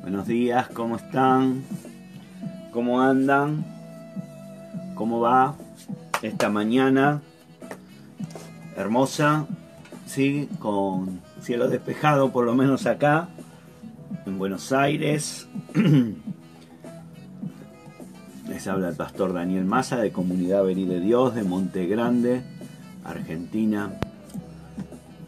Buenos 0.00 0.26
días, 0.26 0.68
¿cómo 0.68 0.96
están? 0.96 1.62
¿Cómo 2.72 3.02
andan? 3.02 3.66
¿Cómo 4.94 5.20
va 5.20 5.54
esta 6.22 6.48
mañana? 6.48 7.20
Hermosa, 8.76 9.46
sí, 10.06 10.48
con 10.58 11.20
cielo 11.42 11.68
despejado, 11.68 12.32
por 12.32 12.46
lo 12.46 12.54
menos 12.54 12.86
acá, 12.86 13.28
en 14.24 14.38
Buenos 14.38 14.72
Aires. 14.72 15.46
Les 18.48 18.66
habla 18.66 18.88
el 18.88 18.96
pastor 18.96 19.34
Daniel 19.34 19.66
Massa 19.66 19.98
de 19.98 20.12
Comunidad 20.12 20.64
Vení 20.64 20.86
de 20.86 21.00
Dios 21.00 21.34
de 21.34 21.42
Monte 21.42 21.86
Grande, 21.86 22.40
Argentina, 23.04 24.00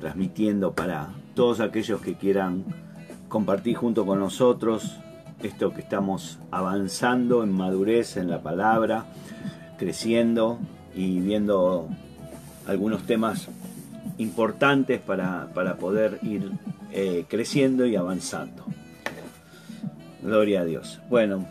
transmitiendo 0.01 0.73
para 0.73 1.11
todos 1.35 1.61
aquellos 1.61 2.01
que 2.01 2.15
quieran 2.15 2.86
compartir 3.29 3.77
junto 3.77 4.07
con 4.07 4.19
nosotros 4.21 4.97
esto 5.43 5.73
que 5.73 5.81
estamos 5.81 6.39
avanzando 6.51 7.43
en 7.43 7.53
madurez 7.53 8.17
en 8.17 8.31
la 8.31 8.43
palabra, 8.43 9.05
creciendo 9.79 10.59
y 10.95 11.21
viendo 11.21 11.89
algunos 12.67 13.03
temas 13.03 13.49
importantes 14.19 15.01
para, 15.01 15.49
poder 15.79 16.19
ir 16.23 16.51
eh, 16.93 17.25
creciendo 17.29 17.87
y 17.87 17.97
avanzando. 17.97 18.65
Gloria 20.23 20.63
a 20.63 20.65
Dios. 20.65 21.01
Bueno, 21.09 21.47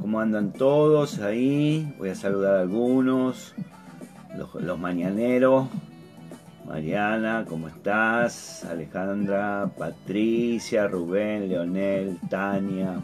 ¿cómo 0.00 0.20
andan 0.20 0.52
todos 0.52 1.20
ahí? 1.20 1.94
Voy 1.98 2.08
a 2.08 2.14
saludar 2.14 2.56
a 2.56 2.60
algunos, 2.60 3.54
los 4.58 4.78
mañaneros. 4.78 5.68
Mariana, 6.70 7.44
¿cómo 7.48 7.66
estás? 7.66 8.64
Alejandra, 8.64 9.68
Patricia, 9.76 10.86
Rubén, 10.86 11.48
Leonel, 11.48 12.16
Tania, 12.28 13.02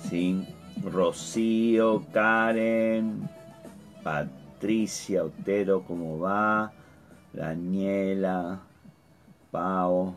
¿sí? 0.00 0.44
Rocío, 0.82 2.04
Karen, 2.12 3.28
Patricia, 4.02 5.22
Otero, 5.22 5.84
¿cómo 5.86 6.18
va? 6.18 6.72
Daniela, 7.32 8.58
Pau, 9.52 10.16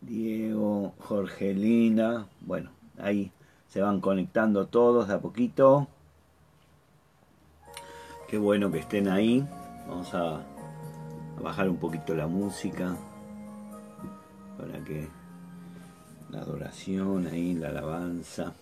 Diego, 0.00 0.94
Jorgelina, 0.98 2.26
bueno, 2.40 2.70
ahí 2.98 3.30
se 3.68 3.82
van 3.82 4.00
conectando 4.00 4.66
todos 4.66 5.08
de 5.08 5.14
a 5.14 5.18
poquito. 5.18 5.88
Qué 8.28 8.38
bueno 8.38 8.72
que 8.72 8.78
estén 8.78 9.06
ahí. 9.06 9.46
Vamos 9.90 10.14
a, 10.14 10.40
bajar 11.42 11.68
un 11.68 11.78
poquito 11.78 12.14
la 12.14 12.28
música 12.28 12.96
para 14.56 14.78
que 14.84 15.08
la 16.30 16.42
adoración 16.42 17.26
ahí, 17.26 17.54
la 17.54 17.70
alabanza. 17.70 18.54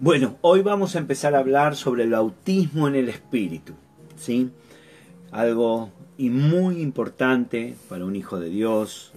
Bueno, 0.00 0.36
hoy 0.40 0.62
vamos 0.62 0.96
a 0.96 1.00
empezar 1.00 1.34
a 1.34 1.40
hablar 1.40 1.76
sobre 1.76 2.04
el 2.04 2.12
bautismo 2.12 2.88
en 2.88 2.94
el 2.94 3.10
Espíritu, 3.10 3.74
¿sí? 4.16 4.50
Algo 5.32 5.90
y 6.16 6.30
muy 6.30 6.80
importante 6.80 7.76
para 7.90 8.06
un 8.06 8.16
hijo 8.16 8.40
de 8.40 8.48
Dios, 8.48 9.12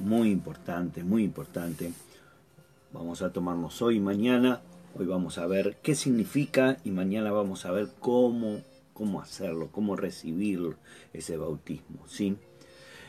muy 0.00 0.30
importante, 0.30 1.04
muy 1.04 1.22
importante. 1.22 1.92
Vamos 2.92 3.22
a 3.22 3.32
tomarnos 3.32 3.80
hoy 3.82 3.98
y 3.98 4.00
mañana, 4.00 4.62
hoy 4.98 5.06
vamos 5.06 5.38
a 5.38 5.46
ver 5.46 5.76
qué 5.80 5.94
significa 5.94 6.78
y 6.84 6.90
mañana 6.90 7.30
vamos 7.30 7.66
a 7.66 7.70
ver 7.70 7.88
cómo 8.00 8.62
cómo 9.00 9.22
hacerlo, 9.22 9.70
cómo 9.72 9.96
recibir 9.96 10.76
ese 11.14 11.38
bautismo. 11.38 12.06
¿sí? 12.06 12.36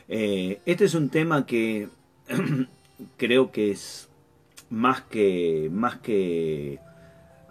Eh, 0.08 0.62
este 0.64 0.86
es 0.86 0.94
un 0.94 1.10
tema 1.10 1.44
que 1.44 1.90
creo 3.18 3.52
que 3.52 3.72
es 3.72 4.08
más 4.70 5.02
que, 5.02 5.68
más 5.70 5.96
que 5.96 6.78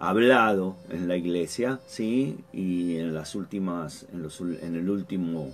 hablado 0.00 0.76
en 0.90 1.06
la 1.06 1.16
iglesia, 1.16 1.78
¿sí? 1.86 2.36
Y 2.52 2.96
en 2.96 3.14
las 3.14 3.36
últimas, 3.36 4.06
en, 4.12 4.74
el 4.74 4.90
último 4.90 5.52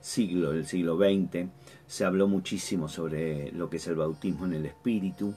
siglo, 0.00 0.50
el 0.50 0.66
siglo 0.66 0.96
XX, 0.96 1.46
se 1.86 2.04
habló 2.04 2.26
muchísimo 2.26 2.88
sobre 2.88 3.52
lo 3.52 3.70
que 3.70 3.76
es 3.76 3.86
el 3.86 3.94
bautismo 3.94 4.46
en 4.46 4.54
el 4.54 4.66
Espíritu, 4.66 5.32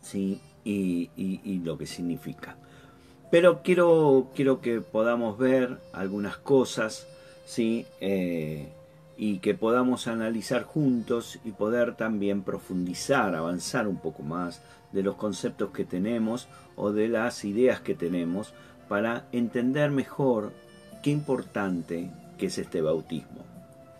¿sí? 0.00 0.40
Y 0.62 1.60
lo 1.64 1.76
que 1.76 1.86
significa. 1.86 2.56
Pero 3.30 3.62
quiero, 3.62 4.28
quiero 4.34 4.60
que 4.60 4.80
podamos 4.80 5.38
ver 5.38 5.78
algunas 5.92 6.36
cosas, 6.36 7.06
¿sí? 7.44 7.86
Eh, 8.00 8.68
y 9.16 9.38
que 9.38 9.54
podamos 9.54 10.06
analizar 10.06 10.62
juntos 10.64 11.38
y 11.44 11.52
poder 11.52 11.96
también 11.96 12.42
profundizar, 12.42 13.34
avanzar 13.34 13.88
un 13.88 13.96
poco 13.96 14.22
más 14.22 14.62
de 14.92 15.02
los 15.02 15.16
conceptos 15.16 15.70
que 15.70 15.84
tenemos 15.84 16.48
o 16.76 16.92
de 16.92 17.08
las 17.08 17.44
ideas 17.44 17.80
que 17.80 17.94
tenemos 17.94 18.52
para 18.88 19.24
entender 19.32 19.90
mejor 19.90 20.52
qué 21.02 21.10
importante 21.10 22.10
que 22.38 22.46
es 22.46 22.58
este 22.58 22.82
bautismo. 22.82 23.44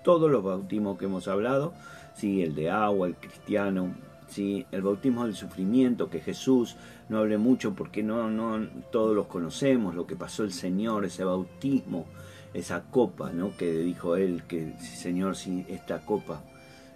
Todos 0.05 0.31
los 0.31 0.45
bautismos 0.45 0.99
que 0.99 1.07
hemos 1.07 1.27
hablado, 1.29 1.73
¿sí? 2.15 2.43
el 2.43 2.55
de 2.55 2.71
agua, 2.71 3.09
el 3.09 3.17
cristiano, 3.17 3.95
¿sí? 4.29 4.67
el 4.71 4.83
bautismo 4.83 5.25
del 5.25 5.35
sufrimiento 5.35 6.11
que 6.11 6.21
Jesús 6.21 6.77
no 7.09 7.19
hablé 7.19 7.39
mucho 7.39 7.75
porque 7.75 8.03
no, 8.03 8.67
todos 8.91 9.15
los 9.15 9.27
conocemos, 9.27 9.95
lo 9.95 10.07
que 10.07 10.17
pasó 10.17 10.43
el 10.43 10.53
Señor, 10.53 11.05
ese 11.05 11.25
bautismo, 11.25 12.07
esa 12.53 12.83
copa, 12.85 13.31
¿no? 13.31 13.57
Que 13.57 13.71
dijo 13.73 14.17
él 14.17 14.45
que 14.49 14.75
Señor, 14.79 15.37
si 15.37 15.65
esta 15.69 16.05
copa 16.05 16.43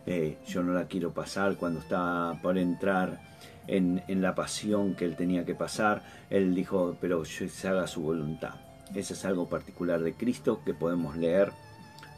eh, 0.07 0.39
yo 0.47 0.63
no 0.63 0.73
la 0.73 0.87
quiero 0.87 1.13
pasar 1.13 1.57
cuando 1.57 1.81
estaba 1.81 2.41
por 2.41 2.59
entrar 2.59 3.21
en, 3.67 4.03
la 4.09 4.35
pasión 4.35 4.95
que 4.95 5.05
él 5.05 5.17
tenía 5.17 5.45
que 5.45 5.55
pasar, 5.55 6.03
él 6.31 6.55
dijo, 6.55 6.97
pero 7.01 7.25
se 7.25 7.69
haga 7.69 7.87
su 7.87 8.03
voluntad. 8.03 8.55
Ese 8.95 9.13
es 9.13 9.25
algo 9.25 9.49
particular 9.49 10.01
de 10.01 10.15
Cristo 10.15 10.63
que 10.65 10.75
podemos 10.75 11.17
leer, 11.17 11.53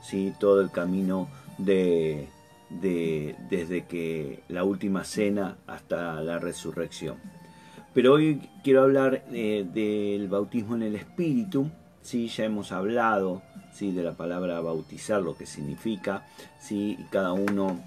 ¿sí? 0.02 0.32
todo 0.40 0.62
el 0.62 0.70
camino 0.70 1.28
de, 1.58 2.28
desde 2.70 3.84
que 3.84 4.42
la 4.48 4.64
última 4.64 5.04
cena 5.04 5.58
hasta 5.66 6.22
la 6.22 6.38
resurrección. 6.38 7.16
Pero 7.94 8.14
hoy 8.14 8.48
quiero 8.64 8.82
hablar 8.82 9.22
eh, 9.32 9.66
del 9.70 10.28
bautismo 10.28 10.76
en 10.76 10.82
el 10.82 10.96
Espíritu. 10.96 11.70
¿sí? 12.00 12.28
Ya 12.28 12.44
hemos 12.44 12.72
hablado 12.72 13.42
¿sí? 13.72 13.92
de 13.92 14.02
la 14.02 14.12
palabra 14.12 14.60
bautizar, 14.60 15.20
lo 15.20 15.36
que 15.36 15.44
significa. 15.44 16.26
¿sí? 16.58 16.96
Y 16.98 17.04
cada 17.04 17.34
uno 17.34 17.80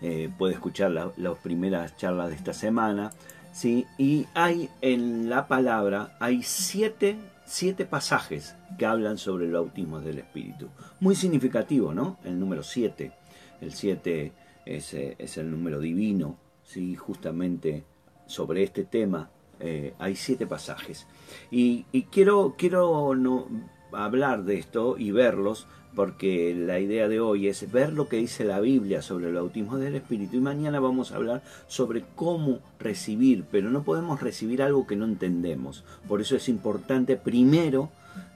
eh, 0.00 0.30
puede 0.38 0.54
escuchar 0.54 0.90
las 0.92 1.38
primeras 1.42 1.96
charlas 1.98 2.30
de 2.30 2.36
esta 2.36 2.54
semana. 2.54 3.12
¿sí? 3.52 3.86
Y 3.98 4.26
hay 4.32 4.70
en 4.80 5.28
la 5.28 5.46
palabra, 5.46 6.16
hay 6.18 6.42
siete, 6.42 7.18
siete 7.44 7.84
pasajes 7.84 8.54
que 8.78 8.86
hablan 8.86 9.18
sobre 9.18 9.44
el 9.44 9.52
bautismo 9.52 10.00
del 10.00 10.20
Espíritu. 10.20 10.68
Muy 11.00 11.16
significativo, 11.16 11.92
¿no? 11.92 12.16
El 12.24 12.40
número 12.40 12.62
siete. 12.62 13.12
El 13.60 13.74
siete 13.74 14.32
es, 14.64 14.94
eh, 14.94 15.16
es 15.18 15.36
el 15.36 15.50
número 15.50 15.80
divino, 15.80 16.38
¿sí? 16.64 16.96
justamente 16.96 17.84
sobre 18.32 18.62
este 18.62 18.84
tema 18.84 19.30
eh, 19.60 19.94
hay 19.98 20.16
siete 20.16 20.46
pasajes. 20.46 21.06
Y, 21.50 21.84
quiero, 22.10 22.54
quiero 22.58 23.14
no, 23.14 23.46
hablar 23.92 24.44
de 24.44 24.58
esto 24.58 24.96
y 24.98 25.12
verlos 25.12 25.68
porque 25.94 26.54
la 26.54 26.80
idea 26.80 27.06
de 27.06 27.20
hoy 27.20 27.48
es 27.48 27.70
ver 27.70 27.92
lo 27.92 28.08
que 28.08 28.16
dice 28.16 28.44
la 28.44 28.60
Biblia 28.60 29.02
sobre 29.02 29.28
el 29.28 29.34
bautismo 29.34 29.76
del 29.76 29.94
Espíritu 29.94 30.36
y 30.36 30.40
mañana 30.40 30.80
vamos 30.80 31.12
a 31.12 31.16
hablar 31.16 31.42
sobre 31.68 32.04
cómo 32.16 32.60
recibir, 32.80 33.44
pero 33.50 33.70
no 33.70 33.84
podemos 33.84 34.20
recibir 34.20 34.62
algo 34.62 34.86
que 34.86 34.96
no 34.96 35.04
entendemos. 35.04 35.84
Por 36.08 36.20
eso 36.20 36.34
es 36.34 36.48
importante 36.48 37.16
primero, 37.16 37.90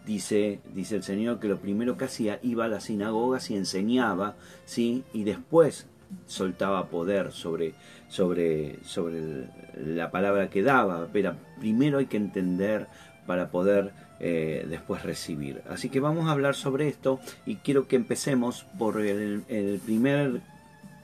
dice, 0.04 0.60
dice 0.74 0.96
el 0.96 1.02
Señor, 1.02 1.40
que 1.40 1.48
lo 1.48 1.58
primero 1.58 1.96
que 1.96 2.04
hacía 2.04 2.38
iba 2.42 2.66
a 2.66 2.68
las 2.68 2.84
sinagogas 2.84 3.50
y 3.50 3.56
enseñaba, 3.56 4.36
¿sí? 4.66 5.02
y 5.14 5.24
después 5.24 5.86
soltaba 6.26 6.88
poder 6.88 7.32
sobre, 7.32 7.74
sobre, 8.08 8.82
sobre 8.84 9.48
la 9.76 10.10
palabra 10.10 10.50
que 10.50 10.62
daba, 10.62 11.08
pero 11.12 11.34
primero 11.58 11.98
hay 11.98 12.06
que 12.06 12.16
entender 12.16 12.86
para 13.26 13.50
poder 13.50 13.92
eh, 14.18 14.64
después 14.68 15.02
recibir. 15.02 15.62
Así 15.68 15.90
que 15.90 16.00
vamos 16.00 16.26
a 16.26 16.32
hablar 16.32 16.54
sobre 16.54 16.88
esto 16.88 17.20
y 17.44 17.56
quiero 17.56 17.86
que 17.86 17.96
empecemos 17.96 18.64
por 18.78 19.00
el, 19.00 19.42
primer 19.84 20.40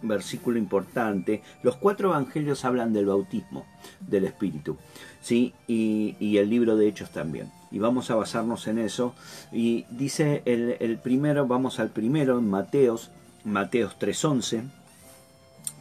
versículo 0.01 0.59
importante. 0.59 1.43
Los 1.63 1.77
cuatro 1.77 2.09
evangelios 2.09 2.65
hablan 2.65 2.95
del 2.95 3.07
bautismo 3.07 3.67
del 4.01 4.25
Espíritu, 4.25 4.79
¿sí? 5.21 5.53
Y, 5.67 6.39
el 6.39 6.49
libro 6.49 6.77
de 6.77 6.89
Hechos 6.89 7.11
también. 7.11 7.51
Y 7.71 7.79
vamos 7.79 8.11
a 8.11 8.15
basarnos 8.15 8.67
en 8.67 8.79
eso. 8.79 9.15
Y 9.53 9.85
dice 9.91 10.43
el, 10.47 10.99
primero, 10.99 11.47
vamos 11.47 11.81
al 11.81 11.91
primero, 11.91 12.39
en 12.39 12.49
Mateos, 12.49 13.11
Mateos 13.45 13.97
3.11. 13.99 14.82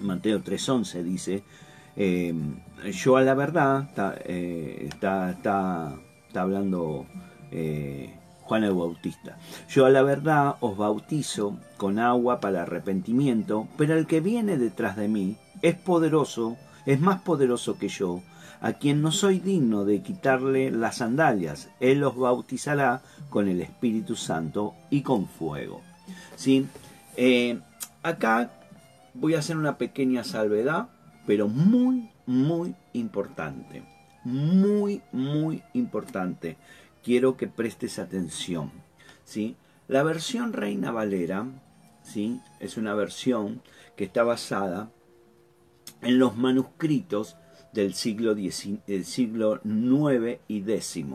Mateo 0.02 0.44
3.11 0.44 1.04
dice, 1.04 1.44
eh, 1.96 2.34
yo 2.92 3.18
a 3.18 3.22
la 3.22 3.34
verdad, 3.34 3.84
está, 3.90 4.16
eh, 4.26 4.88
está, 4.90 5.32
está 5.32 5.96
está 6.32 6.44
hablando 6.44 7.06
eh, 7.52 8.10
Juan 8.44 8.64
el 8.64 8.74
Bautista. 8.74 9.38
Yo 9.68 9.86
a 9.86 9.90
la 9.90 10.02
verdad 10.02 10.56
os 10.62 10.78
bautizo 10.78 11.60
con 11.76 12.00
agua 12.00 12.40
para 12.40 12.62
arrepentimiento, 12.62 13.68
pero 13.78 13.98
el 13.98 14.08
que 14.08 14.22
viene 14.22 14.58
detrás 14.58 14.96
de 14.96 15.10
mí 15.10 15.36
es 15.62 15.76
poderoso, 15.76 16.56
es 16.86 17.02
más 17.02 17.22
poderoso 17.22 17.78
que 17.78 17.90
yo, 17.90 18.22
a 18.62 18.74
quien 18.74 19.02
no 19.02 19.12
soy 19.12 19.40
digno 19.40 19.84
de 19.84 20.02
quitarle 20.02 20.72
las 20.72 20.98
sandalias. 20.98 21.70
Él 21.82 22.02
os 22.06 22.16
bautizará 22.16 23.02
con 23.30 23.50
el 23.50 23.60
Espíritu 23.60 24.16
Santo 24.16 24.74
y 24.90 25.02
con 25.02 25.28
fuego. 25.28 25.82
¿Sí? 26.38 26.66
Acá 28.04 28.52
voy 29.14 29.36
a 29.36 29.40
hacer 29.40 29.58
una 29.58 29.78
pequeña 29.78 30.24
salvedad, 30.24 30.90
pero 31.26 31.48
muy, 31.48 32.10
muy 32.26 32.76
importante 32.94 33.84
muy, 34.24 35.02
muy 35.12 35.64
importante. 35.74 36.58
Quiero 37.04 37.38
que 37.38 37.48
prestes 37.48 38.00
atención. 38.00 38.72
¿sí? 39.24 39.56
La 39.88 40.04
versión 40.04 40.54
Reina 40.54 40.92
Valera 40.92 41.48
¿sí? 42.04 42.40
es 42.60 42.78
una 42.78 42.94
versión 42.94 43.62
que 43.96 44.06
está 44.06 44.24
basada 44.24 44.92
en 46.02 46.20
los 46.20 46.38
manuscritos 46.38 47.38
del 47.74 47.94
siglo, 47.94 48.36
del 48.36 49.06
siglo 49.06 49.62
IX 49.64 50.40
y 50.48 50.72
X 50.72 51.06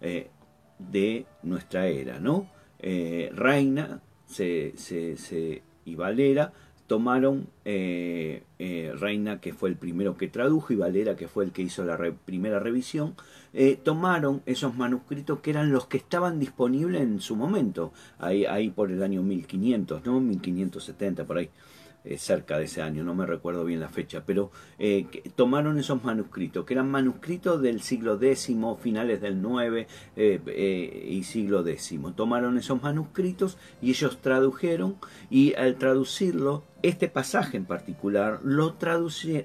eh, 0.00 0.30
de 0.78 1.26
nuestra 1.42 1.86
era. 1.86 2.18
¿no? 2.18 2.48
Eh, 2.78 3.30
Reina 3.34 4.00
se, 4.26 4.74
se, 4.76 5.62
y 5.84 5.94
Valera 5.94 6.52
tomaron 6.88 7.46
eh, 7.66 8.42
eh, 8.58 8.92
Reina, 8.98 9.40
que 9.40 9.52
fue 9.52 9.68
el 9.68 9.76
primero 9.76 10.16
que 10.16 10.26
tradujo, 10.26 10.72
y 10.72 10.76
Valera, 10.76 11.16
que 11.16 11.28
fue 11.28 11.44
el 11.44 11.52
que 11.52 11.62
hizo 11.62 11.84
la 11.84 11.98
primera 12.24 12.58
revisión, 12.58 13.14
eh, 13.52 13.78
tomaron 13.80 14.42
esos 14.46 14.74
manuscritos 14.74 15.40
que 15.40 15.50
eran 15.50 15.70
los 15.70 15.86
que 15.86 15.98
estaban 15.98 16.40
disponibles 16.40 17.02
en 17.02 17.20
su 17.20 17.36
momento, 17.36 17.92
ahí, 18.18 18.46
ahí 18.46 18.70
por 18.70 18.90
el 18.90 19.02
año 19.02 19.22
1500, 19.22 20.04
¿no? 20.06 20.18
1570, 20.18 21.26
por 21.26 21.38
ahí. 21.38 21.50
Eh, 22.04 22.16
cerca 22.16 22.56
de 22.56 22.64
ese 22.64 22.80
año, 22.80 23.02
no 23.02 23.12
me 23.12 23.26
recuerdo 23.26 23.64
bien 23.64 23.80
la 23.80 23.88
fecha, 23.88 24.22
pero 24.24 24.52
eh, 24.78 25.06
tomaron 25.34 25.78
esos 25.78 26.02
manuscritos, 26.04 26.64
que 26.64 26.74
eran 26.74 26.88
manuscritos 26.88 27.60
del 27.60 27.82
siglo 27.82 28.18
X, 28.22 28.50
finales 28.80 29.20
del 29.20 29.36
IX 29.36 29.86
eh, 30.16 31.06
y 31.10 31.24
siglo 31.24 31.66
X. 31.66 31.98
Tomaron 32.14 32.56
esos 32.56 32.80
manuscritos 32.80 33.58
y 33.82 33.90
ellos 33.90 34.18
tradujeron 34.22 34.96
y 35.28 35.54
al 35.54 35.74
traducirlo, 35.74 36.62
este 36.82 37.08
pasaje 37.08 37.56
en 37.56 37.64
particular, 37.64 38.40
lo, 38.44 38.76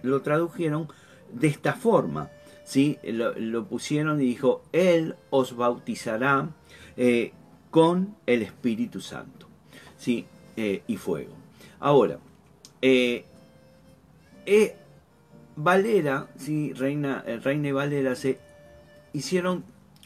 lo 0.03 0.21
tradujeron 0.21 0.88
de 1.33 1.47
esta 1.47 1.73
forma. 1.73 2.29
¿sí? 2.63 3.00
Lo, 3.03 3.65
pusieron 3.65 4.21
y 4.21 4.25
dijo, 4.25 4.63
Él 4.71 5.15
os 5.31 5.55
bautizará 5.55 6.50
con 7.71 8.15
el 8.27 8.44
Espíritu 8.44 9.01
Santo 9.01 9.47
¿sí? 9.97 10.27
y 10.55 10.97
fuego. 10.97 11.33
Ahora, 11.79 12.19
eh, 12.85 13.24
eh, 14.45 14.75
Valera, 15.56 16.27
sí, 16.35 16.74
Reina, 16.74 17.24
eh, 17.25 17.38
Reina 17.38 17.69
y 17.69 17.71
Valera 17.71 18.13
se 18.15 18.39
hicieron, 19.13 19.63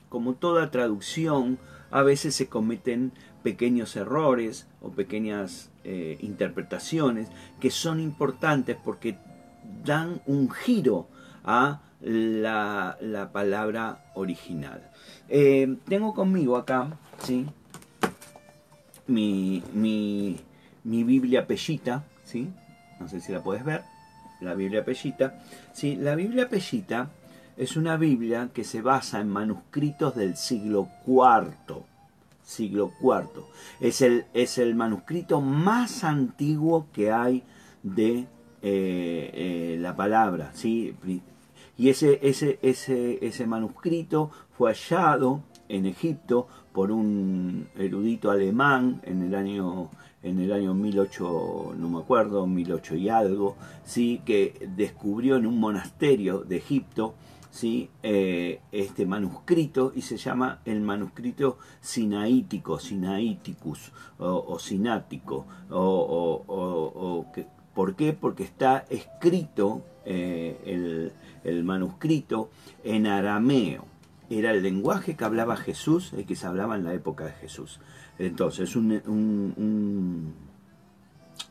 como 0.10 0.36
toda 0.36 0.70
traducción, 0.70 1.58
a 1.90 2.04
veces 2.04 2.36
se 2.36 2.50
cometen 2.50 3.14
pequeños 3.42 3.96
errores 3.96 4.68
o 4.84 4.92
pequeñas 4.92 5.72
eh, 5.86 6.20
interpretaciones 6.22 7.30
que 7.60 7.72
son 7.72 8.00
importantes 8.00 8.78
porque 8.86 9.18
dan 9.84 10.22
un 10.28 10.52
giro 10.52 11.08
a 11.44 11.82
la, 12.02 12.96
la 13.02 13.32
palabra 13.32 14.06
original. 14.14 14.88
tengo 15.28 16.14
conmigo 16.14 16.58
acá, 16.58 17.00
¿sí? 17.24 17.48
Mi, 19.08 19.64
mi, 19.74 20.38
mi 20.84 21.04
Biblia 21.04 21.48
Pellita, 21.48 22.04
¿sí? 22.24 22.52
No 23.00 23.08
sé 23.08 23.20
si 23.20 23.32
la 23.32 23.42
puedes 23.42 23.64
ver, 23.64 23.84
la 24.42 24.54
Biblia 24.54 24.84
Pellita. 24.86 25.40
Sí, 25.74 25.96
la 25.96 26.16
Biblia 26.16 26.50
Pellita 26.50 27.10
es 27.56 27.76
una 27.76 27.98
Biblia 27.98 28.50
que 28.54 28.64
se 28.64 28.82
basa 28.82 29.20
en 29.20 29.30
manuscritos 29.30 30.16
del 30.16 30.36
siglo 30.36 30.90
IV. 31.06 31.84
Siglo 32.44 32.94
IV. 33.02 33.44
Es 33.82 34.02
el, 34.02 34.26
es 34.34 34.58
el 34.58 34.76
manuscrito 34.76 35.42
más 35.42 36.04
antiguo 36.04 36.88
que 36.94 37.12
hay 37.12 37.44
de 37.84 38.20
eh, 38.62 39.32
eh, 39.34 39.78
la 39.80 39.96
palabra. 39.96 40.52
¿sí? 40.54 40.96
Y 41.78 41.90
ese, 41.90 42.20
ese, 42.22 42.60
ese, 42.62 43.26
ese 43.26 43.48
manuscrito 43.48 44.32
fue 44.58 44.72
hallado 44.74 45.44
en 45.68 45.86
Egipto 45.86 46.48
por 46.72 46.92
un 46.92 47.68
erudito 47.76 48.32
alemán 48.32 49.02
en 49.04 49.24
el 49.24 49.36
año 49.36 49.90
en 50.28 50.40
el 50.40 50.52
año 50.52 50.74
1008, 50.74 51.76
no 51.78 51.90
me 51.90 52.00
acuerdo, 52.00 52.46
1008 52.46 52.96
y 52.96 53.10
algo, 53.10 53.56
¿sí? 53.86 54.22
que 54.26 54.68
descubrió 54.76 55.38
en 55.38 55.48
un 55.48 55.60
monasterio 55.60 56.40
de 56.40 56.58
Egipto 56.58 57.16
¿sí? 57.58 57.90
Eh, 58.04 58.62
este 58.72 59.06
manuscrito 59.06 59.92
y 59.96 60.02
se 60.04 60.18
llama 60.18 60.60
el 60.66 60.82
manuscrito 60.82 61.58
sinaítico, 61.82 62.80
sinaiticus 62.80 63.92
o, 64.20 64.60
sinático. 64.60 65.48
O, 65.72 67.26
¿Por 67.74 67.96
qué? 67.96 68.14
Porque 68.14 68.44
está 68.44 68.86
escrito 68.90 69.84
eh, 70.06 71.12
el, 71.44 71.64
manuscrito 71.64 72.50
en 72.84 73.08
arameo 73.08 73.86
era 74.30 74.52
el 74.52 74.62
lenguaje 74.62 75.16
que 75.16 75.24
hablaba 75.24 75.56
Jesús, 75.56 76.12
el 76.14 76.26
que 76.26 76.36
se 76.36 76.48
hablaba 76.48 76.76
en 76.76 76.84
la 76.84 76.94
época 76.94 77.26
de 77.26 77.32
Jesús. 77.32 77.80
Entonces, 78.20 78.76
un, 78.76 78.92
un, 79.06 80.34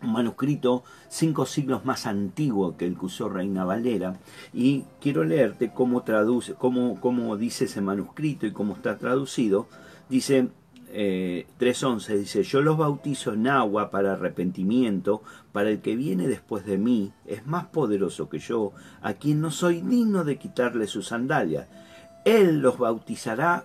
manuscrito 0.03 0.85
cinco 1.09 1.47
siglos 1.47 1.85
más 1.85 2.07
antiguo 2.07 2.77
que 2.77 2.87
el 2.87 2.99
que 2.99 3.07
usó 3.07 3.29
Reina 3.29 3.65
Valera, 3.65 4.19
y 4.53 4.85
quiero 5.01 5.25
leerte 5.25 5.73
cómo 5.73 6.03
traduce, 6.03 6.55
cómo, 6.55 7.01
cómo 7.01 7.37
dice 7.37 7.65
ese 7.65 7.81
manuscrito 7.81 8.47
y 8.47 8.53
cómo 8.53 8.75
está 8.75 8.99
traducido. 8.99 9.69
Dice 10.09 10.49
eh, 10.91 11.47
3.11, 11.59 12.19
dice, 12.19 12.43
yo 12.43 12.63
los 12.63 12.77
bautizo 12.77 13.33
en 13.33 13.49
agua 13.49 13.91
para 13.91 14.13
arrepentimiento, 14.13 15.23
para 15.53 15.71
el 15.71 15.81
que 15.81 15.97
viene 15.97 16.29
después 16.29 16.65
de 16.67 16.79
mí, 16.79 17.13
es 17.27 17.47
más 17.47 17.67
poderoso 17.67 18.29
que 18.29 18.39
yo, 18.39 18.73
a 19.03 19.15
quien 19.15 19.41
no 19.41 19.51
soy 19.51 19.81
digno 19.81 20.25
de 20.25 20.39
quitarle 20.39 20.87
sus 20.87 21.09
sandalias 21.09 21.67
él 22.27 22.59
los 22.59 22.77
bautizará 22.77 23.65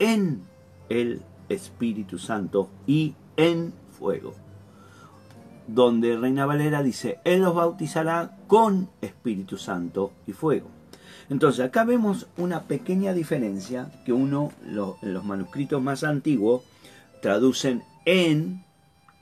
en 0.00 0.42
el 0.88 1.22
Espíritu 1.50 2.18
Santo 2.18 2.70
y 2.86 3.14
en 3.36 3.74
fuego. 3.90 4.34
Donde 5.66 6.16
Reina 6.16 6.46
Valera 6.46 6.82
dice, 6.82 7.18
Él 7.24 7.42
los 7.42 7.54
bautizará 7.54 8.38
con 8.46 8.88
Espíritu 9.02 9.58
Santo 9.58 10.12
y 10.26 10.32
fuego. 10.32 10.68
Entonces 11.28 11.64
acá 11.64 11.84
vemos 11.84 12.26
una 12.38 12.62
pequeña 12.62 13.12
diferencia 13.12 13.90
que 14.04 14.12
uno, 14.12 14.52
los 14.62 15.24
manuscritos 15.24 15.80
más 15.82 16.02
antiguos, 16.02 16.62
traducen 17.20 17.82
en 18.04 18.64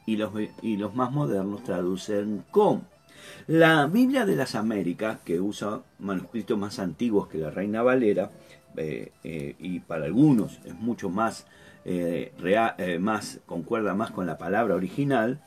y 0.07 0.17
los, 0.17 0.33
y 0.63 0.79
los 0.79 0.95
más 0.95 1.13
modernos 1.13 1.65
traducen 1.65 2.45
con. 2.51 2.87
La 3.47 3.87
Biblia 3.87 4.25
de 4.25 4.37
las 4.37 4.55
Américas, 4.55 5.19
que 5.23 5.39
usa 5.39 5.83
manuscritos 5.99 6.59
más 6.59 6.79
antiguos 6.79 7.29
que 7.29 7.39
la 7.39 7.51
Reina 7.51 7.83
Valera, 7.83 8.31
eh, 8.77 9.13
eh, 9.25 9.57
y 9.59 9.81
para 9.81 10.05
algunos 10.05 10.61
es 10.65 10.75
mucho 10.75 11.11
más, 11.11 11.47
eh, 11.85 12.99
más, 13.01 13.41
concuerda 13.47 13.95
más 13.95 14.11
con 14.11 14.27
la 14.27 14.39
palabra 14.39 14.75
original. 14.75 15.41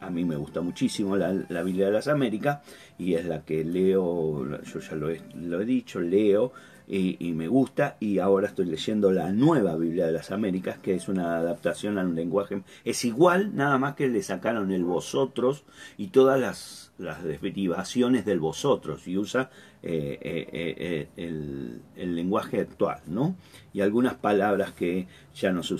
A 0.00 0.10
mí 0.10 0.24
me 0.24 0.36
gusta 0.36 0.60
muchísimo 0.60 1.16
la, 1.16 1.62
Biblia 1.62 1.86
de 1.86 1.92
las 1.92 2.06
Américas 2.06 2.60
y 2.98 3.14
es 3.14 3.24
la 3.24 3.44
que 3.44 3.64
leo, 3.64 4.62
yo 4.62 4.80
ya 4.80 4.94
lo 4.94 5.10
he, 5.10 5.64
dicho, 5.64 6.00
leo 6.00 6.52
y, 6.90 7.32
me 7.34 7.48
gusta 7.48 7.98
y 8.00 8.18
ahora 8.18 8.46
estoy 8.46 8.64
leyendo 8.64 9.12
la 9.12 9.30
nueva 9.30 9.76
Biblia 9.76 10.06
de 10.06 10.12
las 10.12 10.30
Américas 10.30 10.78
que 10.78 10.94
es 10.94 11.08
una 11.08 11.36
adaptación 11.36 11.98
a 11.98 12.02
un 12.02 12.14
lenguaje. 12.14 12.62
Es 12.84 13.04
igual 13.04 13.54
nada 13.54 13.76
más 13.76 13.94
que 13.94 14.08
le 14.08 14.22
sacaron 14.22 14.72
el 14.72 14.84
vosotros 14.84 15.64
y 15.98 16.08
todas 16.08 16.40
las, 16.40 16.92
las 16.96 17.22
derivaciones 17.22 18.24
del 18.24 18.40
vosotros 18.40 19.06
y 19.06 19.18
usa 19.18 19.50
eh, 19.82 20.18
eh, 20.22 20.48
eh, 20.50 21.08
el, 21.16 22.14
lenguaje 22.16 22.60
actual 22.60 23.00
no 23.06 23.36
y 23.74 23.82
algunas 23.82 24.14
palabras 24.14 24.72
que 24.72 25.06
ya 25.34 25.52
no 25.52 25.62
se, 25.62 25.74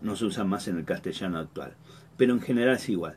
no 0.00 0.16
se 0.16 0.24
usan 0.24 0.48
más 0.48 0.66
en 0.68 0.78
el 0.78 0.84
castellano 0.86 1.38
actual. 1.40 1.74
Pero 2.16 2.32
en 2.32 2.40
general 2.40 2.76
es 2.76 2.88
igual. 2.88 3.16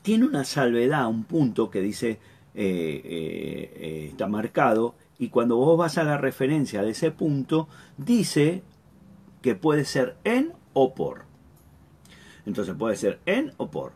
Tiene 0.00 0.24
una 0.24 0.44
salvedad 0.44 1.06
un 1.06 1.24
punto 1.24 1.70
que 1.70 1.82
dice 1.82 2.18
está 2.54 4.26
marcado 4.26 4.96
y 5.18 5.28
cuando 5.28 5.56
vos 5.56 5.76
vas 5.76 5.98
a 5.98 6.04
la 6.04 6.16
referencia 6.16 6.82
de 6.82 6.90
ese 6.90 7.10
punto, 7.10 7.68
dice 7.96 8.62
que 9.42 9.54
puede 9.54 9.84
ser 9.84 10.16
en 10.24 10.52
o 10.72 10.94
por. 10.94 11.22
Entonces 12.46 12.74
puede 12.76 12.96
ser 12.96 13.18
en 13.26 13.52
o 13.56 13.70
por. 13.70 13.92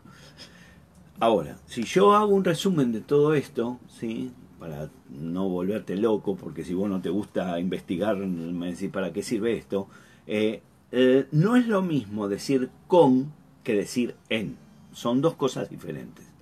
Ahora, 1.19 1.57
si 1.65 1.83
yo 1.83 2.13
hago 2.15 2.33
un 2.33 2.43
resumen 2.43 2.91
de 2.91 3.01
todo 3.01 3.33
esto, 3.33 3.79
¿sí? 3.87 4.31
para 4.59 4.89
no 5.09 5.49
volverte 5.49 5.95
loco, 5.95 6.35
porque 6.35 6.63
si 6.63 6.73
vos 6.73 6.89
no 6.89 7.01
te 7.01 7.09
gusta 7.09 7.59
investigar, 7.59 8.15
me 8.17 8.71
decís, 8.71 8.89
¿para 8.89 9.11
qué 9.11 9.21
sirve 9.21 9.57
esto? 9.57 9.87
Eh, 10.25 10.61
eh, 10.91 11.27
no 11.31 11.55
es 11.55 11.67
lo 11.67 11.81
mismo 11.81 12.27
decir 12.27 12.69
con 12.87 13.33
que 13.63 13.75
decir 13.75 14.15
en. 14.29 14.57
Son 14.93 15.21
dos 15.21 15.35
cosas 15.35 15.69
diferentes. 15.69 16.32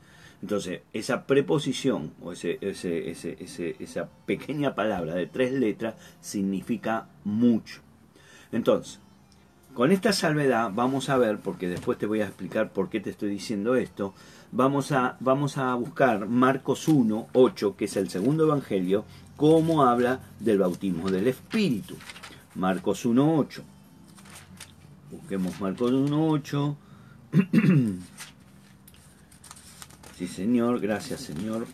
Entonces, 0.41 0.81
esa 0.93 1.27
preposición 1.27 2.13
o 2.21 2.31
ese, 2.31 2.57
esa 3.79 4.09
pequeña 4.25 4.73
palabra 4.73 5.13
de 5.13 5.27
tres 5.27 5.53
letras 5.53 5.95
significa 6.19 7.07
mucho. 7.23 7.81
Entonces, 8.51 8.99
con 9.73 9.91
esta 9.91 10.11
salvedad 10.13 10.71
vamos 10.73 11.09
a 11.09 11.17
ver, 11.17 11.39
porque 11.39 11.69
después 11.69 11.97
te 11.97 12.07
voy 12.07 12.21
a 12.21 12.25
explicar 12.25 12.73
por 12.73 12.89
qué 12.89 12.99
te 12.99 13.11
estoy 13.11 13.29
diciendo 13.29 13.75
esto, 13.75 14.13
vamos 14.51 14.91
a, 14.91 15.15
vamos 15.19 15.57
a 15.57 15.75
buscar 15.75 16.27
Marcos 16.27 16.87
1, 16.87 17.27
8, 17.33 17.75
que 17.77 17.85
es 17.85 17.95
el 17.95 18.09
segundo 18.09 18.45
evangelio, 18.45 19.05
cómo 19.37 19.83
habla 19.85 20.19
del 20.39 20.57
bautismo 20.57 21.09
del 21.09 21.27
Espíritu. 21.27 21.95
Marcos 22.55 23.05
1, 23.05 23.37
8. 23.37 23.63
Busquemos 25.11 25.61
Marcos 25.61 25.91
1, 25.91 26.27
8. 26.29 26.77
Señor, 30.27 30.79
gracias, 30.79 31.21
Señor. 31.21 31.67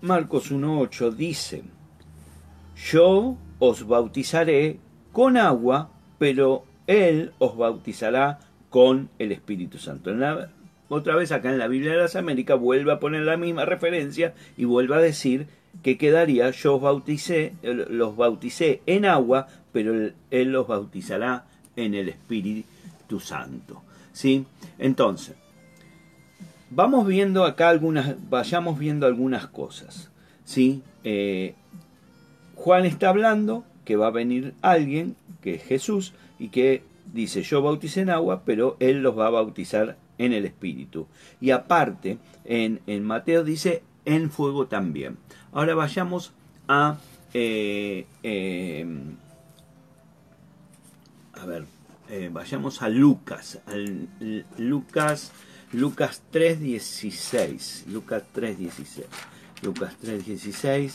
Marcos 0.00 0.52
1.8 0.52 1.14
dice, 1.14 1.62
yo 2.76 3.38
os 3.58 3.86
bautizaré 3.86 4.78
con 5.12 5.36
agua, 5.36 5.90
pero 6.18 6.64
Él 6.86 7.32
os 7.38 7.56
bautizará 7.56 8.40
con 8.68 9.08
el 9.18 9.32
Espíritu 9.32 9.78
Santo. 9.78 10.12
otra 10.88 11.16
vez 11.16 11.32
acá 11.32 11.50
en 11.50 11.58
la 11.58 11.68
Biblia 11.68 11.92
de 11.92 11.98
las 11.98 12.16
Américas 12.16 12.60
vuelve 12.60 12.92
a 12.92 13.00
poner 13.00 13.22
la 13.22 13.36
misma 13.36 13.64
referencia 13.64 14.34
y 14.56 14.64
vuelve 14.66 14.96
a 14.96 14.98
decir 14.98 15.46
que 15.82 15.96
quedaría, 15.96 16.50
yo 16.50 16.76
os 16.76 16.82
bauticé, 16.82 17.54
los 17.62 18.16
bauticé 18.16 18.82
en 18.86 19.06
agua, 19.06 19.46
pero 19.72 20.10
Él 20.30 20.52
los 20.52 20.66
bautizará 20.66 21.46
en 21.76 21.94
el 21.94 22.08
Espíritu 22.08 23.20
Santo. 23.20 23.83
¿Sí? 24.14 24.46
Entonces, 24.78 25.34
vamos 26.70 27.06
viendo 27.06 27.44
acá 27.44 27.68
algunas, 27.68 28.16
vayamos 28.30 28.78
viendo 28.78 29.06
algunas 29.06 29.46
cosas, 29.48 30.10
¿sí? 30.44 30.82
Eh, 31.02 31.54
Juan 32.54 32.86
está 32.86 33.10
hablando 33.10 33.64
que 33.84 33.96
va 33.96 34.06
a 34.06 34.10
venir 34.10 34.54
alguien, 34.62 35.16
que 35.42 35.56
es 35.56 35.64
Jesús, 35.64 36.14
y 36.38 36.48
que 36.48 36.82
dice, 37.12 37.42
yo 37.42 37.60
bauticé 37.60 38.00
en 38.00 38.10
agua, 38.10 38.42
pero 38.46 38.76
él 38.80 39.02
los 39.02 39.18
va 39.18 39.26
a 39.26 39.30
bautizar 39.30 39.98
en 40.16 40.32
el 40.32 40.46
Espíritu. 40.46 41.06
Y 41.40 41.50
aparte, 41.50 42.18
en, 42.44 42.80
Mateo 43.04 43.44
dice, 43.44 43.82
en 44.04 44.30
fuego 44.30 44.66
también. 44.68 45.18
Ahora 45.52 45.74
vayamos 45.74 46.32
a... 46.68 46.96
Eh, 47.34 48.06
eh, 48.22 48.86
a 51.34 51.46
ver, 51.46 51.66
eh, 52.08 52.30
vayamos 52.32 52.82
a 52.82 52.88
Lucas, 52.88 53.60
al, 53.66 54.08
Lucas, 54.58 55.32
Lucas 55.72 56.22
3.16, 56.32 57.86
Lucas 57.86 58.22
3.16, 58.34 59.04
Lucas 59.62 59.94
3.16 60.02 60.92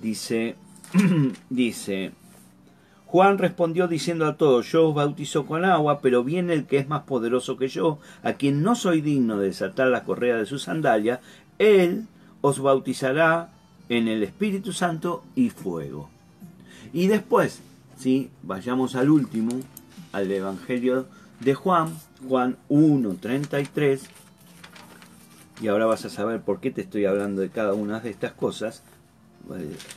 dice, 0.00 0.56
dice, 1.50 2.12
Juan 3.06 3.38
respondió 3.38 3.88
diciendo 3.88 4.26
a 4.26 4.36
todos, 4.36 4.70
yo 4.72 4.88
os 4.88 4.94
bautizo 4.94 5.46
con 5.46 5.64
agua, 5.64 6.00
pero 6.00 6.24
viene 6.24 6.54
el 6.54 6.66
que 6.66 6.78
es 6.78 6.88
más 6.88 7.02
poderoso 7.02 7.56
que 7.56 7.68
yo, 7.68 7.98
a 8.22 8.34
quien 8.34 8.62
no 8.62 8.74
soy 8.74 9.00
digno 9.00 9.38
de 9.38 9.48
desatar 9.48 9.88
la 9.88 10.04
correa 10.04 10.36
de 10.36 10.46
su 10.46 10.58
sandalia, 10.58 11.20
él 11.58 12.06
os 12.40 12.58
bautizará 12.58 13.52
en 13.88 14.08
el 14.08 14.22
Espíritu 14.22 14.72
Santo 14.72 15.24
y 15.34 15.50
fuego. 15.50 16.08
Y 16.92 17.06
después, 17.06 17.60
vayamos 18.42 18.96
al 18.96 19.10
último, 19.10 19.60
al 20.12 20.30
Evangelio 20.30 21.06
de 21.40 21.54
Juan, 21.54 21.98
Juan 22.28 22.56
1.33, 22.68 24.00
y 25.60 25.68
ahora 25.68 25.86
vas 25.86 26.04
a 26.04 26.10
saber 26.10 26.42
por 26.42 26.60
qué 26.60 26.70
te 26.70 26.82
estoy 26.82 27.04
hablando 27.04 27.40
de 27.40 27.50
cada 27.50 27.74
una 27.74 28.00
de 28.00 28.10
estas 28.10 28.32
cosas, 28.32 28.82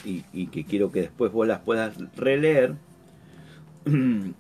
y, 0.04 0.24
y 0.34 0.48
que 0.48 0.66
quiero 0.66 0.92
que 0.92 1.02
después 1.02 1.32
vos 1.32 1.48
las 1.48 1.60
puedas 1.60 1.96
releer. 2.16 2.76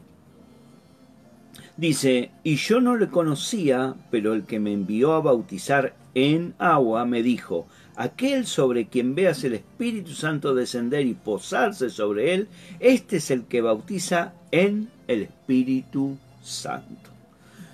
Dice, 1.77 2.31
y 2.43 2.55
yo 2.55 2.79
no 2.79 2.95
le 2.95 3.09
conocía, 3.09 3.95
pero 4.09 4.33
el 4.33 4.45
que 4.45 4.61
me 4.61 4.71
envió 4.71 5.13
a 5.13 5.19
bautizar 5.19 5.93
en 6.13 6.53
agua 6.57 7.05
me 7.05 7.21
dijo, 7.21 7.67
aquel 7.97 8.45
sobre 8.45 8.87
quien 8.87 9.13
veas 9.13 9.43
el 9.43 9.55
Espíritu 9.55 10.11
Santo 10.11 10.55
descender 10.55 11.05
y 11.05 11.13
posarse 11.13 11.89
sobre 11.89 12.33
él, 12.33 12.47
este 12.79 13.17
es 13.17 13.29
el 13.29 13.43
que 13.43 13.59
bautiza 13.59 14.33
en 14.51 14.89
el 15.07 15.23
Espíritu 15.23 16.17
Santo. 16.43 17.09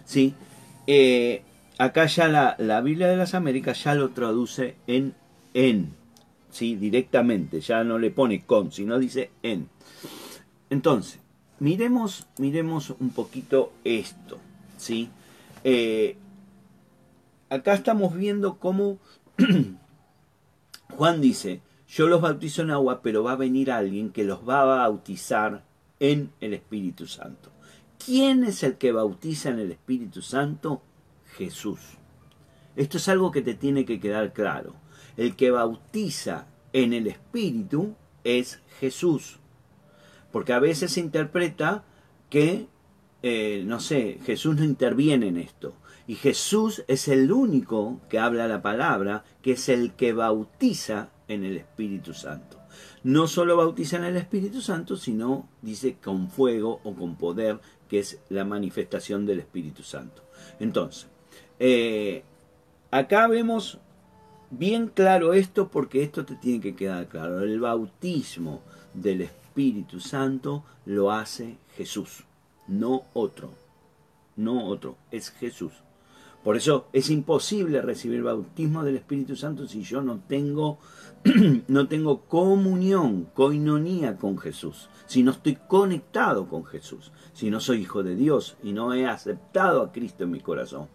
¿Sí? 0.06 0.34
Eh, 0.88 1.44
acá 1.78 2.06
ya 2.06 2.28
la, 2.28 2.56
la, 2.58 2.82
Biblia 2.82 3.08
de 3.08 3.18
las 3.18 3.34
Américas 3.34 3.84
ya 3.84 3.96
lo 3.96 4.10
traduce 4.10 4.76
en 4.88 5.14
en, 5.54 5.94
¿sí? 6.50 6.76
directamente, 6.76 7.62
ya 7.62 7.84
no 7.84 8.00
le 8.00 8.12
pone 8.12 8.42
con, 8.44 8.72
sino 8.72 9.00
dice 9.00 9.32
en. 9.44 9.70
Entonces, 10.70 11.20
miremos, 11.60 12.28
miremos 12.38 12.92
un 13.00 13.10
poquito 13.10 13.74
esto. 13.84 14.38
¿sí? 14.78 15.10
Eh, 15.64 16.16
acá 17.50 17.74
estamos 17.74 18.16
viendo 18.16 18.58
cómo 18.58 18.98
Juan 20.98 21.22
dice, 21.22 21.62
yo 21.88 22.08
los 22.08 22.22
bautizo 22.22 22.62
en 22.62 22.72
agua, 22.72 23.02
pero 23.02 23.24
va 23.24 23.34
a 23.34 23.38
venir 23.38 23.72
alguien 23.72 24.12
que 24.12 24.24
los 24.24 24.48
va 24.48 24.62
a 24.62 24.88
bautizar 24.88 25.64
en 26.02 26.34
el 26.42 26.56
Espíritu 26.56 27.06
Santo. 27.06 27.52
¿Quién 28.04 28.44
es 28.44 28.64
el 28.64 28.78
que 28.78 28.92
bautiza 28.92 29.50
en 29.50 29.60
el 29.60 29.72
Espíritu 29.72 30.22
Santo? 30.24 30.82
Jesús. 31.38 31.80
Esto 32.76 32.98
es 32.98 33.08
algo 33.08 33.32
que 33.32 33.44
te 33.44 33.54
tiene 33.54 33.86
que 33.86 34.00
quedar 34.00 34.34
claro. 34.34 34.74
El 35.16 35.36
que 35.36 35.52
bautiza 35.52 36.48
en 36.74 36.94
el 36.94 37.06
Espíritu 37.06 37.96
es 38.24 38.62
Jesús. 38.80 39.38
Porque 40.32 40.54
a 40.54 40.60
veces 40.60 40.94
se 40.94 41.02
interpreta 41.02 41.84
que, 42.32 42.66
eh, 43.22 43.64
no 43.66 43.80
sé, 43.80 44.20
Jesús 44.26 44.56
no 44.56 44.64
interviene 44.64 45.28
en 45.28 45.38
esto. 45.38 45.76
Y 46.08 46.16
Jesús 46.16 46.84
es 46.88 47.08
el 47.08 47.32
único 47.32 48.02
que 48.10 48.18
habla 48.18 48.48
la 48.48 48.64
palabra, 48.64 49.24
que 49.44 49.52
es 49.52 49.70
el 49.70 49.94
que 49.94 50.14
bautiza 50.14 51.10
en 51.28 51.44
el 51.44 51.58
Espíritu 51.58 52.16
Santo 52.16 52.61
no 53.04 53.28
solo 53.28 53.58
bautiza 53.58 53.98
en 53.98 54.06
el 54.06 54.18
Espíritu 54.18 54.62
Santo, 54.62 54.96
sino 54.96 55.50
dice 55.62 55.98
con 56.04 56.30
fuego 56.30 56.80
o 56.84 56.94
con 56.94 57.16
poder, 57.16 57.60
que 57.90 58.00
es 58.00 58.20
la 58.30 58.46
manifestación 58.46 59.26
del 59.26 59.40
Espíritu 59.40 59.84
Santo. 59.84 60.24
Entonces, 60.60 61.08
eh, 61.60 62.24
acá 62.92 63.28
vemos 63.28 63.80
bien 64.52 64.88
claro 64.88 65.34
esto 65.34 65.70
porque 65.70 66.04
esto 66.04 66.26
te 66.26 66.36
tiene 66.36 66.62
que 66.62 66.76
quedar 66.76 67.08
claro. 67.08 67.42
El 67.42 67.60
bautismo 67.60 68.62
del 68.94 69.22
Espíritu 69.22 70.00
Santo 70.00 70.64
lo 70.86 71.12
hace 71.12 71.58
Jesús, 71.76 72.24
no 72.68 73.04
otro. 73.14 73.52
No 74.38 74.66
otro, 74.66 74.96
es 75.12 75.30
Jesús. 75.30 75.74
Por 76.44 76.58
eso 76.58 76.88
es 76.92 77.10
imposible 77.10 77.82
recibir 77.82 78.24
bautismo 78.24 78.84
del 78.84 78.96
Espíritu 78.96 79.36
Santo 79.36 79.68
si 79.68 79.84
yo 79.84 80.02
no 80.02 80.22
tengo, 80.28 80.80
no 81.68 81.88
tengo 81.88 82.22
comunión, 82.22 83.28
coinonía 83.34 84.18
con 84.18 84.40
Jesús, 84.40 84.90
si 85.06 85.22
no 85.22 85.32
estoy 85.32 85.58
conectado 85.68 86.48
con 86.48 86.66
Jesús, 86.66 87.12
si 87.34 87.52
no 87.52 87.60
soy 87.60 87.82
hijo 87.82 88.02
de 88.02 88.16
Dios 88.16 88.58
y 88.64 88.74
no 88.74 88.94
he 88.94 89.06
aceptado 89.06 89.84
a 89.84 89.92
Cristo 89.92 90.24
en 90.24 90.32
mi 90.32 90.40
corazón. 90.40 90.88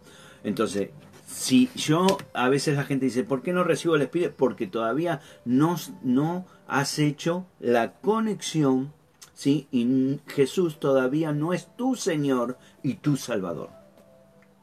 Entonces, 0.43 0.89
si 1.27 1.69
yo, 1.75 2.05
a 2.33 2.49
veces 2.49 2.75
la 2.75 2.83
gente 2.83 3.05
dice, 3.05 3.23
¿por 3.23 3.41
qué 3.41 3.53
no 3.53 3.63
recibo 3.63 3.95
el 3.95 4.01
Espíritu? 4.01 4.33
Porque 4.37 4.67
todavía 4.67 5.21
no, 5.45 5.75
no 6.03 6.45
has 6.67 6.99
hecho 6.99 7.45
la 7.59 7.93
conexión, 7.93 8.93
¿sí? 9.33 9.67
Y 9.71 10.19
Jesús 10.27 10.79
todavía 10.79 11.31
no 11.31 11.53
es 11.53 11.73
tu 11.77 11.95
Señor 11.95 12.57
y 12.83 12.95
tu 12.95 13.15
Salvador. 13.17 13.69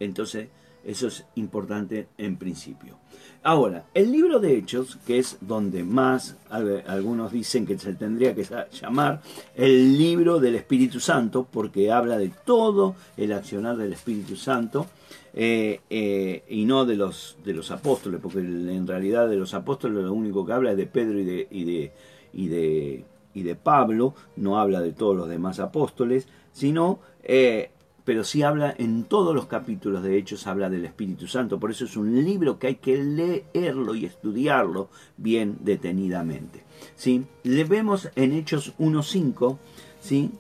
Entonces, 0.01 0.49
eso 0.85 1.09
es 1.09 1.25
importante 1.35 2.09
en 2.19 2.37
principio. 2.37 2.99
Ahora, 3.43 3.85
el 3.93 4.11
libro 4.11 4.41
de 4.41 4.57
Hechos, 4.57 4.99
que 5.07 5.19
es 5.19 5.37
donde 5.43 5.85
más 5.85 6.37
algunos 6.51 7.31
dicen 7.31 7.67
que 7.67 7.79
se 7.79 7.93
tendría 7.95 8.35
que 8.35 8.47
llamar 8.73 9.21
el 9.55 9.99
libro 9.99 10.41
del 10.41 10.55
Espíritu 10.55 10.99
Santo, 10.99 11.47
porque 11.51 11.93
habla 11.93 12.17
de 12.17 12.31
todo 12.45 12.97
el 13.19 13.33
accionar 13.33 13.77
del 13.77 13.93
Espíritu 13.93 14.37
Santo, 14.37 14.87
eh, 15.35 15.81
eh, 15.91 16.45
y 16.49 16.65
no 16.65 16.87
de 16.87 16.97
los, 16.97 17.37
de 17.45 17.53
los 17.53 17.71
apóstoles, 17.71 18.21
porque 18.23 18.39
en 18.39 18.87
realidad 18.87 19.29
de 19.29 19.37
los 19.37 19.53
apóstoles 19.53 20.03
lo 20.03 20.13
único 20.13 20.47
que 20.47 20.53
habla 20.53 20.71
es 20.71 20.77
de 20.77 20.87
Pedro 20.87 21.19
y 21.19 21.25
de, 21.25 21.49
y 21.51 21.65
de, 21.65 21.93
y 22.33 22.49
de, 22.49 23.05
y 23.35 23.43
de 23.43 23.57
Pablo, 23.57 24.15
no 24.37 24.59
habla 24.59 24.81
de 24.81 24.93
todos 24.93 25.17
los 25.17 25.29
demás 25.29 25.61
apóstoles, 25.61 26.29
sino 26.53 27.01
eh, 27.23 27.73
pero 28.05 28.23
sí 28.23 28.43
habla 28.43 28.75
en 28.77 29.05
todos 29.05 29.35
los 29.35 29.47
capítulos 29.47 30.03
de 30.03 30.19
Hechos, 30.19 30.47
habla 30.47 30.69
del 30.69 30.85
Espíritu 30.85 31.27
Santo. 31.27 31.59
Por 31.59 31.71
eso 31.71 31.87
es 31.87 31.97
un 31.97 32.25
libro 32.25 32.59
que 32.59 32.67
hay 32.69 32.75
que 32.77 33.03
leerlo 33.03 33.95
y 33.95 34.05
estudiarlo 34.05 34.91
bien 35.17 35.57
detenidamente. 35.61 36.65
¿sí? 36.97 37.25
Le 37.43 37.65
vemos 37.65 38.11
en 38.15 38.33
Hechos 38.33 38.75
1.5, 38.79 39.59
¿sí? 40.01 40.31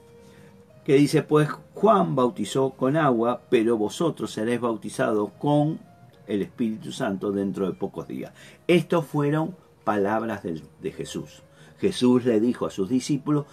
que 0.85 0.94
dice, 0.94 1.23
pues 1.23 1.49
Juan 1.73 2.14
bautizó 2.14 2.71
con 2.71 2.97
agua, 2.97 3.40
pero 3.49 3.78
vosotros 3.78 4.30
seréis 4.33 4.61
bautizados 4.61 5.30
con 5.38 5.80
el 6.26 6.42
Espíritu 6.42 6.92
Santo 6.92 7.33
dentro 7.33 7.66
de 7.66 7.73
pocos 7.73 8.06
días. 8.06 8.35
Estos 8.68 9.06
fueron 9.06 9.56
palabras 9.85 10.42
de 10.42 10.92
Jesús. 10.92 11.42
Jesús 11.80 12.25
le 12.25 12.40
dijo 12.40 12.66
a 12.66 12.71
sus 12.71 12.88
discípulos, 12.88 13.47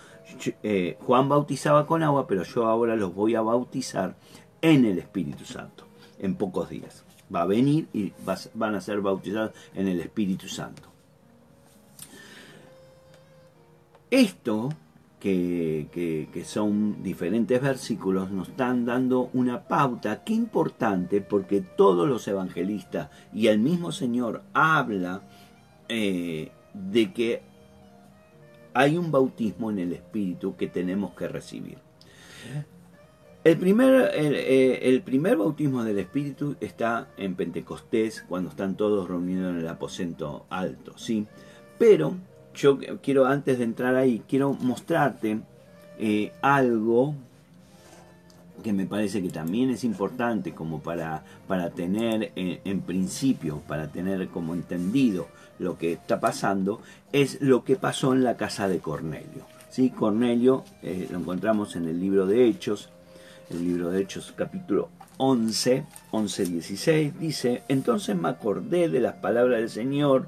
eh, 0.63 0.97
Juan 1.01 1.29
bautizaba 1.29 1.85
con 1.85 2.03
agua, 2.03 2.27
pero 2.27 2.43
yo 2.43 2.65
ahora 2.67 2.95
los 2.95 3.13
voy 3.13 3.35
a 3.35 3.41
bautizar 3.41 4.15
en 4.61 4.85
el 4.85 4.99
Espíritu 4.99 5.45
Santo, 5.45 5.85
en 6.19 6.35
pocos 6.35 6.69
días. 6.69 7.03
Va 7.33 7.43
a 7.43 7.45
venir 7.45 7.87
y 7.93 8.11
van 8.53 8.75
a 8.75 8.81
ser 8.81 9.01
bautizados 9.01 9.51
en 9.73 9.87
el 9.87 9.99
Espíritu 9.99 10.47
Santo. 10.47 10.91
Esto, 14.09 14.69
que, 15.19 16.43
son 16.45 17.01
diferentes 17.01 17.61
versículos, 17.61 18.29
nos 18.29 18.49
están 18.49 18.85
dando 18.85 19.29
una 19.33 19.67
pauta 19.67 20.23
que 20.23 20.33
importante 20.33 21.21
porque 21.21 21.61
todos 21.61 22.09
los 22.09 22.27
evangelistas 22.27 23.09
y 23.33 23.47
el 23.47 23.59
mismo 23.59 23.93
Señor 23.93 24.43
habla 24.53 25.21
eh, 25.87 26.51
de 26.73 27.13
que 27.13 27.50
hay 28.73 28.97
un 28.97 29.11
bautismo 29.11 29.71
en 29.71 29.79
el 29.79 29.93
Espíritu 29.93 30.55
que 30.55 30.67
tenemos 30.67 31.13
que 31.13 31.27
recibir. 31.27 31.77
El 33.43 33.57
primer, 33.57 34.11
eh, 34.13 34.79
el, 34.83 35.01
primer 35.01 35.37
bautismo 35.37 35.83
del 35.83 35.97
Espíritu 35.97 36.55
está 36.61 37.07
en 37.17 37.35
Pentecostés, 37.35 38.23
cuando 38.27 38.51
están 38.51 38.77
todos 38.77 39.07
reunidos 39.07 39.51
en 39.51 39.59
el 39.59 39.67
aposento 39.67 40.45
alto, 40.49 40.95
¿sí? 40.97 41.25
Pero 41.79 42.15
yo 42.53 42.77
quiero, 43.01 43.25
antes 43.25 43.57
de 43.57 43.63
entrar 43.63 43.95
ahí, 43.95 44.21
quiero 44.27 44.53
mostrarte 44.53 45.39
eh, 45.97 46.31
algo 46.41 47.15
que 48.61 48.73
me 48.73 48.85
parece 48.85 49.21
que 49.21 49.29
también 49.29 49.69
es 49.69 49.83
importante 49.83 50.53
como 50.53 50.81
para, 50.81 51.23
para 51.47 51.69
tener 51.69 52.31
en 52.35 52.81
principio, 52.81 53.61
para 53.67 53.87
tener 53.87 54.27
como 54.29 54.53
entendido 54.53 55.27
lo 55.61 55.77
que 55.77 55.93
está 55.93 56.19
pasando 56.19 56.81
es 57.13 57.39
lo 57.41 57.63
que 57.63 57.75
pasó 57.75 58.13
en 58.13 58.23
la 58.23 58.35
casa 58.35 58.67
de 58.67 58.79
Cornelio. 58.79 59.45
¿sí? 59.69 59.89
Cornelio 59.91 60.63
eh, 60.81 61.07
lo 61.11 61.19
encontramos 61.19 61.75
en 61.75 61.87
el 61.87 61.99
libro 61.99 62.25
de 62.25 62.47
Hechos, 62.47 62.89
el 63.49 63.63
libro 63.63 63.91
de 63.91 64.01
Hechos 64.01 64.33
capítulo 64.35 64.89
11, 65.17 65.85
11, 66.09 66.45
16, 66.45 67.19
dice, 67.19 67.63
entonces 67.67 68.15
me 68.15 68.29
acordé 68.29 68.89
de 68.89 68.99
las 68.99 69.15
palabras 69.15 69.59
del 69.59 69.69
Señor 69.69 70.27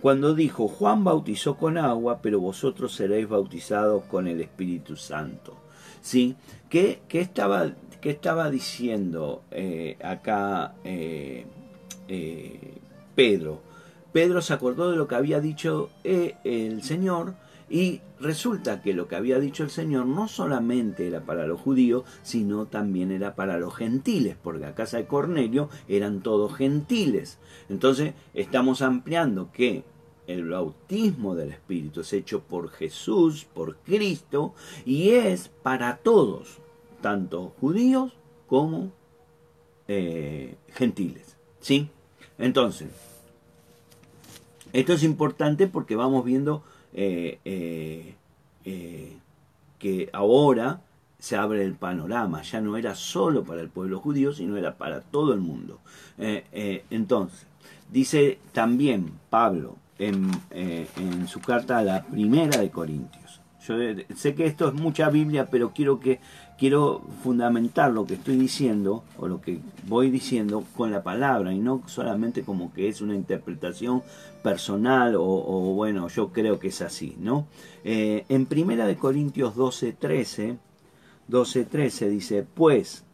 cuando 0.00 0.34
dijo, 0.34 0.68
Juan 0.68 1.04
bautizó 1.04 1.56
con 1.56 1.78
agua, 1.78 2.18
pero 2.20 2.40
vosotros 2.40 2.94
seréis 2.94 3.28
bautizados 3.28 4.04
con 4.04 4.26
el 4.26 4.40
Espíritu 4.40 4.96
Santo. 4.96 5.56
¿Sí? 6.06 6.36
¿Qué, 6.70 7.00
estaba, 7.10 7.72
qué 8.00 8.10
estaba, 8.10 8.48
diciendo 8.48 9.42
eh, 9.50 9.96
acá 10.04 10.76
eh, 10.84 11.44
Pedro? 13.16 13.60
Pedro 14.12 14.40
se 14.40 14.52
acordó 14.52 14.92
de 14.92 14.96
lo 14.96 15.08
que 15.08 15.16
había 15.16 15.40
dicho 15.40 15.90
eh, 16.04 16.36
el 16.44 16.84
Señor 16.84 17.34
y 17.68 18.02
resulta 18.20 18.82
que 18.82 18.94
lo 18.94 19.08
que 19.08 19.16
había 19.16 19.40
dicho 19.40 19.64
el 19.64 19.70
Señor 19.70 20.06
no 20.06 20.28
solamente 20.28 21.08
era 21.08 21.22
para 21.22 21.44
los 21.48 21.60
judíos, 21.60 22.04
sino 22.22 22.66
también 22.66 23.10
era 23.10 23.34
para 23.34 23.58
los 23.58 23.74
gentiles, 23.74 24.36
porque 24.40 24.66
a 24.66 24.76
casa 24.76 24.98
de 24.98 25.06
Cornelio 25.06 25.70
eran 25.88 26.20
todos 26.20 26.54
gentiles. 26.54 27.38
Entonces 27.68 28.14
estamos 28.32 28.80
ampliando 28.80 29.50
que 29.50 29.82
el 30.26 30.48
bautismo 30.48 31.34
del 31.34 31.50
Espíritu 31.50 32.00
es 32.00 32.12
hecho 32.12 32.40
por 32.40 32.70
Jesús, 32.70 33.46
por 33.52 33.76
Cristo, 33.78 34.54
y 34.84 35.10
es 35.10 35.48
para 35.48 35.98
todos, 35.98 36.58
tanto 37.00 37.54
judíos 37.60 38.12
como 38.46 38.90
eh, 39.88 40.56
gentiles. 40.72 41.36
¿Sí? 41.60 41.88
Entonces, 42.38 42.88
esto 44.72 44.92
es 44.92 45.02
importante 45.02 45.66
porque 45.66 45.96
vamos 45.96 46.24
viendo 46.24 46.62
eh, 46.92 47.38
eh, 47.44 49.16
que 49.78 50.10
ahora 50.12 50.82
se 51.18 51.36
abre 51.36 51.64
el 51.64 51.74
panorama, 51.74 52.42
ya 52.42 52.60
no 52.60 52.76
era 52.76 52.94
solo 52.94 53.44
para 53.44 53.60
el 53.62 53.68
pueblo 53.68 54.00
judío, 54.00 54.32
sino 54.32 54.56
era 54.56 54.76
para 54.76 55.00
todo 55.00 55.32
el 55.32 55.40
mundo. 55.40 55.80
entonces, 56.18 57.46
dice 57.90 58.38
también 58.52 59.12
Pablo 59.30 59.76
en, 59.98 60.30
en 60.50 61.28
su 61.28 61.40
carta 61.40 61.78
a 61.78 61.82
la 61.82 62.04
primera 62.04 62.58
de 62.58 62.70
Corintios. 62.70 63.40
Yo 63.66 63.74
sé 64.14 64.34
que 64.34 64.46
esto 64.46 64.68
es 64.68 64.74
mucha 64.74 65.10
Biblia, 65.10 65.48
pero 65.50 65.72
quiero 65.72 65.98
que 65.98 66.20
quiero 66.58 67.02
fundamentar 67.22 67.92
lo 67.92 68.06
que 68.06 68.14
estoy 68.14 68.36
diciendo 68.36 69.04
o 69.18 69.28
lo 69.28 69.40
que 69.40 69.60
voy 69.86 70.10
diciendo 70.10 70.64
con 70.76 70.90
la 70.90 71.02
palabra 71.02 71.52
y 71.52 71.58
no 71.58 71.82
solamente 71.86 72.42
como 72.42 72.72
que 72.72 72.88
es 72.88 73.00
una 73.00 73.14
interpretación 73.14 74.02
personal 74.42 75.16
o, 75.18 75.74
bueno, 75.74 76.08
yo 76.08 76.32
creo 76.32 76.58
que 76.58 76.68
es 76.68 76.80
así, 76.80 77.16
¿no? 77.18 77.46
Eh, 77.84 78.24
en 78.28 78.46
Primera 78.46 78.86
de 78.86 78.96
Corintios 78.96 79.54
12, 79.56 79.92
13, 79.92 80.58
12, 81.28 81.64
13 81.64 82.08
dice, 82.08 82.46
pues, 82.54 83.04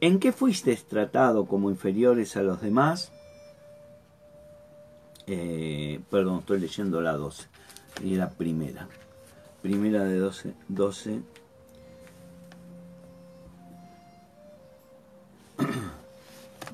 ¿en 0.00 0.18
qué 0.18 0.32
fuiste 0.32 0.76
tratado 0.76 1.46
como 1.46 1.70
inferiores 1.70 2.36
a 2.36 2.42
los 2.42 2.60
demás? 2.60 3.12
Eh, 5.26 6.00
perdón, 6.10 6.40
estoy 6.40 6.60
leyendo 6.60 7.00
la 7.00 7.12
12 7.12 7.46
y 8.04 8.16
la 8.16 8.30
primera. 8.30 8.88
Primera 9.62 10.04
de 10.04 10.18
12, 10.18 10.54
12 10.68 11.22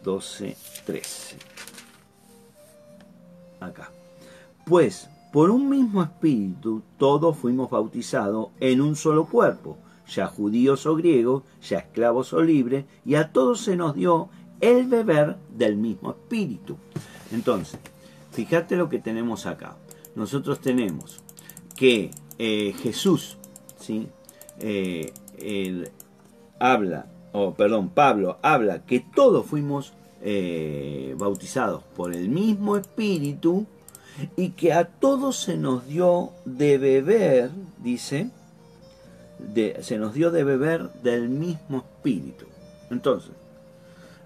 12, 0.04 0.56
13. 0.86 1.36
Acá. 3.60 3.90
Pues 4.64 5.08
por 5.32 5.50
un 5.50 5.68
mismo 5.68 6.02
espíritu 6.02 6.82
todos 6.96 7.36
fuimos 7.36 7.70
bautizados 7.70 8.48
en 8.60 8.80
un 8.80 8.96
solo 8.96 9.26
cuerpo, 9.26 9.76
ya 10.08 10.26
judíos 10.26 10.86
o 10.86 10.96
griegos, 10.96 11.42
ya 11.60 11.78
esclavos 11.80 12.32
o 12.32 12.42
libres, 12.42 12.86
y 13.04 13.16
a 13.16 13.32
todos 13.32 13.60
se 13.60 13.76
nos 13.76 13.94
dio 13.94 14.30
el 14.60 14.86
beber 14.86 15.36
del 15.54 15.76
mismo 15.76 16.12
espíritu. 16.12 16.78
Entonces, 17.30 17.78
fíjate 18.38 18.76
lo 18.76 18.88
que 18.88 19.00
tenemos 19.00 19.46
acá. 19.46 19.74
Nosotros 20.14 20.60
tenemos 20.60 21.24
que 21.74 22.12
eh, 22.38 22.72
Jesús, 22.80 23.36
¿sí? 23.80 24.06
Eh, 24.60 25.12
habla 26.60 27.06
o 27.32 27.54
perdón, 27.54 27.88
Pablo 27.88 28.38
habla 28.42 28.86
que 28.86 29.00
todos 29.00 29.44
fuimos 29.44 29.92
eh, 30.22 31.16
bautizados 31.18 31.82
por 31.96 32.14
el 32.14 32.28
mismo 32.28 32.76
Espíritu 32.76 33.66
y 34.36 34.50
que 34.50 34.72
a 34.72 34.84
todos 34.84 35.36
se 35.40 35.56
nos 35.56 35.88
dio 35.88 36.30
de 36.44 36.78
beber, 36.78 37.50
dice, 37.82 38.30
se 39.80 39.98
nos 39.98 40.14
dio 40.14 40.30
de 40.30 40.44
beber 40.44 40.92
del 41.02 41.28
mismo 41.28 41.78
Espíritu. 41.78 42.46
Entonces, 42.88 43.32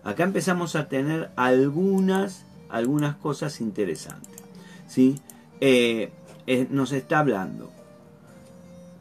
acá 0.05 0.25
empezamos 0.25 0.77
a 0.77 0.89
tener 0.89 1.31
algunas, 1.35 2.45
algunas 2.73 3.17
cosas 3.17 3.61
interesantes. 3.61 4.43
¿sí? 4.89 5.21
Eh, 5.61 6.11
nos 6.71 6.91
está 6.93 7.21
hablando 7.21 7.71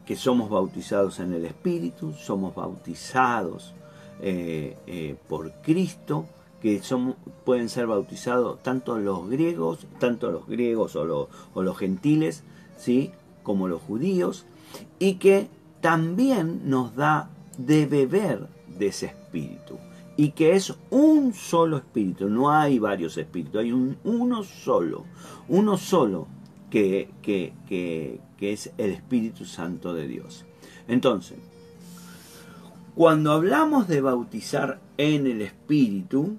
que 0.06 0.16
somos 0.16 0.50
bautizados 0.50 1.20
en 1.20 1.34
el 1.34 1.46
Espíritu, 1.46 2.14
somos 2.14 2.54
bautizados 2.54 3.74
eh, 4.22 4.78
eh, 4.86 5.16
por 5.28 5.52
Cristo 5.64 6.26
que 6.62 6.82
son, 6.84 7.16
pueden 7.44 7.70
ser 7.70 7.88
bautizados 7.88 8.62
tanto 8.62 9.00
los 9.00 9.28
griegos, 9.30 9.88
tanto 10.00 10.30
los 10.30 10.46
griegos 10.46 10.96
o, 10.96 11.28
o 11.56 11.64
los 11.64 11.78
gentiles, 11.78 12.44
¿sí? 12.78 13.12
como 13.42 13.68
los 13.68 13.82
judíos, 13.82 14.46
y 15.00 15.16
que 15.16 15.48
también 15.80 16.70
nos 16.70 16.96
da 16.96 17.30
de 17.58 17.88
beber 17.88 18.48
de 18.78 18.88
ese 18.88 19.08
espíritu. 19.08 19.80
Y 20.22 20.34
que 20.34 20.56
es 20.56 20.76
un 20.92 21.34
solo 21.34 21.78
espíritu, 21.78 22.30
no 22.30 22.52
hay 22.52 22.78
varios 22.78 23.18
espíritus, 23.18 23.60
hay 23.60 23.72
un, 23.72 23.98
uno 24.04 24.44
solo, 24.44 25.06
uno 25.50 25.78
solo 25.78 26.28
que, 26.70 27.10
que, 27.24 27.54
que, 27.68 28.20
que 28.38 28.54
es 28.54 28.72
el 28.78 28.92
Espíritu 28.92 29.46
Santo 29.46 29.96
de 29.96 30.08
Dios. 30.08 30.46
Entonces, 30.88 31.40
cuando 32.94 33.32
hablamos 33.32 33.88
de 33.88 34.00
bautizar 34.02 34.80
en 34.96 35.26
el 35.26 35.42
Espíritu, 35.42 36.38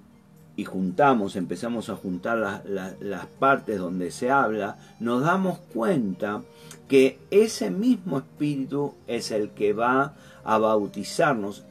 y 0.55 0.63
juntamos, 0.63 1.35
empezamos 1.35 1.89
a 1.89 1.97
juntar 1.97 2.63
las 2.65 3.25
partes 3.25 3.79
donde 3.79 4.11
se 4.11 4.31
habla, 4.31 4.77
nos 5.01 5.23
damos 5.23 5.59
cuenta 5.73 6.41
que 6.87 7.19
ese 7.31 7.69
mismo 7.69 8.19
Espíritu 8.19 8.93
es 9.07 9.31
el 9.31 9.49
que 9.49 9.73
va 9.73 10.13
a 10.45 10.57
bautizarnos, 10.57 11.65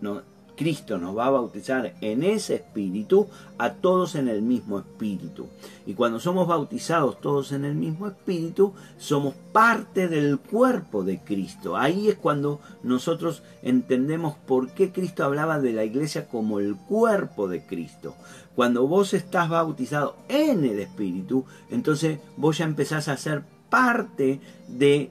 no, 0.00 0.22
Cristo 0.56 0.98
nos 0.98 1.16
va 1.16 1.26
a 1.26 1.30
bautizar 1.30 1.94
en 2.00 2.22
ese 2.22 2.56
espíritu 2.56 3.28
a 3.58 3.74
todos 3.74 4.14
en 4.14 4.28
el 4.28 4.42
mismo 4.42 4.78
espíritu. 4.78 5.46
Y 5.86 5.94
cuando 5.94 6.18
somos 6.18 6.48
bautizados 6.48 7.20
todos 7.20 7.52
en 7.52 7.64
el 7.64 7.74
mismo 7.74 8.08
espíritu, 8.08 8.72
somos 8.98 9.34
parte 9.52 10.08
del 10.08 10.38
cuerpo 10.38 11.04
de 11.04 11.20
Cristo. 11.20 11.76
Ahí 11.76 12.08
es 12.08 12.16
cuando 12.16 12.60
nosotros 12.82 13.42
entendemos 13.62 14.34
por 14.46 14.70
qué 14.70 14.92
Cristo 14.92 15.24
hablaba 15.24 15.60
de 15.60 15.72
la 15.72 15.84
iglesia 15.84 16.26
como 16.26 16.58
el 16.58 16.74
cuerpo 16.76 17.48
de 17.48 17.64
Cristo. 17.64 18.14
Cuando 18.54 18.86
vos 18.88 19.12
estás 19.12 19.48
bautizado 19.48 20.16
en 20.28 20.64
el 20.64 20.80
espíritu, 20.80 21.44
entonces 21.70 22.18
vos 22.36 22.58
ya 22.58 22.64
empezás 22.64 23.08
a 23.08 23.16
ser 23.16 23.44
parte 23.68 24.40
de, 24.68 25.10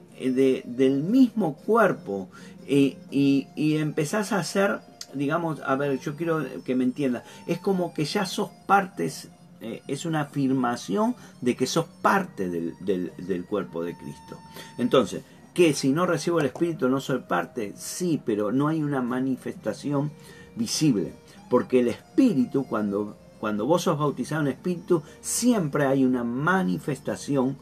del 0.64 1.02
mismo 1.02 1.56
cuerpo 1.56 2.28
y, 2.66 2.96
y 3.10 3.76
empezás 3.76 4.32
a 4.32 4.42
ser 4.42 4.80
digamos, 5.16 5.60
a 5.60 5.74
ver, 5.76 5.98
yo 5.98 6.16
quiero 6.16 6.44
que 6.64 6.74
me 6.74 6.84
entienda, 6.84 7.24
es 7.46 7.58
como 7.58 7.92
que 7.94 8.04
ya 8.04 8.26
sos 8.26 8.50
partes, 8.66 9.28
eh, 9.60 9.82
es 9.86 10.04
una 10.04 10.22
afirmación 10.22 11.14
de 11.40 11.56
que 11.56 11.66
sos 11.66 11.86
parte 12.02 12.48
del, 12.48 12.74
del, 12.80 13.44
cuerpo 13.46 13.82
de 13.82 13.96
Cristo. 13.96 14.38
Entonces, 14.78 15.22
que 15.54 15.72
si 15.72 15.90
no 15.90 16.06
recibo 16.06 16.40
el 16.40 16.46
Espíritu 16.46 16.88
no 16.88 17.00
soy 17.00 17.20
parte, 17.20 17.72
sí, 17.76 18.20
pero 18.24 18.52
no 18.52 18.68
hay 18.68 18.82
una 18.82 19.00
manifestación 19.00 20.10
visible, 20.54 21.14
porque 21.48 21.80
el 21.80 21.88
Espíritu, 21.88 22.66
cuando, 22.66 23.16
cuando 23.40 23.66
vos 23.66 23.82
sos 23.82 23.98
bautizado 23.98 24.42
en 24.42 24.48
Espíritu, 24.48 25.02
siempre 25.20 25.86
hay 25.86 26.04
una 26.04 26.24
manifestación 26.24 27.56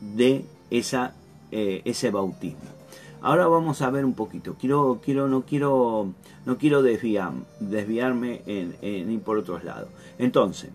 de 0.00 0.46
esa, 0.70 1.14
eh, 1.50 1.82
ese 1.84 2.10
bautismo. 2.10 2.77
Ahora 3.20 3.46
vamos 3.48 3.82
a 3.82 3.90
ver 3.90 4.04
un 4.04 4.14
poquito. 4.14 4.56
Quiero, 4.58 5.00
quiero, 5.04 5.28
no 5.28 5.42
quiero, 5.42 6.12
no 6.46 6.58
quiero 6.58 6.82
desviar, 6.82 7.32
desviarme 7.60 8.42
en, 8.46 8.76
en 8.80 9.20
por 9.20 9.38
otros 9.38 9.64
lados. 9.64 9.88
Entonces, 10.18 10.70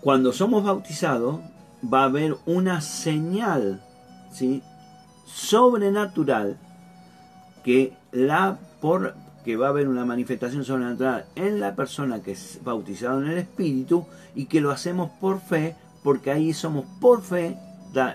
cuando 0.00 0.32
somos 0.32 0.64
bautizados, 0.64 1.40
va 1.82 2.02
a 2.02 2.04
haber 2.04 2.36
una 2.46 2.80
señal 2.80 3.82
¿sí? 4.32 4.62
sobrenatural 5.26 6.58
que 7.64 7.94
la 8.12 8.58
por 8.80 9.14
que 9.44 9.56
va 9.56 9.66
a 9.66 9.70
haber 9.70 9.88
una 9.88 10.04
manifestación 10.04 10.64
sobrenatural 10.64 11.26
en 11.36 11.60
la 11.60 11.76
persona 11.76 12.20
que 12.20 12.32
es 12.32 12.60
bautizado 12.64 13.22
en 13.22 13.30
el 13.30 13.38
Espíritu 13.38 14.04
y 14.34 14.46
que 14.46 14.60
lo 14.60 14.72
hacemos 14.72 15.10
por 15.20 15.40
fe, 15.40 15.76
porque 16.02 16.32
ahí 16.32 16.52
somos 16.52 16.84
por 17.00 17.22
fe 17.22 17.56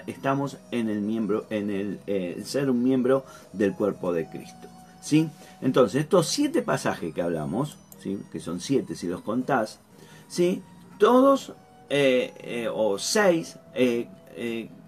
estamos 0.08 0.58
en 0.72 0.90
el 0.90 1.02
miembro, 1.02 1.46
en 1.50 1.70
el, 1.70 2.00
eh, 2.08 2.42
ser 2.46 2.70
un 2.70 2.84
miembro 2.84 3.26
del 3.54 3.74
cuerpo 3.74 4.14
de 4.14 4.28
Cristo. 4.30 4.68
¿sí? 5.02 5.30
Entonces, 5.62 6.02
estos 6.02 6.28
siete 6.28 6.62
pasajes 6.62 7.14
que 7.14 7.22
hablamos, 7.22 7.78
¿sí? 8.00 8.20
que 8.32 8.40
son 8.40 8.60
siete 8.60 8.96
si 8.96 9.08
los 9.08 9.22
contás, 9.22 9.80
¿sí? 10.28 10.62
todos 11.00 11.54
eh, 11.90 12.34
eh, 12.40 12.70
o 12.72 12.98
seis 13.00 13.58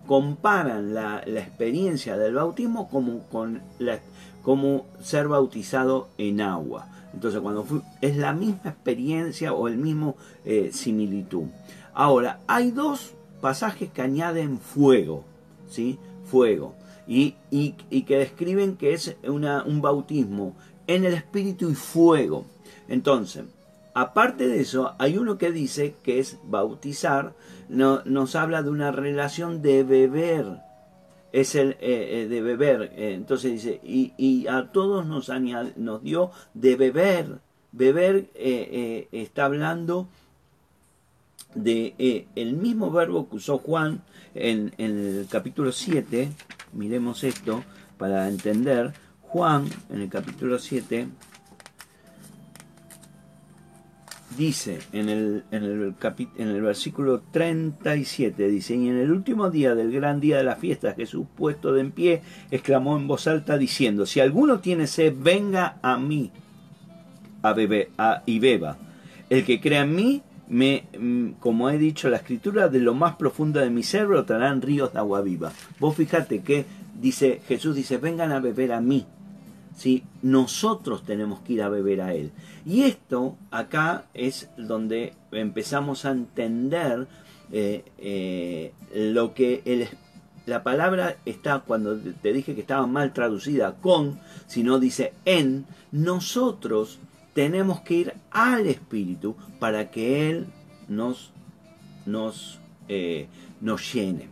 comparan 0.06 0.93
la, 0.93 1.23
experiencia 1.25 2.17
del 2.17 2.36
bautismo 2.36 2.89
como, 2.89 3.23
con 3.29 3.62
como 4.43 4.86
ser 5.01 5.27
bautizado 5.27 6.10
en 6.17 6.41
agua. 6.41 6.88
Entonces, 7.13 7.39
cuando 7.41 7.65
es 8.01 8.17
la 8.17 8.34
misma 8.34 8.71
experiencia 8.71 9.53
o 9.53 9.67
el 9.67 9.77
mismo 9.77 10.17
similitud. 10.71 11.45
Ahora, 11.93 12.39
hay 12.47 12.71
dos 12.71 13.13
pasajes 13.43 13.91
que 13.91 14.01
añaden 14.01 14.58
fuego, 14.58 15.25
¿sí? 15.67 15.99
Fuego. 16.23 16.75
Y, 17.06 17.36
y, 17.51 17.73
que 18.03 18.17
describen 18.17 18.77
que 18.77 18.93
es 18.93 19.17
una, 19.27 19.65
un 19.65 19.82
bautismo 19.82 20.56
en 20.88 21.03
el 21.03 21.13
espíritu 21.13 21.69
y 21.69 21.75
fuego. 21.75 22.45
Entonces, 22.88 23.43
aparte 23.93 24.47
de 24.47 24.62
eso, 24.62 24.95
hay 24.97 25.17
uno 25.17 25.38
que 25.38 25.51
dice 25.51 25.93
que 26.03 26.19
es 26.19 26.39
bautizar, 26.45 27.34
no, 27.67 28.01
nos 28.06 28.38
habla 28.38 28.63
de 28.63 28.69
una 28.69 28.93
relación 28.93 29.62
de 29.62 29.84
beber. 29.84 30.45
Es 31.34 31.56
el 31.56 31.71
eh, 31.82 32.21
eh, 32.21 32.27
de 32.29 32.41
beber. 32.41 32.93
Eh, 32.95 33.13
entonces 33.13 33.51
dice, 33.51 33.82
y, 33.84 34.13
y 34.15 34.47
a 34.47 34.71
todos 34.71 35.06
nos, 35.06 35.29
dio 36.01 36.32
de 36.53 36.75
beber. 36.77 37.39
Beber 37.73 38.29
está 39.12 39.43
hablando 39.43 40.08
de 41.56 41.96
eh, 41.98 42.28
el 42.36 42.54
mismo 42.54 42.92
verbo 42.92 43.30
que 43.30 43.38
usó 43.38 43.58
Juan 43.58 44.02
en, 44.36 44.74
el 44.78 45.28
capítulo 45.30 45.72
7, 45.72 46.30
miremos 46.74 47.24
esto 47.24 47.63
para 47.98 48.28
entender, 48.28 48.94
Juan 49.22 49.68
en 49.89 50.02
el 50.02 50.10
capítulo 50.10 50.60
7 50.60 51.08
dice 54.38 54.80
en 54.92 55.10
el, 55.10 55.44
en 55.52 55.63
el, 55.63 55.96
en 56.38 56.48
el 56.48 56.62
versículo 56.62 57.22
37, 57.32 58.48
dice, 58.48 58.76
y 58.76 58.89
en 58.89 58.98
el 58.98 59.12
último 59.12 59.50
día 59.50 59.76
del 59.76 59.92
gran 59.92 60.20
día 60.20 60.38
de 60.38 60.44
la 60.44 60.56
fiesta, 60.56 60.94
Jesús 60.94 61.28
puesto 61.36 61.74
de 61.74 61.82
en 61.82 61.92
pie, 61.92 62.22
exclamó 62.52 62.98
en 62.98 63.08
voz 63.08 63.28
alta 63.28 63.58
diciendo, 63.58 64.06
si 64.06 64.20
alguno 64.20 64.60
tiene 64.60 64.88
sed, 64.88 65.13
venga 65.18 65.78
a 65.82 65.98
mí 65.98 66.32
a 67.42 67.54
beber 67.54 67.89
a, 67.98 68.24
y 68.26 68.39
beba. 68.39 68.78
El 69.30 69.46
que 69.46 69.60
crea 69.60 69.82
en 69.82 69.96
mí, 69.96 70.24
me, 70.47 70.88
mm, 70.97 71.32
como 71.39 71.69
he 71.69 71.77
dicho, 71.77 72.10
la 72.10 72.17
escritura 72.17 72.69
de 72.69 72.79
lo 72.79 72.93
más 72.93 73.15
profundo 73.15 73.60
de 73.60 73.69
mi 73.69 73.84
cerebro 73.84 74.25
traerán 74.25 74.62
ríos 74.62 74.93
de 74.93 74.99
agua 74.99 75.21
viva. 75.21 75.51
Vos 75.79 75.95
fíjate 75.95 76.41
que 76.41 76.65
dice, 76.99 77.41
Jesús 77.47 77.75
dice, 77.75 77.97
vengan 77.97 78.32
a 78.32 78.39
beber 78.39 78.73
a 78.73 78.82
mí. 78.82 79.06
¿Sí? 79.75 80.03
Nosotros 80.21 81.03
tenemos 81.03 81.39
que 81.39 81.53
ir 81.53 81.63
a 81.63 81.69
beber 81.69 82.01
a 82.01 82.13
Él. 82.13 82.32
Y 82.63 82.84
esto 82.84 83.38
acá 83.49 84.06
es 84.13 84.49
donde 84.56 85.13
empezamos 85.32 86.06
a 86.06 86.12
entender 86.12 87.08
eh, 87.51 87.84
eh, 87.97 88.73
lo 88.93 89.34
que 89.34 89.63
el, 89.65 89.88
la 90.45 90.63
palabra 90.63 91.17
está, 91.25 91.60
cuando 91.60 91.97
te 91.97 92.34
dije 92.34 92.53
que 92.56 92.62
estaba 92.62 92.86
mal 92.86 93.13
traducida 93.13 93.75
con, 93.75 94.19
si 94.47 94.63
no 94.63 94.79
dice 94.79 95.13
en, 95.25 95.65
nosotros 95.91 96.99
tenemos 97.34 97.82
que 97.82 97.93
ir 97.96 98.13
al 98.32 98.67
Espíritu 98.67 99.36
para 99.60 99.89
que 99.91 100.30
Él 100.30 100.48
nos, 100.88 101.32
nos, 102.06 102.60
eh, 102.88 103.28
nos 103.62 103.93
llene. 103.93 104.30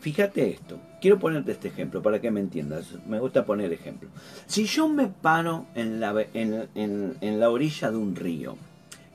Fíjate 0.00 0.50
esto, 0.50 0.78
quiero 1.00 1.18
ponerte 1.18 1.52
este 1.52 1.68
ejemplo 1.68 2.00
para 2.02 2.20
que 2.20 2.30
me 2.30 2.40
entiendas, 2.40 2.94
me 3.06 3.18
gusta 3.18 3.44
poner 3.44 3.72
ejemplo. 3.72 4.08
Si 4.46 4.66
yo 4.66 4.88
me 4.88 5.08
paro 5.08 5.66
en 5.74 5.98
la, 5.98 6.14
en, 6.34 6.68
en 7.20 7.40
la 7.40 7.50
orilla 7.50 7.90
de 7.90 7.96
un 7.96 8.14
río 8.14 8.56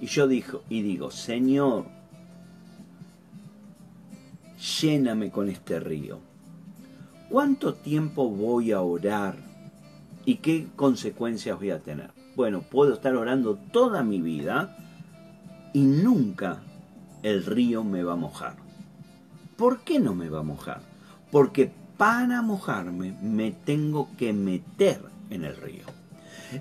y 0.02 0.08
yo 0.08 0.28
digo, 0.28 0.64
y 0.68 0.82
digo, 0.82 1.12
Señor, 1.12 1.86
lléname 4.82 5.32
con 5.32 5.48
este 5.50 5.80
río, 5.80 6.20
¿cuánto 7.30 7.76
tiempo 7.76 8.28
voy 8.28 8.74
a 8.74 8.82
orar 8.82 9.36
y 10.26 10.36
qué 10.36 10.68
consecuencias 10.76 11.58
voy 11.58 11.72
a 11.72 11.80
tener? 11.80 12.21
Bueno, 12.36 12.62
puedo 12.62 12.94
estar 12.94 13.16
orando 13.16 13.58
toda 13.72 14.04
mi 14.04 14.22
vida 14.22 14.78
y 15.74 15.82
nunca 15.82 16.62
el 17.24 17.46
río 17.46 17.84
me 17.84 18.04
va 18.04 18.14
a 18.14 18.18
mojar. 18.18 18.56
¿Por 19.58 19.82
qué 19.82 20.00
no 20.00 20.16
me 20.16 20.30
va 20.30 20.40
a 20.40 20.44
mojar? 20.44 20.82
Porque 21.32 21.72
para 21.98 22.42
mojarme 22.42 23.18
me 23.22 23.52
tengo 23.52 24.10
que 24.18 24.34
meter 24.34 25.02
en 25.30 25.46
el 25.46 25.56
río. 25.56 25.84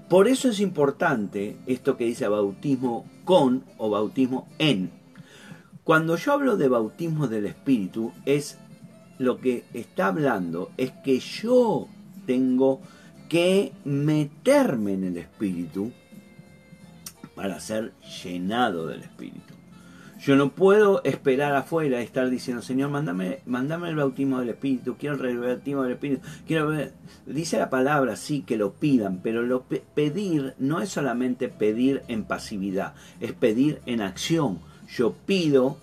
Por 0.09 0.29
eso 0.29 0.49
es 0.49 0.61
importante 0.61 1.57
esto 1.67 1.97
que 1.97 2.05
dice 2.05 2.29
bautismo 2.29 3.07
con 3.25 3.65
o 3.79 3.91
bautismo 3.91 4.49
en. 4.59 4.91
Cuando 5.83 6.17
yo 6.17 6.33
hablo 6.33 6.57
de 6.57 6.69
bautismo 6.69 7.27
del 7.27 7.47
Espíritu, 7.47 8.13
es 8.27 8.59
lo 9.19 9.39
que 9.39 9.65
está 9.75 10.07
hablando 10.07 10.71
es 10.77 10.93
que 11.05 11.19
yo 11.19 11.89
tengo 12.27 12.81
que 13.31 13.73
meterme 13.85 14.95
en 14.95 15.05
el 15.05 15.17
Espíritu 15.17 15.93
para 17.37 17.61
ser 17.61 17.93
llenado 18.23 18.89
del 18.89 19.03
Espíritu. 19.03 19.55
Yo 20.19 20.35
no 20.35 20.51
puedo 20.51 21.03
esperar 21.05 21.55
afuera 21.55 22.01
y 22.01 22.05
estar 22.05 22.29
diciendo, 22.29 22.61
Señor, 22.61 22.91
mándame, 22.91 23.39
mándame 23.47 23.89
el 23.89 23.95
bautismo 23.95 24.41
del 24.41 24.51
Espíritu, 24.51 24.97
quiero 24.99 25.25
el 25.25 25.39
bautismo 25.39 25.85
del 25.85 25.93
Espíritu, 25.93 26.27
quiero 26.45 26.69
ver. 26.69 26.93
Dice 27.25 27.57
la 27.57 27.71
palabra, 27.71 28.17
sí, 28.17 28.43
que 28.43 28.59
lo 28.59 28.73
pidan, 28.73 29.21
pero 29.23 29.43
lo 29.43 29.63
pedir 29.63 30.55
no 30.59 30.81
es 30.83 30.89
solamente 30.91 31.49
pedir 31.49 32.03
en 32.09 32.25
pasividad, 32.25 32.95
es 33.21 33.33
pedir 33.33 33.81
en 33.87 34.03
acción. 34.03 34.59
Yo 34.89 35.13
pido 35.13 35.79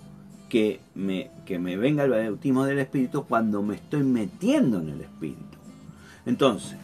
que 0.50 0.80
me, 0.94 1.30
que 1.46 1.58
me 1.58 1.78
venga 1.78 2.04
el 2.04 2.10
bautismo 2.10 2.66
del 2.66 2.78
Espíritu 2.78 3.24
cuando 3.24 3.62
me 3.62 3.76
estoy 3.76 4.02
metiendo 4.02 4.80
en 4.80 4.90
el 4.90 5.00
Espíritu. 5.00 5.58
Entonces, 6.26 6.76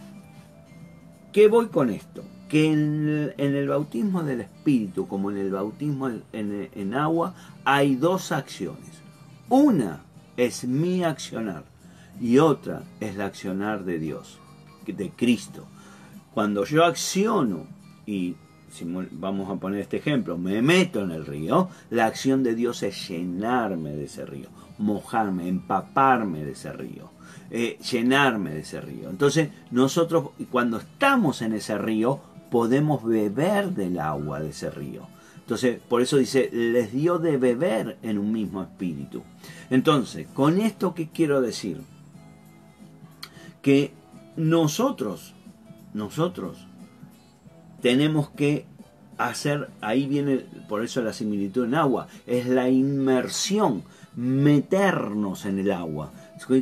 ¿qué 1.34 1.48
voy 1.48 1.66
con 1.66 1.90
esto? 1.90 2.24
que 2.48 2.70
en 2.70 3.34
el, 3.36 3.68
bautismo 3.68 4.22
del 4.22 4.42
Espíritu, 4.42 5.08
como 5.08 5.32
en 5.32 5.38
el 5.38 5.50
bautismo 5.50 6.08
en, 6.32 6.94
agua, 6.94 7.34
hay 7.64 7.96
dos 7.96 8.30
acciones. 8.30 9.02
Una 9.48 10.02
es 10.36 10.64
mi 10.64 11.02
accionar 11.02 11.64
y 12.20 12.38
otra 12.38 12.84
es 13.00 13.16
la 13.16 13.24
accionar 13.26 13.84
de 13.84 13.98
Dios, 13.98 14.38
de 14.86 15.10
Cristo. 15.10 15.66
Cuando 16.32 16.64
yo 16.64 16.84
acciono 16.84 17.66
y 18.06 18.36
si 18.70 18.84
vamos 19.12 19.50
a 19.50 19.56
poner 19.56 19.80
este 19.80 19.96
ejemplo, 19.96 20.38
me 20.38 20.62
meto 20.62 21.02
en 21.02 21.10
el 21.10 21.26
río, 21.26 21.70
la 21.90 22.06
acción 22.06 22.44
de 22.44 22.54
Dios 22.54 22.84
es 22.84 23.08
llenarme 23.08 23.90
de 23.90 24.04
ese 24.04 24.24
río, 24.26 24.48
mojarme, 24.78 25.48
empaparme 25.48 26.44
de 26.44 26.52
ese 26.52 26.72
río, 26.72 27.10
eh, 27.50 27.78
llenarme 27.90 28.50
de 28.50 28.60
ese 28.60 28.80
río. 28.80 29.10
Entonces 29.10 29.50
nosotros 29.70 30.30
cuando 30.50 30.78
estamos 30.78 31.42
en 31.42 31.52
ese 31.52 31.78
río, 31.78 32.20
podemos 32.50 33.04
beber 33.04 33.70
del 33.70 33.98
agua 33.98 34.40
de 34.40 34.50
ese 34.50 34.70
río. 34.70 35.08
Entonces, 35.38 35.78
por 35.88 36.00
eso 36.00 36.16
dice, 36.16 36.48
les 36.52 36.92
dio 36.92 37.18
de 37.18 37.36
beber 37.36 37.98
en 38.02 38.16
un 38.16 38.32
mismo 38.32 38.62
espíritu. 38.62 39.22
Entonces, 39.68 40.26
con 40.32 40.58
esto 40.58 40.94
qué 40.94 41.10
quiero 41.10 41.42
decir? 41.42 41.82
Que 43.60 43.92
nosotros, 44.36 45.34
nosotros 45.92 46.66
tenemos 47.82 48.30
que 48.30 48.64
hacer, 49.18 49.68
ahí 49.82 50.06
viene, 50.06 50.46
por 50.68 50.82
eso 50.82 51.02
la 51.02 51.12
similitud 51.12 51.66
en 51.66 51.74
agua, 51.74 52.08
es 52.26 52.46
la 52.46 52.70
inmersión, 52.70 53.82
meternos 54.16 55.44
en 55.44 55.58
el 55.58 55.72
agua 55.72 56.12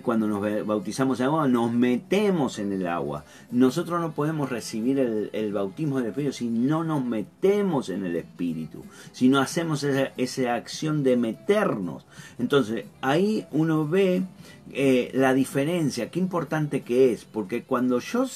cuando 0.03 0.27
nos 0.27 0.67
bautizamos 0.67 1.21
en 1.21 1.27
agua, 1.27 1.49
nos 1.49 1.73
metemos 1.73 2.59
en 2.59 2.73
el 2.73 2.87
agua. 2.87 3.25
Nosotros 3.51 4.01
no 4.01 4.13
podemos 4.13 4.51
recibir 4.51 4.99
el, 4.99 5.53
bautismo 5.53 5.99
del 5.99 6.09
Espíritu 6.09 6.33
si 6.33 6.49
no 6.49 6.85
nos 6.85 7.05
metemos 7.05 7.89
en 7.89 8.05
el 8.05 8.17
Espíritu, 8.17 8.85
si 9.13 9.29
no 9.29 9.41
hacemos 9.41 9.83
esa, 9.83 10.55
acción 10.55 11.03
de 11.03 11.17
meternos. 11.17 12.05
Entonces, 12.39 12.85
ahí 13.01 13.47
uno 13.51 13.89
ve 13.89 14.23
eh, 14.73 15.11
la 15.15 15.35
diferencia, 15.35 16.11
qué 16.11 16.21
importante 16.21 16.83
que 16.83 17.13
es, 17.13 17.25
porque 17.25 17.65
cuando 17.65 17.99
yo 17.99 18.27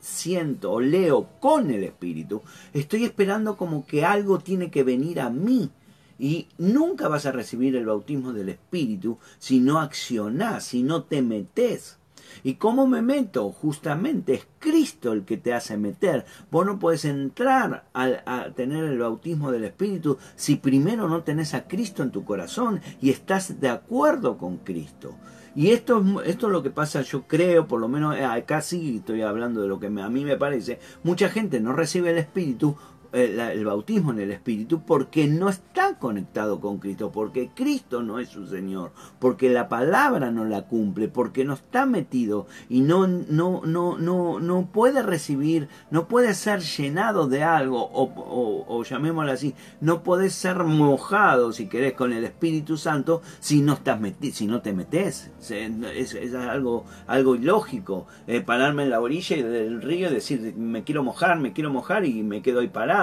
siento 0.00 0.72
o 0.72 0.80
leo 0.80 1.28
con 1.40 1.70
el 1.70 1.84
Espíritu, 1.84 2.42
estoy 2.72 3.04
esperando 3.04 3.56
como 3.56 3.86
que 3.86 4.04
algo 4.04 4.38
tiene 4.38 4.70
que 4.70 4.84
venir 4.84 5.20
a 5.20 5.30
mí 5.30 5.70
y 6.18 6.48
nunca 6.58 7.08
vas 7.08 7.26
a 7.26 7.32
recibir 7.32 7.76
el 7.76 7.86
bautismo 7.86 8.32
del 8.32 8.48
Espíritu 8.48 9.18
si 9.38 9.60
no 9.60 9.80
accionás, 9.80 10.64
si 10.64 10.82
no 10.82 11.04
te 11.04 11.22
metes. 11.22 11.98
¿Y 12.42 12.54
cómo 12.54 12.86
me 12.86 13.02
meto? 13.02 13.50
Justamente 13.50 14.34
es 14.34 14.46
Cristo 14.58 15.12
el 15.12 15.24
que 15.24 15.36
te 15.36 15.54
hace 15.54 15.76
meter. 15.76 16.24
Vos 16.50 16.66
no 16.66 16.78
puedes 16.78 17.04
entrar 17.04 17.84
a, 17.94 18.50
tener 18.54 18.84
el 18.84 18.98
bautismo 18.98 19.50
del 19.50 19.64
Espíritu 19.64 20.18
si 20.34 20.56
primero 20.56 21.08
no 21.08 21.22
tenés 21.22 21.54
a 21.54 21.66
Cristo 21.66 22.02
en 22.02 22.10
tu 22.10 22.24
corazón 22.24 22.80
y 23.00 23.10
estás 23.10 23.60
de 23.60 23.68
acuerdo 23.68 24.38
con 24.38 24.58
Cristo. 24.58 25.14
Y 25.54 25.70
esto, 25.70 26.04
esto 26.22 26.46
es 26.48 26.52
lo 26.52 26.62
que 26.62 26.68
pasa, 26.68 27.00
yo 27.00 27.22
creo, 27.22 27.66
por 27.66 27.80
lo 27.80 27.88
menos 27.88 28.14
acá 28.20 28.60
sí 28.60 28.96
estoy 28.96 29.22
hablando 29.22 29.62
de 29.62 29.68
lo 29.68 29.80
que 29.80 29.86
a 29.86 30.10
mí 30.10 30.22
me 30.22 30.36
parece, 30.36 30.80
mucha 31.02 31.30
gente 31.30 31.60
no 31.60 31.72
recibe 31.72 32.10
el 32.10 32.18
Espíritu 32.18 32.76
el, 33.12 33.64
bautismo 33.64 34.12
en 34.12 34.20
el 34.20 34.32
Espíritu 34.32 34.82
porque 34.82 35.26
no 35.26 35.48
está 35.48 35.98
conectado 35.98 36.60
con 36.60 36.78
Cristo, 36.78 37.12
porque 37.12 37.50
Cristo 37.54 38.02
no 38.02 38.18
es 38.18 38.28
su 38.28 38.46
Señor, 38.46 38.92
porque 39.18 39.50
la 39.50 39.68
palabra 39.68 40.30
no 40.30 40.44
la 40.44 40.62
cumple, 40.62 41.08
porque 41.08 41.44
no 41.44 41.54
está 41.54 41.86
metido 41.86 42.46
y 42.68 42.80
no, 42.80 43.06
no, 43.06 43.62
no, 43.64 43.98
no, 43.98 44.40
no 44.40 44.66
puede 44.72 45.02
recibir, 45.02 45.68
no 45.90 46.08
puede 46.08 46.34
ser 46.34 46.60
llenado 46.60 47.28
de 47.28 47.42
algo, 47.42 47.88
o, 47.92 48.84
llamémoslo 48.84 49.32
así, 49.32 49.54
no 49.80 50.02
puede 50.02 50.30
ser 50.30 50.64
mojado, 50.64 51.52
si 51.52 51.68
querés, 51.68 51.94
con 51.94 52.12
el 52.12 52.24
Espíritu 52.24 52.76
Santo 52.76 53.22
si 53.40 53.62
no, 53.62 53.74
estás 53.74 54.00
si 54.32 54.46
no 54.46 54.60
te 54.60 54.72
metes. 54.72 55.30
Es, 55.48 56.34
algo, 56.34 56.84
algo 57.06 57.34
ilógico. 57.34 58.06
Eh, 58.26 58.40
pararme 58.40 58.84
en 58.84 58.90
la 58.90 59.00
orilla 59.00 59.36
del 59.36 59.82
río 59.82 60.10
y 60.10 60.14
decir, 60.14 60.54
me 60.56 60.84
quiero 60.84 61.02
mojar, 61.02 61.38
me 61.38 61.52
quiero 61.52 61.70
mojar 61.70 62.04
y 62.04 62.22
me 62.22 62.42
quedo 62.42 62.60
ahí 62.60 62.68
parado 62.68 62.95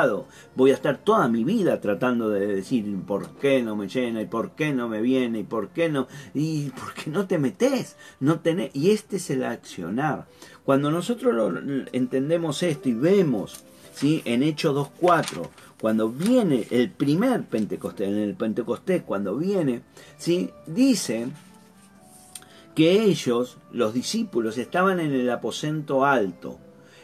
Voy 0.55 0.71
a 0.71 0.73
estar 0.73 0.97
toda 1.03 1.27
mi 1.27 1.43
vida 1.43 1.79
tratando 1.79 2.29
de 2.29 2.47
decir 2.47 2.85
por 3.05 3.29
qué 3.37 3.61
no 3.61 3.75
me 3.75 3.87
llena 3.87 4.21
y 4.21 4.25
por 4.25 4.51
qué 4.51 4.73
no 4.73 4.89
me 4.89 5.01
viene 5.01 5.39
y 5.39 5.43
por 5.43 5.69
qué 5.69 5.89
no 5.89 6.07
y 6.33 6.69
por 6.71 6.93
qué 6.93 7.11
no 7.11 7.27
te 7.27 7.37
metes, 7.37 7.95
no 8.19 8.39
tenés 8.39 8.71
y 8.73 8.91
este 8.91 9.17
es 9.17 9.29
el 9.29 9.43
accionar. 9.43 10.25
Cuando 10.65 10.89
nosotros 10.89 11.33
lo, 11.33 11.59
entendemos 11.91 12.63
esto 12.63 12.89
y 12.89 12.93
vemos, 12.93 13.63
¿sí? 13.93 14.21
En 14.25 14.41
Hechos 14.41 14.73
2:4, 14.75 15.49
cuando 15.79 16.09
viene 16.09 16.65
el 16.71 16.89
primer 16.89 17.43
Pentecostés, 17.43 18.07
en 18.07 18.17
el 18.17 18.35
Pentecostés 18.35 19.03
cuando 19.03 19.37
viene, 19.37 19.81
¿sí? 20.17 20.49
Dice 20.65 21.27
que 22.73 23.03
ellos, 23.03 23.57
los 23.71 23.93
discípulos, 23.93 24.57
estaban 24.57 24.99
en 24.99 25.13
el 25.13 25.29
aposento 25.29 26.05
alto 26.05 26.57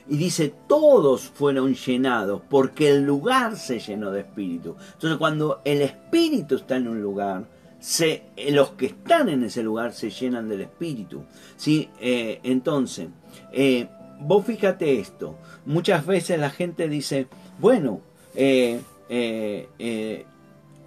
y 0.09 0.17
dice, 0.17 0.53
todos 0.67 1.21
fueron 1.29 1.75
llenados 1.75 2.41
porque 2.49 2.89
el 2.89 3.03
lugar 3.03 3.55
se 3.57 3.79
llenó 3.79 4.11
de 4.11 4.21
espíritu. 4.21 4.75
Entonces 4.93 5.17
cuando 5.19 5.61
el 5.63 5.83
espíritu 5.83 6.55
está 6.55 6.77
en 6.77 6.87
un 6.87 6.99
lugar, 7.01 7.45
se, 7.79 8.23
los 8.49 8.71
que 8.71 8.87
están 8.87 9.29
en 9.29 9.43
ese 9.43 9.61
lugar 9.61 9.93
se 9.93 10.09
llenan 10.09 10.49
del 10.49 10.61
espíritu. 10.61 11.23
¿sí? 11.57 11.89
Eh, 11.99 12.39
entonces, 12.41 13.09
eh, 13.53 13.87
vos 14.19 14.45
fíjate 14.45 14.99
esto, 14.99 15.37
muchas 15.67 16.05
veces 16.07 16.39
la 16.39 16.49
gente 16.49 16.89
dice, 16.89 17.27
bueno, 17.59 18.01
eh, 18.33 18.81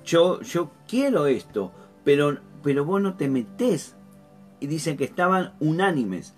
yo, 0.04 0.40
yo 0.42 0.70
quiero 0.88 1.26
esto, 1.26 1.70
pero, 2.02 2.38
pero 2.64 2.84
vos 2.84 3.00
no 3.00 3.14
te 3.14 3.28
metés. 3.28 3.94
Y 4.58 4.66
dicen 4.66 4.96
que 4.96 5.04
estaban 5.04 5.54
unánimes. 5.58 6.34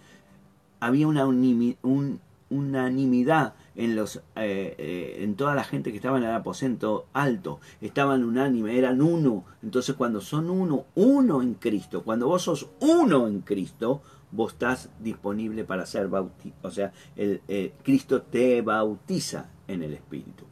Había 0.81 1.07
una 1.07 1.27
un, 1.27 2.20
unanimidad 2.54 3.54
en 3.74 3.96
los 3.96 4.16
eh, 4.36 4.74
eh, 4.78 5.18
en 5.20 5.34
toda 5.34 5.54
la 5.54 5.64
gente 5.64 5.90
que 5.90 5.96
estaba 5.96 6.18
en 6.18 6.24
el 6.24 6.30
aposento 6.30 7.06
alto 7.12 7.60
estaban 7.80 8.22
unánime 8.24 8.78
eran 8.78 9.02
uno 9.02 9.44
entonces 9.62 9.96
cuando 9.96 10.20
son 10.20 10.50
uno 10.50 10.86
uno 10.94 11.42
en 11.42 11.54
Cristo 11.54 12.02
cuando 12.04 12.28
vos 12.28 12.42
sos 12.42 12.68
uno 12.80 13.26
en 13.26 13.40
Cristo 13.40 14.02
vos 14.30 14.52
estás 14.52 14.90
disponible 15.00 15.64
para 15.64 15.86
ser 15.86 16.08
bautizado 16.08 16.60
o 16.62 16.70
sea 16.70 16.92
el, 17.16 17.40
eh, 17.48 17.74
Cristo 17.82 18.22
te 18.22 18.62
bautiza 18.62 19.50
en 19.66 19.82
el 19.82 19.94
Espíritu 19.94 20.44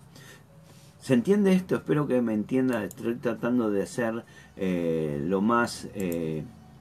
¿Se 0.98 1.14
entiende 1.14 1.52
esto? 1.52 1.74
Espero 1.74 2.06
que 2.06 2.22
me 2.22 2.32
entienda. 2.32 2.84
Estoy 2.84 3.16
tratando 3.16 3.72
de 3.72 3.86
ser 3.86 4.24
lo 4.56 5.40
más 5.40 5.88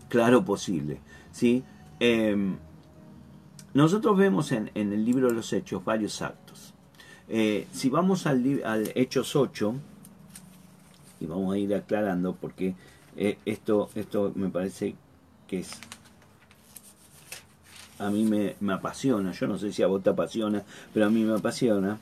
claro 0.09 0.45
posible. 0.45 1.01
¿sí? 1.31 1.63
Nosotros 3.73 4.17
vemos 4.17 4.51
en, 4.51 4.69
el 4.75 5.05
libro 5.05 5.27
de 5.27 5.33
los 5.33 5.53
Hechos 5.53 5.83
varios 5.85 6.21
actos. 6.21 6.73
Eh, 7.29 7.67
si 7.71 7.89
vamos 7.89 8.27
al, 8.27 8.43
Hechos 8.95 9.35
8, 9.35 9.75
y 11.21 11.25
vamos 11.25 11.53
a 11.53 11.57
ir 11.57 11.73
aclarando 11.73 12.35
porque 12.35 12.75
eh, 13.15 13.37
esto, 13.45 13.89
esto 13.95 14.31
me 14.35 14.49
parece 14.49 14.95
que 15.47 15.59
es... 15.59 15.71
A 17.99 18.09
mí 18.09 18.25
me, 18.25 18.55
me 18.59 18.73
apasiona, 18.73 19.31
yo 19.31 19.47
no 19.47 19.59
sé 19.59 19.71
si 19.71 19.83
a 19.83 19.87
vos 19.87 20.01
te 20.01 20.09
apasiona, 20.09 20.63
pero 20.93 21.05
a 21.05 21.09
mí 21.09 21.23
me 21.23 21.35
apasiona. 21.35 21.99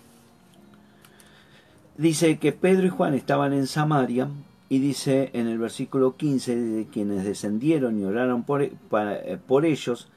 Dice 1.98 2.40
que 2.40 2.54
Pedro 2.54 2.88
y 2.88 2.90
Juan 2.90 3.14
estaban 3.14 3.52
en 3.52 3.68
Samaria 3.68 4.30
y 4.70 4.80
dice 4.80 5.32
en 5.34 5.48
el 5.48 5.58
versículo 5.58 6.16
15 6.16 6.56
de 6.56 6.88
quienes 6.88 7.26
descendieron 7.26 8.00
y 8.00 8.06
oraron 8.06 8.44
por, 8.44 8.70
por 8.70 9.66
ellos, 9.66 10.08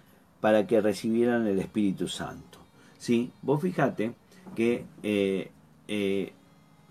para 0.43 0.67
que 0.67 0.81
recibieran 0.81 1.47
el 1.47 1.61
Espíritu 1.61 2.09
Santo. 2.09 2.59
¿Sí? 2.99 3.31
Vos 3.43 3.63
fíjate 3.63 4.13
que 4.57 4.85
eh, 5.05 5.53
eh, 5.87 6.33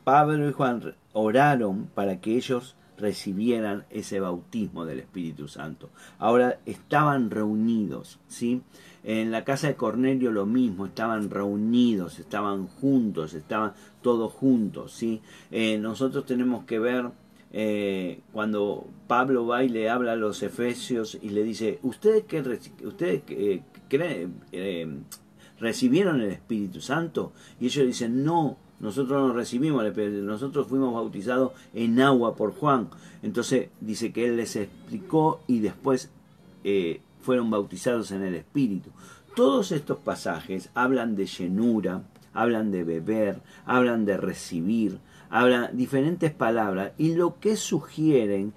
Pablo 0.06 0.48
y 0.48 0.54
Juan 0.54 0.96
oraron 1.12 1.90
para 1.94 2.22
que 2.22 2.38
ellos 2.38 2.78
recibieran 2.98 3.84
ese 3.90 4.22
bautismo 4.22 4.86
del 4.86 5.00
Espíritu 5.00 5.50
Santo. 5.50 5.90
Ahora 6.18 6.60
estaban 6.66 7.30
reunidos, 7.30 8.20
¿sí? 8.30 8.62
En 9.04 9.32
la 9.32 9.44
casa 9.44 9.68
de 9.68 9.76
Cornelio 9.76 10.32
lo 10.32 10.46
mismo, 10.46 10.86
estaban 10.86 11.30
reunidos, 11.30 12.20
estaban 12.20 12.68
juntos, 12.68 13.34
estaban 13.34 13.74
todos 14.02 14.32
juntos, 14.32 14.94
¿sí? 14.94 15.22
Eh, 15.50 15.78
nosotros 15.78 16.26
tenemos 16.26 16.64
que 16.64 16.80
ver 16.80 17.10
eh, 17.54 18.22
cuando 18.32 18.88
Pablo 19.08 19.46
va 19.46 19.64
y 19.64 19.70
le 19.70 19.90
habla 19.90 20.14
a 20.14 20.16
los 20.16 20.42
efesios 20.44 21.18
y 21.22 21.30
le 21.30 21.44
dice, 21.44 21.80
¿ustedes, 21.84 22.24
que 22.24 22.40
ustedes 22.86 23.24
eh, 23.30 23.62
creen, 23.90 25.06
recibieron 25.60 26.22
el 26.22 26.32
Espíritu 26.32 26.82
Santo? 26.82 27.34
Y 27.60 27.66
ellos 27.66 27.86
dicen, 27.86 28.24
no, 28.24 28.58
nosotros 28.80 29.28
no 29.28 29.34
recibimos 29.34 29.84
nosotros 29.96 30.68
fuimos 30.68 30.94
bautizados 30.94 31.52
en 31.74 32.00
agua 32.00 32.36
por 32.36 32.54
Juan. 32.54 32.90
Entonces 33.22 33.70
dice 33.80 34.12
que 34.12 34.26
él 34.26 34.38
les 34.38 34.56
explicó 34.56 35.42
y 35.48 35.60
después 35.60 36.10
fueron 37.22 37.50
bautizados 37.50 38.12
en 38.12 38.24
el 38.24 38.36
Espíritu. 38.36 38.92
Todos 39.36 39.72
estos 39.72 39.98
pasajes 40.00 40.70
hablan 40.74 41.16
de 41.16 41.26
llenura, 41.26 42.04
hablan 42.34 42.72
de 42.72 42.84
beber, 42.84 43.40
hablan 43.66 44.06
de 44.06 44.18
recibir, 44.18 45.00
hablan 45.32 45.76
diferentes 45.76 46.32
palabras 46.32 46.91
y 46.98 47.15
lo 47.15 47.39
que 47.39 47.56
sugieren 47.56 48.54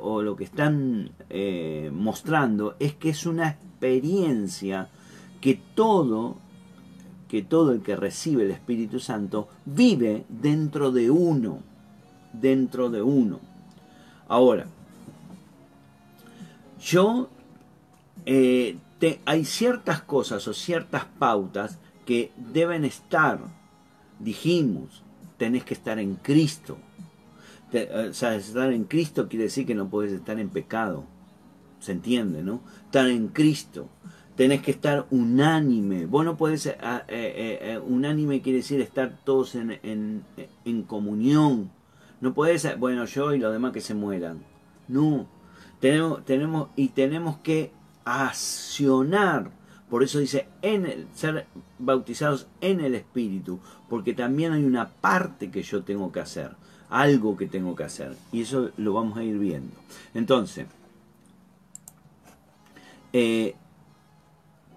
o 0.00 0.22
lo 0.22 0.36
que 0.36 0.44
están 0.44 1.10
eh, 1.28 1.90
mostrando 1.92 2.76
es 2.78 2.94
que 2.94 3.10
es 3.10 3.26
una 3.26 3.48
experiencia 3.50 4.88
que 5.40 5.60
todo 5.74 6.36
que 7.28 7.42
todo 7.42 7.72
el 7.72 7.80
que 7.80 7.96
recibe 7.96 8.44
el 8.44 8.50
Espíritu 8.50 9.00
Santo 9.00 9.48
vive 9.64 10.26
dentro 10.28 10.92
de 10.92 11.10
uno, 11.10 11.60
dentro 12.34 12.90
de 12.90 13.00
uno. 13.00 13.40
Ahora, 14.28 14.66
yo 16.78 17.30
eh, 18.26 18.76
hay 19.24 19.46
ciertas 19.46 20.02
cosas 20.02 20.46
o 20.46 20.52
ciertas 20.52 21.06
pautas 21.18 21.78
que 22.04 22.32
deben 22.36 22.84
estar, 22.84 23.38
dijimos, 24.18 25.02
tenés 25.42 25.64
que 25.64 25.74
estar 25.74 25.98
en 25.98 26.14
Cristo. 26.14 26.78
o 27.72 28.12
sea, 28.12 28.36
estar 28.36 28.72
en 28.72 28.84
Cristo 28.84 29.28
quiere 29.28 29.46
decir 29.46 29.66
que 29.66 29.74
no 29.74 29.88
puedes 29.88 30.12
estar 30.12 30.38
en 30.38 30.50
pecado. 30.50 31.04
¿Se 31.80 31.90
entiende, 31.90 32.44
no? 32.44 32.60
Estar 32.84 33.08
en 33.08 33.26
Cristo. 33.26 33.88
Tenés 34.36 34.62
que 34.62 34.70
estar 34.70 35.04
unánime. 35.10 36.06
Vos 36.06 36.24
no 36.24 36.36
podés, 36.36 36.66
eh, 36.66 36.76
eh, 37.08 37.80
unánime 37.84 38.40
quiere 38.40 38.58
decir 38.58 38.80
estar 38.80 39.18
todos 39.24 39.56
en, 39.56 39.80
en, 39.82 40.22
en 40.64 40.82
comunión. 40.84 41.72
No 42.20 42.34
podés, 42.34 42.78
bueno, 42.78 43.04
yo 43.06 43.34
y 43.34 43.40
los 43.40 43.52
demás 43.52 43.72
que 43.72 43.80
se 43.80 43.94
mueran. 43.94 44.44
No. 44.86 45.26
Tenemos, 45.80 46.24
tenemos, 46.24 46.68
y 46.76 46.90
tenemos 46.90 47.38
que 47.38 47.72
accionar. 48.04 49.50
Por 49.92 50.02
eso 50.02 50.20
dice 50.20 50.48
en 50.62 51.06
ser 51.14 51.44
bautizados 51.78 52.46
en 52.62 52.80
el 52.80 52.94
Espíritu, 52.94 53.60
porque 53.90 54.14
también 54.14 54.54
hay 54.54 54.64
una 54.64 54.88
parte 54.88 55.50
que 55.50 55.62
yo 55.62 55.82
tengo 55.82 56.10
que 56.10 56.20
hacer, 56.20 56.52
algo 56.88 57.36
que 57.36 57.46
tengo 57.46 57.76
que 57.76 57.84
hacer, 57.84 58.16
y 58.32 58.40
eso 58.40 58.70
lo 58.78 58.94
vamos 58.94 59.18
a 59.18 59.22
ir 59.22 59.38
viendo. 59.38 59.76
Entonces, 60.14 60.64
eh, 63.12 63.54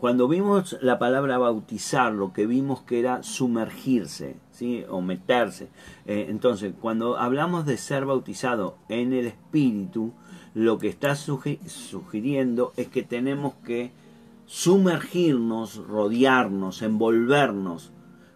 cuando 0.01 0.27
vimos 0.27 0.77
la 0.81 0.99
palabra 0.99 1.37
bautizar, 1.37 2.11
lo 2.11 2.33
que 2.33 2.45
vimos 2.45 2.81
que 2.81 2.99
era 2.99 3.23
sumergirse, 3.23 4.35
¿sí? 4.51 4.83
o 4.89 4.99
meterse. 4.99 5.69
Eh, 6.07 6.25
entonces, 6.27 6.73
cuando 6.81 7.17
hablamos 7.17 7.65
de 7.65 7.77
ser 7.77 8.05
bautizado 8.05 8.75
en 8.89 9.13
el 9.13 9.27
Espíritu, 9.27 10.11
lo 10.53 10.77
que 10.77 10.89
está 10.89 11.15
sugiriendo 11.15 12.73
es 12.75 12.89
que 12.89 13.03
tenemos 13.03 13.53
que 13.65 13.93
sumergirnos, 14.45 15.77
rodearnos, 15.87 16.81
envolvernos 16.81 17.91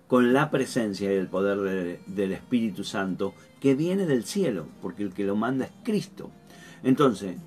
con 0.07 0.33
la 0.33 0.49
presencia 0.49 1.13
y 1.13 1.17
el 1.17 1.27
poder 1.27 1.99
del 2.07 2.31
Espíritu 2.31 2.83
Santo 2.83 3.33
que 3.59 3.75
viene 3.75 4.05
del 4.05 4.25
cielo, 4.25 4.65
porque 4.81 5.03
el 5.03 5.13
que 5.13 5.23
lo 5.23 5.35
manda 5.35 5.65
es 5.65 5.71
Cristo. 5.83 6.31
Entonces, 6.83 7.37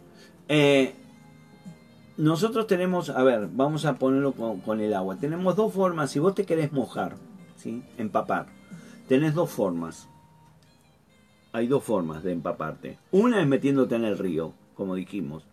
eh, 0.49 0.95
nosotros 2.17 2.67
tenemos, 2.67 3.11
a 3.11 3.23
ver, 3.23 3.49
vamos 3.53 3.85
a 3.85 3.99
ponerlo 3.99 4.33
con, 4.33 4.81
el 4.81 4.95
agua. 4.95 5.17
Tenemos 5.17 5.57
dos 5.57 5.73
formas, 5.73 6.11
si 6.11 6.19
vos 6.19 6.35
te 6.35 6.45
querés 6.45 6.73
mojar, 6.73 7.17
¿sí? 7.57 7.83
empapar, 7.97 8.47
tenés 9.09 9.35
dos 9.35 9.51
formas. 9.51 10.09
Hay 11.53 11.67
dos 11.67 11.83
formas 11.83 12.23
de 12.23 12.33
empaparte. 12.33 12.99
Una 13.11 13.41
es 13.41 13.47
metiéndote 13.47 13.97
en 13.97 14.05
el 14.05 14.19
río, 14.19 14.53
como 14.75 14.95
dijimos. 14.95 15.45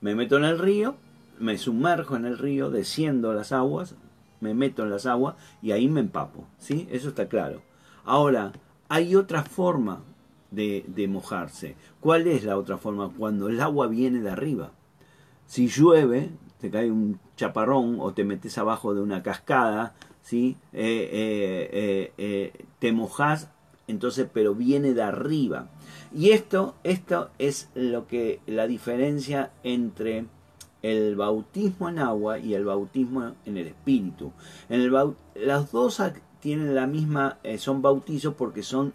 Me 0.00 0.14
meto 0.14 0.36
en 0.36 0.44
el 0.44 0.58
río, 0.58 0.96
me 1.38 1.58
sumerjo 1.58 2.16
en 2.16 2.24
el 2.24 2.38
río, 2.38 2.70
desciendo 2.70 3.32
las 3.32 3.52
aguas, 3.52 3.94
me 4.40 4.54
meto 4.54 4.82
en 4.82 4.90
las 4.90 5.06
aguas 5.06 5.36
y 5.62 5.72
ahí 5.72 5.88
me 5.88 6.00
empapo. 6.00 6.44
¿sí? 6.58 6.88
Eso 6.90 7.08
está 7.08 7.28
claro. 7.28 7.62
Ahora, 8.04 8.52
hay 8.88 9.16
otra 9.16 9.42
forma 9.42 10.02
de, 10.50 11.06
mojarse. 11.08 11.76
¿Cuál 12.00 12.26
es 12.26 12.44
la 12.44 12.56
otra 12.56 12.78
forma? 12.78 13.12
Cuando 13.16 13.48
el 13.48 13.60
agua 13.60 13.88
viene 13.88 14.20
de 14.20 14.30
arriba. 14.30 14.72
Si 15.46 15.68
llueve, 15.68 16.30
te 16.60 16.70
cae 16.70 16.90
un 16.90 17.20
chaparrón 17.36 17.98
o 18.00 18.12
te 18.14 18.24
metes 18.24 18.56
abajo 18.58 18.94
de 18.94 19.00
una 19.00 19.22
cascada, 19.22 19.94
¿sí? 20.22 20.56
Eh, 20.72 21.10
eh, 21.12 22.12
eh, 22.16 22.64
te 22.78 22.92
mojas, 22.92 23.50
entonces, 23.86 24.28
pero 24.32 24.54
viene 24.54 24.94
de 24.94 25.02
arriba. 25.02 25.68
Y 26.12 26.30
esto, 26.30 26.74
esto 26.82 27.30
es 27.38 27.68
lo 27.74 28.06
que 28.06 28.40
la 28.46 28.66
diferencia 28.66 29.52
entre 29.62 30.26
el 30.86 31.16
bautismo 31.16 31.88
en 31.88 31.98
agua 31.98 32.38
y 32.38 32.54
el 32.54 32.64
bautismo 32.64 33.32
en 33.44 33.56
el 33.56 33.66
espíritu. 33.66 34.32
Las 35.34 35.72
dos 35.72 36.00
tienen 36.40 36.74
la 36.74 36.86
misma, 36.86 37.38
eh, 37.42 37.58
son 37.58 37.82
bautizos 37.82 38.34
porque 38.34 38.62
son 38.62 38.94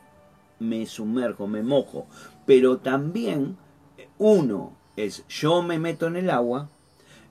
me 0.59 0.85
sumerjo, 0.85 1.47
me 1.47 1.63
mojo. 1.63 2.07
Pero 2.45 2.77
también 2.77 3.57
eh, 3.97 4.07
uno 4.17 4.73
es 4.95 5.25
yo 5.27 5.61
me 5.61 5.79
meto 5.79 6.07
en 6.07 6.15
el 6.15 6.29
agua 6.29 6.69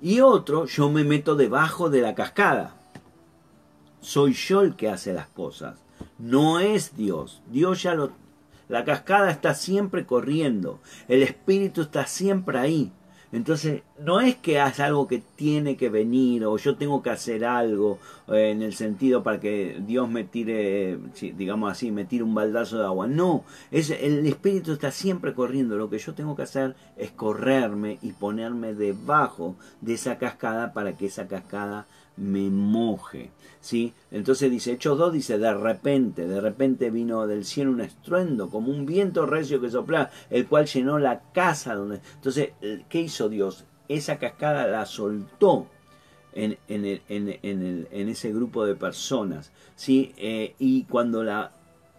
y 0.03 0.21
otro 0.21 0.67
yo 0.67 0.91
me 0.91 1.05
meto 1.05 1.37
debajo 1.37 1.89
de 1.89 2.03
la 2.03 2.15
cascada. 2.15 2.77
Soy 4.01 4.35
yo 4.35 4.63
el 4.63 4.77
que 4.77 4.89
hace 4.89 5.13
las 5.13 5.29
cosas. 5.29 5.79
No 6.19 6.59
es 6.61 6.97
Dios. 6.97 7.43
Dios 7.51 7.83
ya 7.83 7.95
lo 7.95 8.13
la 8.71 8.85
cascada 8.85 9.33
está 9.33 9.55
siempre 9.57 10.07
corriendo, 10.07 10.79
el 11.09 11.25
espíritu 11.25 11.81
está 11.83 12.07
siempre 12.07 12.57
ahí. 12.57 12.93
Entonces, 13.33 13.83
no 14.01 14.21
es 14.21 14.35
que 14.37 14.61
es 14.61 14.81
algo 14.81 15.07
que 15.07 15.23
tiene 15.37 15.77
que 15.77 15.89
venir 15.89 16.45
o 16.45 16.57
yo 16.57 16.77
tengo 16.77 17.01
que 17.03 17.11
hacer 17.11 17.45
algo 17.45 17.99
eh, 18.29 18.51
en 18.51 18.63
el 18.63 18.75
sentido 18.75 19.23
para 19.23 19.39
que 19.39 19.81
Dios 19.87 20.09
me 20.11 20.25
tire, 20.25 20.99
digamos 21.37 21.71
así, 21.71 21.93
me 21.93 22.05
tire 22.05 22.25
un 22.25 22.35
baldazo 22.35 22.79
de 22.79 22.85
agua. 22.85 23.07
No, 23.07 23.45
es, 23.71 23.91
el 23.91 24.27
espíritu 24.27 24.73
está 24.73 24.91
siempre 24.91 25.33
corriendo. 25.33 25.77
Lo 25.77 25.89
que 25.89 25.99
yo 25.99 26.13
tengo 26.15 26.35
que 26.35 26.43
hacer 26.43 26.75
es 26.97 27.13
correrme 27.13 27.99
y 28.03 28.13
ponerme 28.13 28.75
debajo 28.75 29.55
de 29.81 29.95
esa 29.95 30.19
cascada 30.19 30.73
para 30.73 30.97
que 30.97 31.07
esa 31.07 31.29
cascada 31.29 31.87
me 32.21 32.51
moje. 32.51 33.31
¿sí? 33.61 33.93
Entonces 34.11 34.51
dice, 34.51 34.73
Hechos 34.73 34.99
2 34.99 35.13
dice, 35.13 35.39
de 35.39 35.55
repente, 35.55 36.27
de 36.27 36.41
repente 36.41 36.91
vino 36.91 37.27
del 37.27 37.45
cielo 37.45 37.71
un 37.71 37.81
estruendo, 37.81 38.51
como 38.51 38.71
un 38.71 38.87
viento 38.87 39.27
recio 39.27 39.61
que 39.61 39.71
soplaba, 39.71 40.11
el 40.31 40.47
cual 40.47 40.67
llenó 40.67 40.99
la 40.99 41.21
casa 41.33 41.75
donde... 41.75 42.01
Entonces, 42.15 42.51
¿qué 42.89 43.01
hizo 43.01 43.29
Dios? 43.29 43.65
Esa 43.89 44.19
cascada 44.19 44.67
la 44.69 44.87
soltó 44.87 45.67
en, 46.33 46.59
en, 46.69 46.85
el, 46.85 47.03
en, 47.09 47.89
en 47.91 48.09
ese 48.09 48.33
grupo 48.33 48.65
de 48.65 48.77
personas, 48.77 49.53
¿sí? 49.75 50.13
Eh, 50.17 50.55
y 50.59 50.85
cuando 50.85 51.25
la 51.25 51.53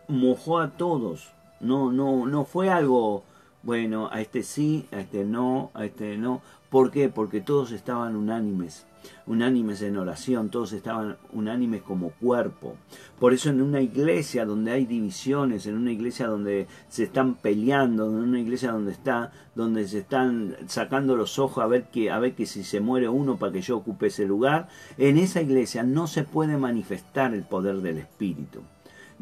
mojó 0.08 0.60
a 0.60 0.72
todos, 0.72 1.32
no, 1.60 1.92
no, 1.92 2.26
no 2.26 2.46
fue 2.46 2.70
algo, 2.70 3.24
bueno, 3.62 4.10
a 4.12 4.22
este 4.22 4.44
sí, 4.44 4.88
a 4.92 5.02
este 5.02 5.26
no, 5.26 5.72
a 5.74 5.86
este 5.86 6.18
no. 6.18 6.42
¿Por 6.70 6.92
qué? 6.92 7.10
Porque 7.10 7.42
todos 7.42 7.74
estaban 7.74 8.16
unánimes 8.16 8.86
unánimes 9.26 9.82
en 9.82 9.98
oración, 9.98 10.50
todos 10.50 10.74
estaban 10.74 11.18
unánimes 11.34 11.82
como 11.82 12.12
cuerpo. 12.12 12.76
Por 13.20 13.34
eso 13.34 13.50
en 13.50 13.62
una 13.62 13.82
iglesia 13.82 14.46
donde 14.46 14.72
hay 14.72 14.86
divisiones, 14.86 15.66
en 15.66 15.76
una 15.76 15.92
iglesia 15.92 16.28
donde 16.28 16.68
se 16.90 17.04
están 17.04 17.36
peleando, 17.36 18.08
en 18.08 18.16
una 18.16 18.40
iglesia 18.40 18.72
donde 18.72 18.92
está, 18.92 19.32
donde 19.56 19.88
se 19.88 20.00
están 20.00 20.56
sacando 20.68 21.16
los 21.16 21.40
ojos 21.40 21.64
a 21.64 21.68
ver 21.68 21.86
que, 21.86 22.12
a 22.12 22.20
ver 22.20 22.34
que 22.34 22.46
si 22.46 22.64
se 22.64 22.80
muere 22.80 23.10
uno 23.10 23.38
para 23.38 23.52
que 23.52 23.62
yo 23.62 23.78
ocupe 23.78 24.08
ese 24.08 24.26
lugar, 24.26 24.68
en 24.98 25.18
esa 25.18 25.42
iglesia 25.42 25.84
no 25.84 26.08
se 26.08 26.24
puede 26.24 26.58
manifestar 26.58 27.34
el 27.34 27.44
poder 27.44 27.78
del 27.78 27.98
Espíritu. 28.00 28.62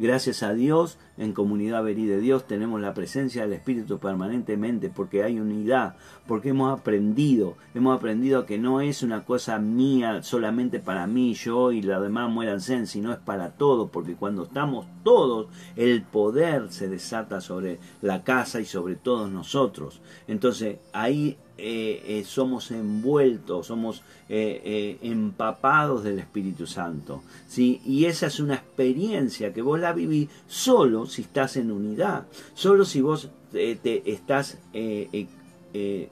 Gracias 0.02 0.44
a 0.44 0.54
Dios, 0.54 0.98
en 1.18 1.34
Comunidad 1.34 1.84
Verí 1.84 2.06
de 2.06 2.22
Dios 2.22 2.48
tenemos 2.48 2.80
la 2.80 2.94
presencia 2.94 3.42
del 3.42 3.52
Espíritu 3.52 4.00
permanentemente 4.00 4.90
porque 4.90 5.24
hay 5.24 5.42
unidad, 5.42 5.98
porque 6.26 6.52
hemos 6.52 6.72
aprendido, 6.72 7.58
hemos 7.76 7.98
aprendido 7.98 8.46
que 8.46 8.58
no 8.58 8.80
es 8.80 9.04
una 9.04 9.26
cosa 9.26 9.60
mía 9.60 10.24
solamente 10.24 10.80
para 10.80 11.06
mí, 11.06 11.34
yo 11.34 11.74
y 11.74 11.82
los 11.82 12.02
demás 12.02 12.32
muéranse, 12.32 12.86
sino 12.86 13.12
es 13.12 13.20
para 13.20 13.58
todos, 13.58 13.90
porque 13.90 14.16
cuando 14.16 14.44
estamos 14.44 14.88
todos, 15.04 15.48
el 15.76 16.04
poder 16.04 16.72
se 16.72 16.88
desata 16.88 17.42
sobre 17.42 17.78
la 18.02 18.24
casa 18.24 18.62
y 18.62 18.66
sobre 18.66 18.96
todos 18.96 19.30
nosotros. 19.30 20.00
Entonces 20.30 20.78
ahí 20.94 21.38
eh, 21.62 22.20
eh, 22.20 22.24
somos 22.26 22.72
envueltos, 22.72 23.68
somos 23.68 24.02
eh, 24.30 24.98
empapados 25.02 26.04
del 26.04 26.20
Espíritu 26.20 26.66
Santo. 26.66 27.22
¿sí? 27.48 27.82
Y 27.86 28.06
esa 28.06 28.28
es 28.28 28.40
una 28.40 28.56
experiencia 28.56 29.54
que 29.54 29.62
vos 29.62 29.80
la 29.80 29.94
vivís 29.94 30.30
solo 30.48 31.06
si 31.06 31.24
estás 31.24 31.58
en 31.58 31.72
unidad, 31.72 32.28
solo 32.54 32.86
si 32.86 33.02
vos 33.02 33.30
te 33.52 34.12
estás 34.12 34.58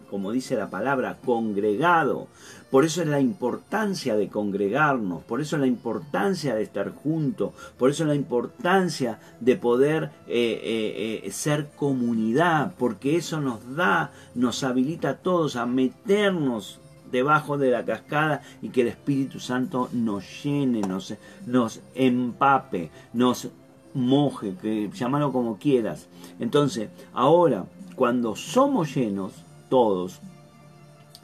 como 0.10 0.32
dice 0.32 0.56
la 0.56 0.70
palabra, 0.70 1.18
congregado. 1.24 2.28
Por 2.72 2.84
eso 2.84 3.02
es 3.02 3.08
la 3.08 3.22
importancia 3.22 4.16
de 4.16 4.28
congregarnos, 4.28 5.24
por 5.24 5.40
eso 5.40 5.56
es 5.56 5.62
la 5.62 5.68
importancia 5.68 6.54
de 6.54 6.64
estar 6.64 6.92
juntos, 6.92 7.52
por 7.78 7.90
eso 7.90 8.04
es 8.04 8.10
la 8.10 8.16
importancia 8.16 9.20
de 9.40 9.56
poder 9.56 10.12
eh, 10.28 11.22
eh, 11.24 11.32
ser 11.32 11.70
comunidad, 11.76 12.74
porque 12.78 13.16
eso 13.16 13.40
nos 13.40 13.76
da, 13.76 14.12
nos 14.36 14.64
habilita 14.64 15.10
a 15.10 15.18
todos 15.18 15.56
a 15.56 15.66
meternos 15.66 16.82
debajo 17.12 17.58
de 17.58 17.72
la 17.72 17.86
cascada 17.86 18.42
y 18.62 18.70
que 18.70 18.82
el 18.82 18.88
Espíritu 18.88 19.40
Santo 19.40 19.90
nos 19.94 20.44
llene, 20.44 20.82
nos, 20.82 21.14
nos 21.46 21.82
empape, 21.96 22.92
nos 23.14 23.50
moje, 23.94 24.56
que 24.62 24.90
llámalo 24.94 25.32
como 25.32 25.58
quieras. 25.58 26.08
Entonces, 26.40 26.90
ahora, 27.14 27.66
cuando 27.96 28.36
somos 28.36 28.96
llenos, 28.96 29.34
todos, 29.70 30.20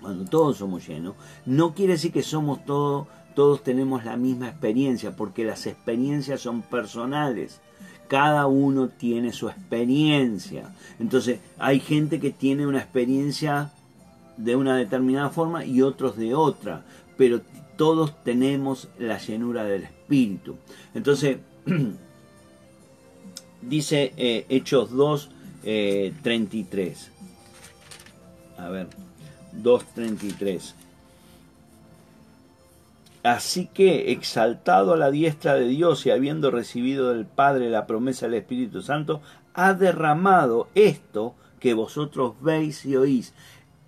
cuando 0.03 0.25
todos 0.25 0.57
somos 0.57 0.85
llenos, 0.85 1.15
no 1.45 1.73
quiere 1.73 1.93
decir 1.93 2.11
que 2.11 2.21
somos 2.21 2.63
todos, 2.65 3.07
todos 3.35 3.63
tenemos 3.63 4.03
la 4.03 4.17
misma 4.17 4.49
experiencia, 4.49 5.15
porque 5.15 5.45
las 5.45 5.65
experiencias 5.65 6.41
son 6.41 6.61
personales. 6.61 7.61
Cada 8.09 8.45
uno 8.45 8.89
tiene 8.89 9.31
su 9.31 9.47
experiencia. 9.47 10.75
Entonces, 10.99 11.39
hay 11.57 11.79
gente 11.79 12.19
que 12.19 12.31
tiene 12.31 12.67
una 12.67 12.79
experiencia 12.79 13.71
de 14.37 14.57
una 14.57 14.75
determinada 14.75 15.29
forma 15.29 15.65
y 15.65 15.81
otros 15.81 16.17
de 16.17 16.35
otra, 16.35 16.83
pero 17.17 17.41
todos 17.77 18.21
tenemos 18.23 18.89
la 18.99 19.17
llenura 19.17 19.63
del 19.63 19.83
Espíritu. 19.83 20.57
Entonces, 20.93 21.37
dice 23.61 24.13
eh, 24.17 24.45
Hechos 24.49 24.91
2, 24.91 25.29
33. 25.63 27.07
Eh, 27.07 27.13
a 28.57 28.69
ver, 28.69 28.87
2.33. 29.61 30.73
Así 33.23 33.67
que, 33.67 34.11
exaltado 34.11 34.93
a 34.93 34.97
la 34.97 35.11
diestra 35.11 35.55
de 35.55 35.67
Dios 35.67 36.05
y 36.05 36.11
habiendo 36.11 36.51
recibido 36.51 37.13
del 37.13 37.25
Padre 37.25 37.69
la 37.69 37.87
promesa 37.87 38.25
del 38.25 38.35
Espíritu 38.35 38.81
Santo, 38.81 39.21
ha 39.53 39.73
derramado 39.73 40.67
esto 40.75 41.35
que 41.59 41.73
vosotros 41.73 42.33
veis 42.41 42.85
y 42.85 42.97
oís. 42.97 43.33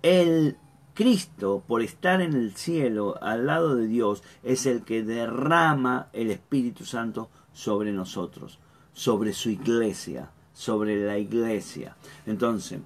El 0.02 0.56
Cristo, 0.94 1.62
por 1.66 1.82
estar 1.82 2.22
en 2.22 2.32
el 2.32 2.56
cielo, 2.56 3.18
al 3.20 3.46
lado 3.46 3.76
de 3.76 3.86
Dios, 3.86 4.22
es 4.42 4.64
el 4.64 4.84
que 4.84 5.02
derrama 5.02 6.08
el 6.14 6.30
Espíritu 6.30 6.86
Santo 6.86 7.28
sobre 7.52 7.92
nosotros, 7.92 8.58
sobre 8.94 9.34
su 9.34 9.50
iglesia, 9.50 10.30
sobre 10.54 11.04
la 11.04 11.18
iglesia. 11.18 11.96
Entonces, 12.24 12.80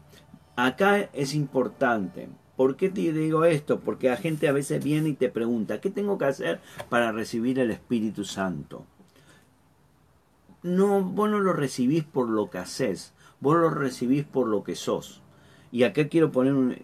Acá 0.56 1.08
es 1.14 1.34
importante. 1.34 2.28
¿Por 2.60 2.76
qué 2.76 2.90
te 2.90 3.10
digo 3.10 3.46
esto? 3.46 3.80
Porque 3.80 4.10
la 4.10 4.18
gente 4.18 4.46
a 4.46 4.52
veces 4.52 4.84
viene 4.84 5.08
y 5.08 5.14
te 5.14 5.30
pregunta, 5.30 5.80
¿qué 5.80 5.88
tengo 5.88 6.18
que 6.18 6.26
hacer 6.26 6.60
para 6.90 7.10
recibir 7.10 7.58
el 7.58 7.70
Espíritu 7.70 8.24
Santo? 8.24 8.84
No, 10.62 11.02
vos 11.02 11.30
no 11.30 11.40
lo 11.40 11.54
recibís 11.54 12.04
por 12.04 12.28
lo 12.28 12.50
que 12.50 12.58
haces, 12.58 13.14
vos 13.40 13.56
lo 13.56 13.70
recibís 13.70 14.26
por 14.26 14.46
lo 14.46 14.62
que 14.62 14.76
sos. 14.76 15.22
Y 15.72 15.84
acá 15.84 16.08
quiero 16.08 16.32
poner 16.32 16.52
un, 16.52 16.76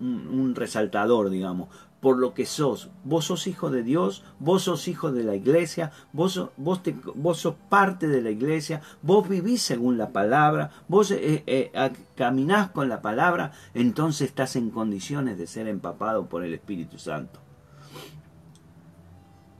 un 0.00 0.54
resaltador, 0.54 1.28
digamos 1.28 1.68
por 2.04 2.18
lo 2.18 2.34
que 2.34 2.44
sos. 2.44 2.90
Vos 3.02 3.24
sos 3.24 3.46
hijo 3.46 3.70
de 3.70 3.82
Dios, 3.82 4.24
vos 4.38 4.64
sos 4.64 4.88
hijo 4.88 5.10
de 5.10 5.24
la 5.24 5.36
iglesia, 5.36 5.90
vos, 6.12 6.50
vos, 6.58 6.82
vos 7.14 7.38
sos 7.38 7.54
parte 7.70 8.08
de 8.08 8.20
la 8.20 8.28
iglesia, 8.28 8.82
vos 9.00 9.26
vivís 9.26 9.62
según 9.62 9.96
la 9.96 10.10
palabra, 10.10 10.70
vos 10.86 11.10
eh, 11.12 11.42
eh, 11.46 11.72
caminás 12.14 12.72
con 12.72 12.90
la 12.90 13.00
palabra, 13.00 13.52
entonces 13.72 14.28
estás 14.28 14.54
en 14.56 14.68
condiciones 14.68 15.38
de 15.38 15.46
ser 15.46 15.66
empapado 15.66 16.26
por 16.26 16.44
el 16.44 16.52
Espíritu 16.52 16.98
Santo. 16.98 17.40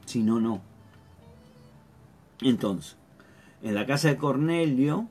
Si 0.05 0.21
no, 0.21 0.39
no. 0.39 0.61
Entonces, 2.41 2.95
en 3.63 3.73
la 3.73 3.87
casa 3.87 4.09
de 4.09 4.17
Cornelio, 4.17 5.09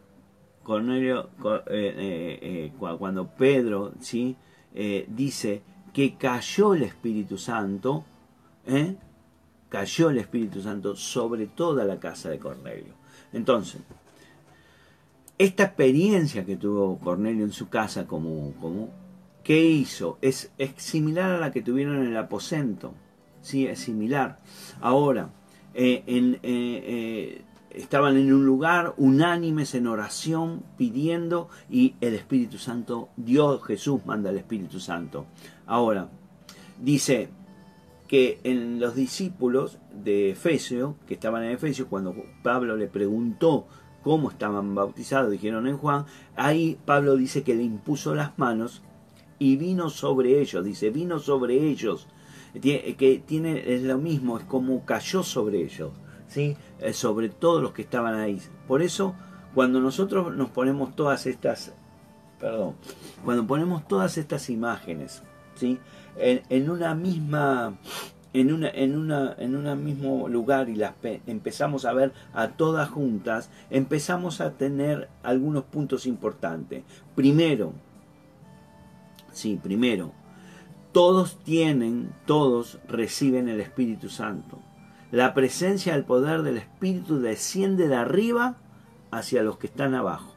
Cornelio 0.62 1.30
eh, 1.68 2.70
cuando 2.78 3.26
Pedro 3.26 3.92
¿sí? 3.98 4.36
dice, 5.08 5.64
que 5.94 6.16
cayó 6.16 6.74
el 6.74 6.82
Espíritu 6.82 7.38
Santo, 7.38 8.04
¿eh? 8.66 8.96
cayó 9.68 10.10
el 10.10 10.18
Espíritu 10.18 10.60
Santo 10.60 10.96
sobre 10.96 11.46
toda 11.46 11.84
la 11.84 12.00
casa 12.00 12.28
de 12.28 12.40
Cornelio. 12.40 12.94
Entonces, 13.32 13.80
esta 15.38 15.62
experiencia 15.62 16.44
que 16.44 16.56
tuvo 16.56 16.98
Cornelio 16.98 17.44
en 17.44 17.52
su 17.52 17.68
casa, 17.68 18.06
como, 18.08 18.52
¿qué 19.44 19.64
hizo? 19.64 20.18
Es, 20.20 20.50
es, 20.58 20.72
similar 20.76 21.30
a 21.30 21.38
la 21.38 21.52
que 21.52 21.62
tuvieron 21.62 22.02
en 22.02 22.08
el 22.08 22.16
aposento. 22.16 22.92
Sí, 23.40 23.66
es 23.66 23.78
similar. 23.78 24.40
Ahora, 24.80 25.30
eh, 25.74 26.02
en, 26.06 26.40
eh, 26.42 27.42
estaban 27.74 28.16
en 28.16 28.32
un 28.32 28.46
lugar 28.46 28.94
unánimes 28.96 29.74
en 29.74 29.86
oración 29.86 30.62
pidiendo 30.76 31.48
y 31.68 31.94
el 32.00 32.14
Espíritu 32.14 32.58
Santo, 32.58 33.08
Dios 33.16 33.62
Jesús 33.64 34.00
manda 34.06 34.30
el 34.30 34.38
Espíritu 34.38 34.80
Santo. 34.80 35.26
Ahora, 35.66 36.08
dice 36.80 37.28
que 38.06 38.40
en 38.44 38.78
los 38.78 38.94
discípulos 38.94 39.78
de 39.92 40.30
Efesio, 40.30 40.96
que 41.06 41.14
estaban 41.14 41.42
en 41.44 41.52
Efesio, 41.52 41.88
cuando 41.88 42.14
Pablo 42.42 42.76
le 42.76 42.86
preguntó 42.86 43.66
cómo 44.02 44.30
estaban 44.30 44.74
bautizados, 44.74 45.32
dijeron 45.32 45.66
en 45.66 45.78
Juan, 45.78 46.04
ahí 46.36 46.78
Pablo 46.84 47.16
dice 47.16 47.42
que 47.42 47.54
le 47.54 47.62
impuso 47.62 48.14
las 48.14 48.38
manos 48.38 48.82
y 49.38 49.56
vino 49.56 49.90
sobre 49.90 50.40
ellos, 50.40 50.64
dice, 50.64 50.90
vino 50.90 51.18
sobre 51.18 51.68
ellos, 51.68 52.06
que 52.60 53.22
tiene, 53.26 53.74
es 53.74 53.82
lo 53.82 53.98
mismo, 53.98 54.38
es 54.38 54.44
como 54.44 54.84
cayó 54.84 55.22
sobre 55.22 55.62
ellos. 55.62 55.90
Eh, 56.36 56.56
sobre 56.92 57.28
todos 57.28 57.62
los 57.62 57.72
que 57.72 57.82
estaban 57.82 58.14
ahí. 58.14 58.40
Por 58.66 58.82
eso, 58.82 59.14
cuando 59.54 59.80
nosotros 59.80 60.34
nos 60.34 60.50
ponemos 60.50 60.96
todas 60.96 61.26
estas, 61.26 61.72
perdón, 62.40 62.74
cuando 63.24 63.46
ponemos 63.46 63.86
todas 63.86 64.18
estas 64.18 64.50
imágenes, 64.50 65.22
¿sí? 65.54 65.78
en, 66.16 66.70
una 66.70 66.94
misma 66.94 67.74
en 68.32 68.52
una 68.52 68.68
en 68.68 68.96
una 68.96 69.34
en 69.38 69.54
un 69.54 69.84
mismo 69.84 70.28
lugar 70.28 70.68
y 70.68 70.74
las 70.74 70.94
empezamos 71.26 71.84
a 71.84 71.92
ver 71.92 72.12
a 72.32 72.48
todas 72.48 72.88
juntas 72.88 73.48
empezamos 73.70 74.40
a 74.40 74.52
tener 74.52 75.08
algunos 75.22 75.64
puntos 75.64 76.06
importantes 76.06 76.82
primero 77.14 77.72
sí 79.32 79.58
primero 79.62 80.12
todos 80.90 81.38
tienen 81.44 82.12
todos 82.26 82.78
reciben 82.88 83.48
el 83.48 83.60
Espíritu 83.60 84.08
Santo 84.08 84.58
la 85.14 85.32
presencia 85.32 85.92
del 85.92 86.04
poder 86.04 86.42
del 86.42 86.56
Espíritu 86.56 87.20
desciende 87.20 87.86
de 87.86 87.94
arriba 87.94 88.56
hacia 89.12 89.44
los 89.44 89.58
que 89.58 89.68
están 89.68 89.94
abajo. 89.94 90.34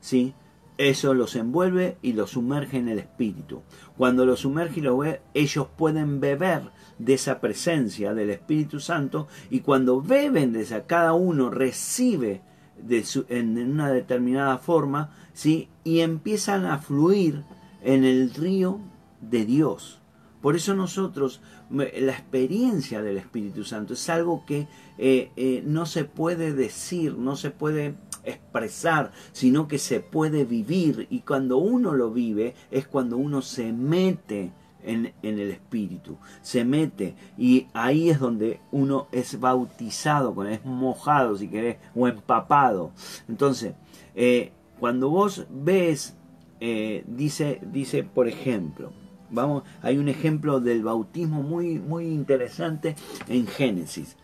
¿Sí? 0.00 0.34
Eso 0.76 1.14
los 1.14 1.36
envuelve 1.36 1.96
y 2.02 2.12
los 2.12 2.32
sumerge 2.32 2.76
en 2.76 2.88
el 2.88 2.98
Espíritu. 2.98 3.62
Cuando 3.96 4.26
los 4.26 4.40
sumerge 4.40 4.80
y 4.80 4.82
lo 4.82 4.98
ve, 4.98 5.22
ellos 5.32 5.68
pueden 5.74 6.20
beber 6.20 6.64
de 6.98 7.14
esa 7.14 7.40
presencia 7.40 8.12
del 8.12 8.28
Espíritu 8.28 8.78
Santo 8.78 9.26
y 9.48 9.60
cuando 9.60 10.02
beben 10.02 10.52
de 10.52 10.62
esa, 10.62 10.84
cada 10.84 11.14
uno 11.14 11.48
recibe 11.48 12.42
de 12.76 13.04
su, 13.04 13.24
en 13.30 13.56
una 13.56 13.90
determinada 13.90 14.58
forma, 14.58 15.16
¿sí? 15.32 15.70
y 15.82 16.00
empiezan 16.00 16.66
a 16.66 16.76
fluir 16.78 17.42
en 17.82 18.04
el 18.04 18.34
río 18.34 18.80
de 19.22 19.46
Dios. 19.46 19.99
Por 20.40 20.56
eso 20.56 20.74
nosotros, 20.74 21.40
la 21.70 22.12
experiencia 22.12 23.02
del 23.02 23.18
Espíritu 23.18 23.64
Santo 23.64 23.92
es 23.92 24.08
algo 24.08 24.44
que 24.46 24.68
eh, 24.96 25.30
eh, 25.36 25.62
no 25.66 25.84
se 25.84 26.04
puede 26.04 26.54
decir, 26.54 27.16
no 27.18 27.36
se 27.36 27.50
puede 27.50 27.94
expresar, 28.24 29.12
sino 29.32 29.68
que 29.68 29.78
se 29.78 30.00
puede 30.00 30.44
vivir. 30.44 31.06
Y 31.10 31.20
cuando 31.20 31.58
uno 31.58 31.92
lo 31.92 32.10
vive 32.10 32.54
es 32.70 32.86
cuando 32.86 33.18
uno 33.18 33.42
se 33.42 33.72
mete 33.72 34.52
en, 34.82 35.12
el 35.22 35.50
espíritu, 35.50 36.16
se 36.40 36.64
mete 36.64 37.14
y 37.36 37.66
ahí 37.74 38.08
es 38.08 38.18
donde 38.18 38.60
uno 38.72 39.08
es 39.12 39.38
bautizado, 39.38 40.42
es 40.46 40.64
mojado 40.64 41.36
si 41.36 41.48
querés, 41.48 41.76
o 41.94 42.08
empapado. 42.08 42.92
Entonces, 43.28 43.74
eh, 44.14 44.52
cuando 44.78 45.10
vos 45.10 45.46
ves, 45.50 46.16
dice, 46.58 47.60
dice, 47.72 48.04
por 48.04 48.26
ejemplo, 48.26 48.92
vamos, 49.30 49.64
hay 49.82 49.98
un 49.98 50.08
ejemplo 50.08 50.60
del 50.60 50.82
bautismo 50.82 51.42
muy, 51.42 51.78
muy 51.78 52.06
interesante 52.06 52.96
en 53.28 53.46
Génesis. 53.46 54.16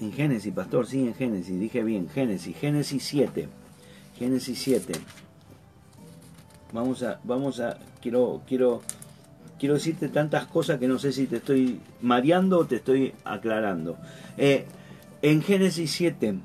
En 0.00 0.12
Génesis, 0.12 0.52
pastor, 0.52 0.86
sí, 0.86 1.06
en 1.06 1.14
Génesis, 1.14 1.58
dije 1.58 1.82
bien, 1.82 2.08
Génesis, 2.08 2.56
Génesis 2.56 3.02
7. 3.04 3.48
Génesis 4.16 4.58
7. 4.58 4.92
Vamos 6.72 7.02
a, 7.02 7.20
vamos 7.24 7.60
a, 7.60 7.78
quiero, 8.00 8.42
quiero 8.46 8.82
quiero 9.58 9.74
decirte 9.74 10.08
tantas 10.08 10.46
cosas 10.46 10.78
que 10.78 10.88
no 10.88 10.98
sé 10.98 11.12
si 11.12 11.26
te 11.26 11.36
estoy 11.36 11.80
mareando 12.00 12.60
o 12.60 12.66
te 12.66 12.76
estoy 12.76 13.12
aclarando. 13.24 13.98
Eh, 14.36 14.64
en 15.20 15.42
Génesis 15.42 15.90
7, 15.90 16.38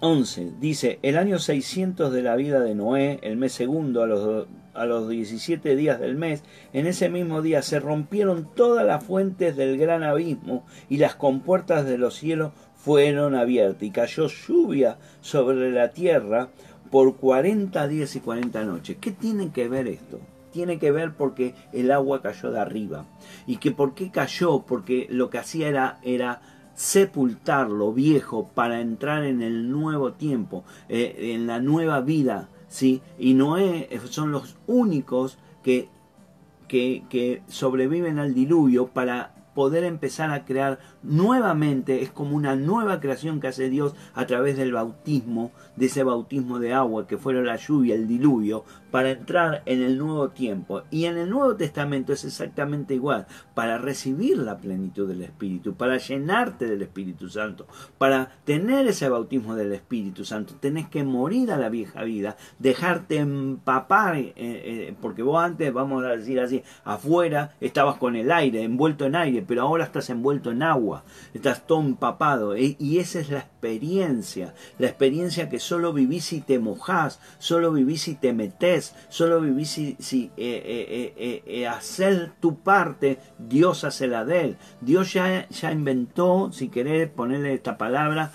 11 0.00 0.52
dice, 0.60 0.98
el 1.02 1.16
año 1.16 1.38
600 1.38 2.12
de 2.12 2.22
la 2.22 2.36
vida 2.36 2.60
de 2.60 2.74
Noé, 2.74 3.18
el 3.22 3.36
mes 3.36 3.52
segundo, 3.52 4.02
a 4.02 4.06
los, 4.06 4.46
a 4.76 4.86
los 4.86 5.08
17 5.08 5.76
días 5.76 6.00
del 6.00 6.16
mes, 6.16 6.42
en 6.72 6.86
ese 6.86 7.08
mismo 7.08 7.42
día 7.42 7.62
se 7.62 7.80
rompieron 7.80 8.48
todas 8.54 8.86
las 8.86 9.04
fuentes 9.04 9.56
del 9.56 9.78
gran 9.78 10.02
abismo 10.02 10.64
y 10.88 10.98
las 10.98 11.14
compuertas 11.14 11.86
de 11.86 11.98
los 11.98 12.14
cielos 12.14 12.52
fueron 12.76 13.34
abiertas 13.34 13.82
y 13.82 13.90
cayó 13.90 14.28
lluvia 14.28 14.98
sobre 15.20 15.70
la 15.72 15.90
tierra 15.90 16.50
por 16.90 17.16
40 17.16 17.88
días 17.88 18.14
y 18.16 18.20
40 18.20 18.64
noches. 18.64 18.96
¿Qué 19.00 19.10
tiene 19.10 19.50
que 19.50 19.68
ver 19.68 19.88
esto? 19.88 20.20
tiene 20.56 20.78
que 20.78 20.90
ver 20.90 21.12
porque 21.12 21.54
el 21.74 21.90
agua 21.90 22.22
cayó 22.22 22.50
de 22.50 22.58
arriba. 22.58 23.04
¿Y 23.46 23.58
que 23.58 23.72
por 23.72 23.94
qué 23.94 24.10
cayó? 24.10 24.64
Porque 24.66 25.06
lo 25.10 25.28
que 25.28 25.36
hacía 25.36 25.68
era, 25.68 25.98
era 26.02 26.40
sepultar 26.74 27.68
lo 27.68 27.92
viejo 27.92 28.48
para 28.54 28.80
entrar 28.80 29.24
en 29.24 29.42
el 29.42 29.70
nuevo 29.70 30.14
tiempo, 30.14 30.64
eh, 30.88 31.34
en 31.34 31.46
la 31.46 31.60
nueva 31.60 32.00
vida. 32.00 32.48
¿Sí? 32.68 33.02
Y 33.18 33.34
Noé 33.34 33.88
eh, 33.90 34.00
son 34.08 34.32
los 34.32 34.56
únicos 34.66 35.38
que, 35.62 35.88
que, 36.68 37.04
que 37.08 37.42
sobreviven 37.48 38.18
al 38.18 38.34
diluvio 38.34 38.88
para 38.88 39.34
poder 39.54 39.84
empezar 39.84 40.30
a 40.30 40.44
crear 40.44 40.78
nuevamente, 41.06 42.02
es 42.02 42.10
como 42.10 42.36
una 42.36 42.56
nueva 42.56 43.00
creación 43.00 43.40
que 43.40 43.48
hace 43.48 43.70
Dios 43.70 43.94
a 44.14 44.26
través 44.26 44.56
del 44.56 44.72
bautismo, 44.72 45.52
de 45.76 45.86
ese 45.86 46.04
bautismo 46.04 46.58
de 46.58 46.74
agua 46.74 47.06
que 47.06 47.18
fueron 47.18 47.46
la 47.46 47.56
lluvia, 47.56 47.94
el 47.94 48.06
diluvio, 48.06 48.64
para 48.90 49.10
entrar 49.10 49.62
en 49.66 49.82
el 49.82 49.98
nuevo 49.98 50.30
tiempo. 50.30 50.82
Y 50.90 51.04
en 51.04 51.18
el 51.18 51.28
Nuevo 51.28 51.54
Testamento 51.56 52.12
es 52.12 52.24
exactamente 52.24 52.94
igual, 52.94 53.26
para 53.54 53.78
recibir 53.78 54.38
la 54.38 54.56
plenitud 54.56 55.06
del 55.08 55.22
Espíritu, 55.22 55.74
para 55.74 55.98
llenarte 55.98 56.66
del 56.66 56.82
Espíritu 56.82 57.28
Santo, 57.28 57.66
para 57.98 58.30
tener 58.44 58.86
ese 58.86 59.08
bautismo 59.08 59.54
del 59.54 59.72
Espíritu 59.72 60.24
Santo, 60.24 60.54
tenés 60.58 60.88
que 60.88 61.04
morir 61.04 61.52
a 61.52 61.58
la 61.58 61.68
vieja 61.68 62.02
vida, 62.04 62.36
dejarte 62.58 63.18
empapar, 63.18 64.16
eh, 64.16 64.32
eh, 64.36 64.94
porque 65.00 65.22
vos 65.22 65.42
antes, 65.42 65.72
vamos 65.72 66.04
a 66.04 66.16
decir 66.16 66.40
así, 66.40 66.62
afuera 66.84 67.54
estabas 67.60 67.96
con 67.96 68.16
el 68.16 68.32
aire, 68.32 68.62
envuelto 68.62 69.04
en 69.04 69.16
aire, 69.16 69.44
pero 69.46 69.62
ahora 69.62 69.84
estás 69.84 70.08
envuelto 70.10 70.50
en 70.50 70.62
agua, 70.62 70.95
estás 71.34 71.66
todo 71.66 71.80
empapado, 71.80 72.54
eh, 72.54 72.76
y 72.78 72.98
esa 72.98 73.20
es 73.20 73.30
la 73.30 73.48
la 74.78 74.86
experiencia 74.86 75.48
que 75.48 75.58
solo 75.58 75.92
vivís 75.92 76.24
si 76.24 76.40
te 76.40 76.58
mojás, 76.58 77.20
solo 77.38 77.72
vivís 77.72 78.02
si 78.02 78.14
te 78.14 78.32
metés, 78.32 78.94
solo 79.08 79.40
vivís 79.40 79.70
si, 79.70 79.96
si 79.98 80.30
eh, 80.36 81.12
eh, 81.16 81.42
eh, 81.46 81.66
hacer 81.66 82.32
tu 82.40 82.58
parte, 82.60 83.18
Dios 83.38 83.84
hace 83.84 84.06
la 84.06 84.24
de 84.24 84.40
él. 84.42 84.56
Dios 84.80 85.12
ya, 85.12 85.48
ya 85.48 85.72
inventó, 85.72 86.50
si 86.52 86.68
querés 86.68 87.08
ponerle 87.08 87.54
esta 87.54 87.78
palabra, 87.78 88.32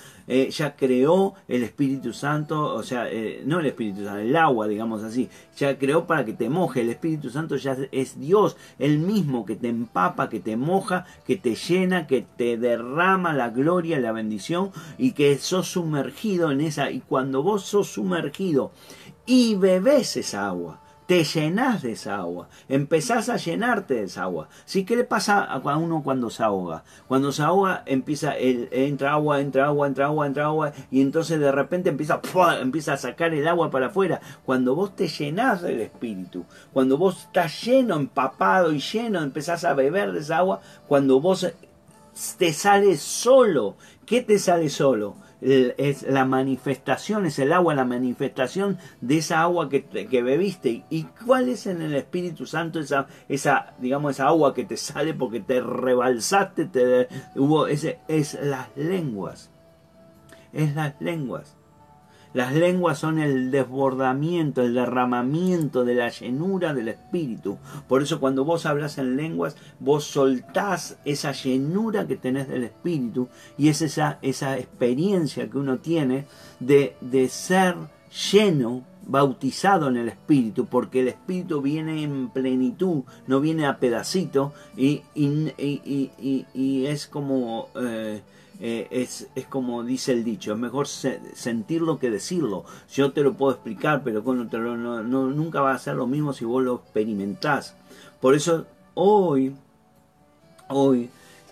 ya 0.49 0.77
creó 0.77 1.33
el 1.49 1.61
Espíritu 1.61 2.13
Santo, 2.13 2.73
o 2.73 2.83
sea, 2.83 3.05
no 3.43 3.59
el 3.59 3.65
Espíritu 3.65 4.05
Santo, 4.05 4.19
el 4.19 4.33
agua, 4.37 4.65
digamos 4.65 5.03
así, 5.03 5.27
ya 5.57 5.77
creó 5.77 6.07
para 6.07 6.23
que 6.23 6.31
te 6.31 6.49
moje, 6.49 6.81
el 6.81 6.89
Espíritu 6.89 7.29
Santo 7.29 7.57
ya 7.57 7.75
es 7.91 8.17
Dios, 8.17 8.55
el 8.79 8.99
mismo 8.99 9.45
que 9.45 9.57
te 9.57 9.67
empapa, 9.67 10.29
que 10.29 10.39
te 10.39 10.55
moja, 10.55 11.05
que 11.27 11.35
te 11.35 11.55
llena, 11.55 12.07
que 12.07 12.25
te 12.37 12.55
derrama 12.55 13.33
la 13.33 13.49
gloria, 13.49 13.99
la 13.99 14.13
bendición 14.13 14.71
y 14.97 15.11
que 15.11 15.20
sos 15.39 15.67
sumergido 15.67 16.51
en 16.51 16.61
esa, 16.61 16.91
y 16.91 17.01
cuando 17.01 17.43
vos 17.43 17.63
sos 17.63 17.87
sumergido 17.87 18.71
y 19.25 19.55
bebés 19.55 20.17
esa 20.17 20.47
agua, 20.47 20.81
te 21.11 21.25
llenas 21.25 21.81
de 21.81 21.91
esa 21.91 22.15
agua, 22.19 22.47
empezás 22.69 23.27
a 23.27 23.35
llenarte 23.35 23.95
de 23.95 24.03
esa 24.03 24.23
agua. 24.23 24.47
¿Sí? 24.63 24.85
¿Qué 24.85 24.95
le 24.95 25.03
pasa 25.03 25.43
a 25.43 25.77
uno 25.77 26.03
cuando 26.03 26.29
se 26.29 26.41
ahoga? 26.41 26.85
Cuando 27.09 27.33
se 27.33 27.43
ahoga 27.43 27.83
empieza, 27.85 28.37
el, 28.37 28.69
entra 28.71 29.11
agua, 29.11 29.41
entra 29.41 29.65
agua, 29.65 29.87
entra 29.87 30.05
agua, 30.05 30.25
entra 30.25 30.45
agua, 30.45 30.71
y 30.89 31.01
entonces 31.01 31.37
de 31.37 31.51
repente 31.51 31.89
empieza, 31.89 32.21
empieza 32.61 32.93
a 32.93 32.97
sacar 32.97 33.33
el 33.33 33.45
agua 33.45 33.69
para 33.69 33.87
afuera. 33.87 34.21
Cuando 34.45 34.73
vos 34.73 34.95
te 34.95 35.09
llenás 35.09 35.61
del 35.61 35.81
Espíritu, 35.81 36.45
cuando 36.71 36.97
vos 36.97 37.23
estás 37.23 37.61
lleno, 37.61 37.97
empapado 37.97 38.71
y 38.71 38.79
lleno, 38.79 39.21
empezás 39.21 39.65
a 39.65 39.73
beber 39.73 40.13
de 40.13 40.21
esa 40.21 40.37
agua, 40.37 40.61
cuando 40.87 41.19
vos 41.19 41.45
te 42.37 42.53
sale 42.53 42.97
solo. 42.97 43.77
¿Qué 44.05 44.21
te 44.21 44.39
sale 44.39 44.69
solo? 44.69 45.15
es 45.41 46.03
la 46.03 46.23
manifestación, 46.23 47.25
es 47.25 47.39
el 47.39 47.51
agua, 47.51 47.73
la 47.73 47.83
manifestación 47.83 48.77
de 49.01 49.17
esa 49.17 49.41
agua 49.41 49.69
que, 49.69 49.85
que, 49.85 50.21
bebiste. 50.21 50.85
¿Y 50.89 51.05
cuál 51.25 51.49
es 51.49 51.65
en 51.65 51.81
el 51.81 51.95
Espíritu 51.95 52.45
Santo 52.45 52.79
esa, 52.79 53.07
esa, 53.27 53.73
digamos, 53.79 54.11
esa 54.11 54.27
agua 54.27 54.53
que 54.53 54.65
te 54.65 54.77
sale 54.77 55.15
porque 55.15 55.39
te 55.39 55.59
rebalsaste, 55.59 56.65
te, 56.65 57.07
hubo 57.35 57.67
ese, 57.67 57.99
es 58.07 58.37
las 58.39 58.69
lenguas. 58.75 59.49
Es 60.53 60.75
las 60.75 60.93
lenguas. 61.01 61.57
Las 62.33 62.53
lenguas 62.53 62.99
son 62.99 63.19
el 63.19 63.51
desbordamiento, 63.51 64.61
el 64.61 64.73
derramamiento 64.73 65.83
de 65.83 65.95
la 65.95 66.09
llenura 66.09 66.73
del 66.73 66.87
Espíritu. 66.87 67.57
Por 67.87 68.01
eso 68.01 68.19
cuando 68.19 68.45
vos 68.45 68.65
hablas 68.65 68.97
en 68.97 69.17
lenguas, 69.17 69.57
vos 69.79 70.05
soltás 70.05 70.97
esa 71.03 71.33
llenura 71.33 72.07
que 72.07 72.15
tenés 72.15 72.47
del 72.47 72.63
Espíritu 72.63 73.27
y 73.57 73.69
es 73.69 73.81
esa, 73.81 74.19
esa 74.21 74.57
experiencia 74.57 75.49
que 75.49 75.57
uno 75.57 75.79
tiene 75.79 76.25
de, 76.59 76.95
de 77.01 77.27
ser 77.27 77.75
lleno 78.31 78.83
bautizado 79.05 79.89
en 79.89 79.97
el 79.97 80.09
Espíritu, 80.09 80.67
porque 80.67 81.01
el 81.01 81.09
Espíritu 81.09 81.61
viene 81.61 82.03
en 82.03 82.29
plenitud, 82.29 83.03
no 83.27 83.41
viene 83.41 83.65
a 83.65 83.77
pedacito, 83.77 84.53
y, 84.77 85.01
y, 85.15 85.53
y, 85.57 86.85
es 86.85 87.07
como 87.07 87.67
eh, 87.75 88.21
eh, 88.63 88.87
es, 88.91 89.27
es, 89.33 89.47
como 89.47 89.83
dice 89.83 90.11
el 90.11 90.23
dicho, 90.23 90.53
es 90.53 90.59
mejor 90.59 90.87
sentirlo 90.87 91.97
que 91.97 92.11
decirlo. 92.11 92.63
Yo 92.93 93.11
te 93.11 93.23
lo 93.23 93.33
puedo 93.33 93.53
explicar, 93.53 94.03
pero 94.03 94.21
no, 94.21 95.01
nunca 95.01 95.61
va 95.61 95.73
a 95.73 95.79
ser 95.79 95.95
lo 95.95 96.05
mismo 96.05 96.31
si 96.31 96.45
vos 96.45 96.63
lo 96.63 96.75
experimentás. 96.75 97.75
Por 98.19 98.35
eso 98.35 98.67
hoy, 98.93 99.55
hoy, 100.67 101.09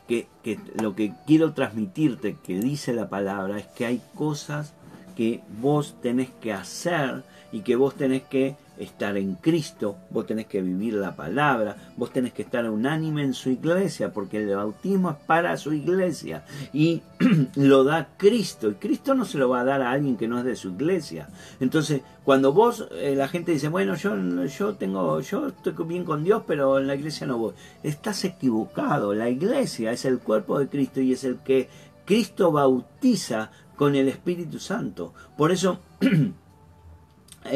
que, 0.08 0.28
que 0.44 0.60
lo 0.80 0.96
que 0.96 1.14
quiero 1.26 1.54
transmitirte, 1.54 2.38
que 2.44 2.60
dice 2.60 2.94
la 2.94 3.10
palabra, 3.10 3.58
es 3.58 3.66
que 3.66 3.88
hay 3.88 4.02
cosas 4.14 4.74
que 5.16 5.42
vos 5.60 5.96
tenés 6.04 6.30
que 6.30 6.54
hacer 6.54 7.24
y 7.52 7.62
que 7.62 7.76
vos 7.76 7.96
tenés 7.96 8.22
que 8.22 8.56
estar 8.80 9.18
en 9.18 9.36
Cristo, 9.36 9.98
vos 10.10 10.26
tenés 10.26 10.48
que 10.48 10.62
vivir 10.62 10.94
la 10.94 11.16
palabra, 11.16 11.76
vos 11.98 12.12
tenés 12.12 12.34
que 12.34 12.44
estar 12.44 12.68
unánime 12.70 13.24
en 13.24 13.34
su 13.34 13.50
iglesia, 13.50 14.12
porque 14.14 14.38
el 14.38 14.56
bautismo 14.56 15.12
es 15.12 15.18
para 15.18 15.58
su 15.58 15.74
iglesia 15.74 16.46
y 16.74 17.02
lo 17.56 17.84
da 17.84 18.08
Cristo, 18.18 18.70
y 18.70 18.76
Cristo 18.76 19.14
no 19.14 19.26
se 19.26 19.38
lo 19.38 19.50
va 19.50 19.62
a 19.62 19.66
dar 19.66 19.82
a 19.82 19.92
alguien 19.92 20.18
que 20.18 20.28
no 20.28 20.40
es 20.40 20.46
de 20.46 20.56
su 20.56 20.70
iglesia. 20.70 21.30
Entonces, 21.60 22.02
cuando 22.24 22.54
vos, 22.54 22.88
eh, 22.92 23.16
la 23.16 23.28
gente 23.28 23.52
dice, 23.52 23.68
bueno, 23.68 23.96
yo, 23.96 24.16
yo 24.46 24.76
tengo, 24.76 25.20
yo 25.20 25.48
estoy 25.48 25.74
bien 25.86 26.06
con 26.06 26.24
Dios, 26.24 26.44
pero 26.48 26.80
en 26.80 26.88
la 26.88 26.96
iglesia 26.96 27.28
no 27.28 27.38
voy. 27.38 27.54
Estás 27.84 28.24
equivocado, 28.24 29.14
la 29.14 29.30
iglesia 29.30 29.92
es 29.92 30.06
el 30.06 30.20
cuerpo 30.20 30.58
de 30.60 30.68
Cristo 30.68 31.02
y 31.02 31.14
es 31.14 31.24
el 31.24 31.38
que 31.38 31.70
Cristo 32.06 32.52
bautiza 32.52 33.52
con 33.76 33.96
el 33.96 34.08
Espíritu 34.08 34.60
Santo. 34.60 35.14
Por 35.38 35.52
eso 35.52 35.80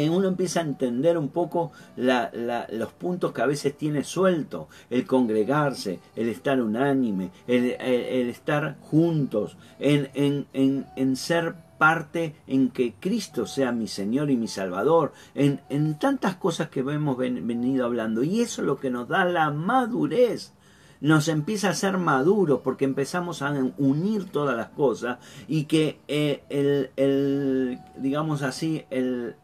uno 0.09 0.27
empieza 0.27 0.59
a 0.59 0.63
entender 0.63 1.17
un 1.17 1.29
poco 1.29 1.71
los 1.95 2.93
puntos 2.93 3.31
que 3.31 3.41
a 3.41 3.45
veces 3.45 3.77
tiene 3.77 4.03
suelto, 4.03 4.67
el 4.89 5.05
congregarse, 5.05 5.99
el 6.15 6.29
estar 6.29 6.61
unánime, 6.61 7.31
el, 7.47 8.29
estar 8.29 8.77
juntos, 8.81 9.57
en, 9.79 10.47
en, 10.53 11.15
ser 11.15 11.55
parte 11.77 12.35
en 12.47 12.69
que 12.69 12.93
Cristo 12.99 13.45
sea 13.45 13.71
mi 13.71 13.87
Señor 13.87 14.31
y 14.31 14.37
mi 14.37 14.47
Salvador, 14.47 15.13
en, 15.35 15.95
tantas 15.99 16.35
cosas 16.35 16.69
que 16.69 16.81
hemos 16.81 17.17
venido 17.17 17.85
hablando. 17.85 18.23
Y 18.23 18.41
eso 18.41 18.61
es 18.61 18.67
lo 18.67 18.79
que 18.79 18.89
nos 18.89 19.07
da 19.07 19.25
la 19.25 19.51
madurez 19.51 20.53
nos 21.03 21.27
empieza 21.27 21.69
a 21.69 21.73
ser 21.73 21.97
maduros 21.97 22.61
porque 22.63 22.85
empezamos 22.85 23.41
a 23.41 23.51
unir 23.77 24.23
todas 24.31 24.55
las 24.55 24.69
cosas 24.69 25.19
y 25.49 25.65
que 25.65 25.99
eh, 26.07 26.43
el, 26.95 27.77
digamos 27.97 28.41
así, 28.41 28.85
el, 28.89 29.35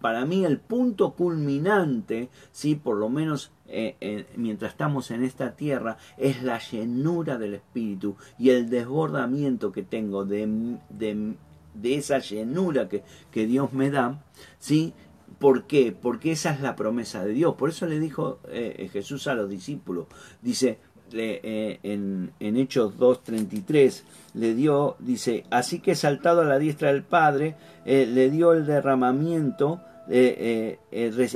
para 0.00 0.24
mí 0.24 0.46
el 0.46 0.58
punto 0.58 1.12
culminante, 1.12 2.30
¿sí? 2.52 2.74
por 2.74 2.96
lo 2.96 3.10
menos 3.10 3.52
eh, 3.68 3.96
eh, 4.00 4.26
mientras 4.36 4.72
estamos 4.72 5.10
en 5.10 5.24
esta 5.24 5.54
tierra, 5.56 5.98
es 6.16 6.42
la 6.42 6.58
llenura 6.58 7.36
del 7.36 7.52
Espíritu 7.52 8.16
y 8.38 8.48
el 8.48 8.70
desbordamiento 8.70 9.72
que 9.72 9.82
tengo 9.82 10.24
de, 10.24 10.78
de, 10.88 11.34
de 11.74 11.94
esa 11.96 12.18
llenura 12.18 12.88
que, 12.88 13.04
que 13.30 13.46
Dios 13.46 13.74
me 13.74 13.90
da, 13.90 14.24
¿sí? 14.58 14.94
¿Por 15.38 15.66
qué? 15.66 15.92
Porque 15.92 16.32
esa 16.32 16.54
es 16.54 16.62
la 16.62 16.76
promesa 16.76 17.22
de 17.24 17.32
Dios. 17.32 17.56
Por 17.56 17.68
eso 17.68 17.86
le 17.86 17.98
dijo 17.98 18.38
Jesús 18.92 19.26
a 19.26 19.34
los 19.34 19.50
discípulos. 19.50 20.06
Dice 20.40 20.78
eh, 21.16 21.78
en, 21.82 22.32
en, 22.40 22.56
Hechos 22.56 22.98
2.33, 22.98 24.02
le 24.34 24.54
dio, 24.54 24.96
dice, 24.98 25.44
así 25.50 25.78
que 25.78 25.94
saltado 25.94 26.40
a 26.40 26.44
la 26.44 26.58
diestra 26.58 26.92
del 26.92 27.04
Padre, 27.04 27.54
eh, 27.84 28.06
le 28.06 28.30
dio 28.30 28.52
el 28.52 28.66
derramamiento, 28.66 29.80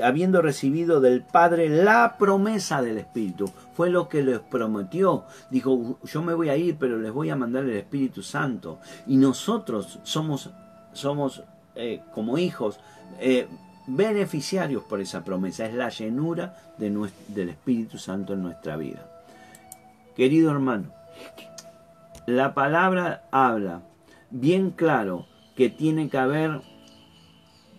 habiendo 0.02 0.42
recibido 0.42 1.00
del 1.00 1.22
Padre 1.22 1.68
la 1.68 2.16
promesa 2.18 2.82
del 2.82 2.98
Espíritu. 2.98 3.50
Fue 3.74 3.88
lo 3.88 4.08
que 4.08 4.22
les 4.22 4.40
prometió. 4.40 5.24
Dijo, 5.50 5.98
yo 6.04 6.22
me 6.22 6.34
voy 6.34 6.50
a 6.50 6.56
ir, 6.56 6.76
pero 6.78 6.98
les 6.98 7.12
voy 7.12 7.30
a 7.30 7.36
mandar 7.36 7.64
el 7.64 7.76
Espíritu 7.76 8.22
Santo. 8.22 8.78
Y 9.06 9.16
nosotros 9.16 10.00
somos, 10.02 10.50
somos 10.92 11.42
como 12.12 12.36
hijos, 12.36 12.78
beneficiarios 13.86 14.82
por 14.82 15.00
esa 15.00 15.24
promesa. 15.24 15.64
Es 15.64 15.74
la 15.74 15.88
llenura 15.88 16.54
de 16.76 16.90
del 17.28 17.48
Espíritu 17.48 17.96
Santo 17.96 18.34
en 18.34 18.42
nuestra 18.42 18.76
vida. 18.76 19.17
Querido 20.18 20.50
hermano, 20.50 20.90
la 22.26 22.52
palabra 22.52 23.22
habla 23.30 23.82
bien 24.30 24.72
claro 24.72 25.26
que 25.54 25.70
tiene 25.70 26.08
que 26.08 26.18
haber 26.18 26.60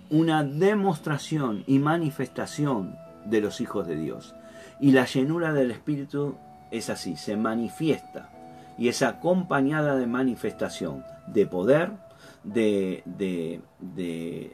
una 0.10 0.46
demostración 0.46 1.66
y 1.68 1.80
manifestación 1.80 2.96
de 3.26 3.42
los 3.42 3.60
hijos 3.60 3.86
de 3.88 3.98
Dios. 3.98 4.36
Y 4.80 4.92
la 4.92 5.04
llenura 5.04 5.52
del 5.52 5.70
Espíritu 5.70 6.38
es 6.72 6.90
así, 6.90 7.18
se 7.18 7.36
manifiesta 7.36 8.30
y 8.78 8.88
es 8.88 9.02
acompañada 9.02 9.98
de 9.98 10.08
manifestación, 10.08 11.04
de 11.28 11.46
poder, 11.46 11.92
de, 12.46 13.04
de, 13.04 13.60
de, 13.82 14.54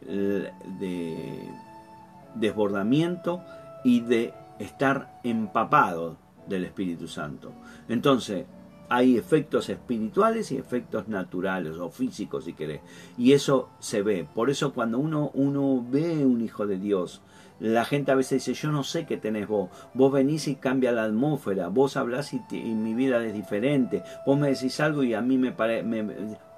desbordamiento 2.34 3.44
y 3.84 4.02
de 4.02 4.34
estar 4.58 5.20
empapado 5.24 6.25
del 6.48 6.66
Espíritu 6.66 7.08
Santo. 7.08 7.52
Entonces, 7.88 8.46
hay 8.90 9.18
efectos 9.18 9.70
espirituales 9.70 10.52
y 10.52 10.58
efectos 10.58 11.08
naturales 11.08 11.78
o 11.78 11.90
físicos 11.90 12.46
si 12.46 12.54
querés. 12.54 12.82
Y 13.18 13.34
eso 13.34 13.70
se 13.80 14.02
ve. 14.02 14.28
Por 14.34 14.50
eso 14.50 14.74
cuando 14.74 15.00
uno, 15.00 15.32
uno 15.34 15.84
ve 15.90 16.26
un 16.26 16.42
hijo 16.42 16.68
de 16.68 16.78
Dios, 16.78 17.22
la 17.60 17.86
gente 17.86 18.12
a 18.12 18.16
veces 18.16 18.46
dice, 18.46 18.60
yo 18.60 18.72
no 18.72 18.84
sé 18.84 19.06
qué 19.06 19.18
tenés 19.18 19.48
vos. 19.48 19.70
Vos 19.94 20.12
venís 20.12 20.48
y 20.48 20.56
cambia 20.56 20.92
la 20.92 21.06
atmósfera. 21.06 21.70
Vos 21.70 21.96
hablás 21.98 22.34
y, 22.34 22.42
mi 22.52 22.94
vida 22.94 23.24
es 23.26 23.34
diferente. 23.34 24.04
Vos 24.26 24.38
me 24.38 24.50
decís 24.50 24.80
algo 24.80 25.04
y 25.04 25.14
a 25.14 25.22
mí 25.22 25.38
me 25.38 25.52
parece... 25.52 25.88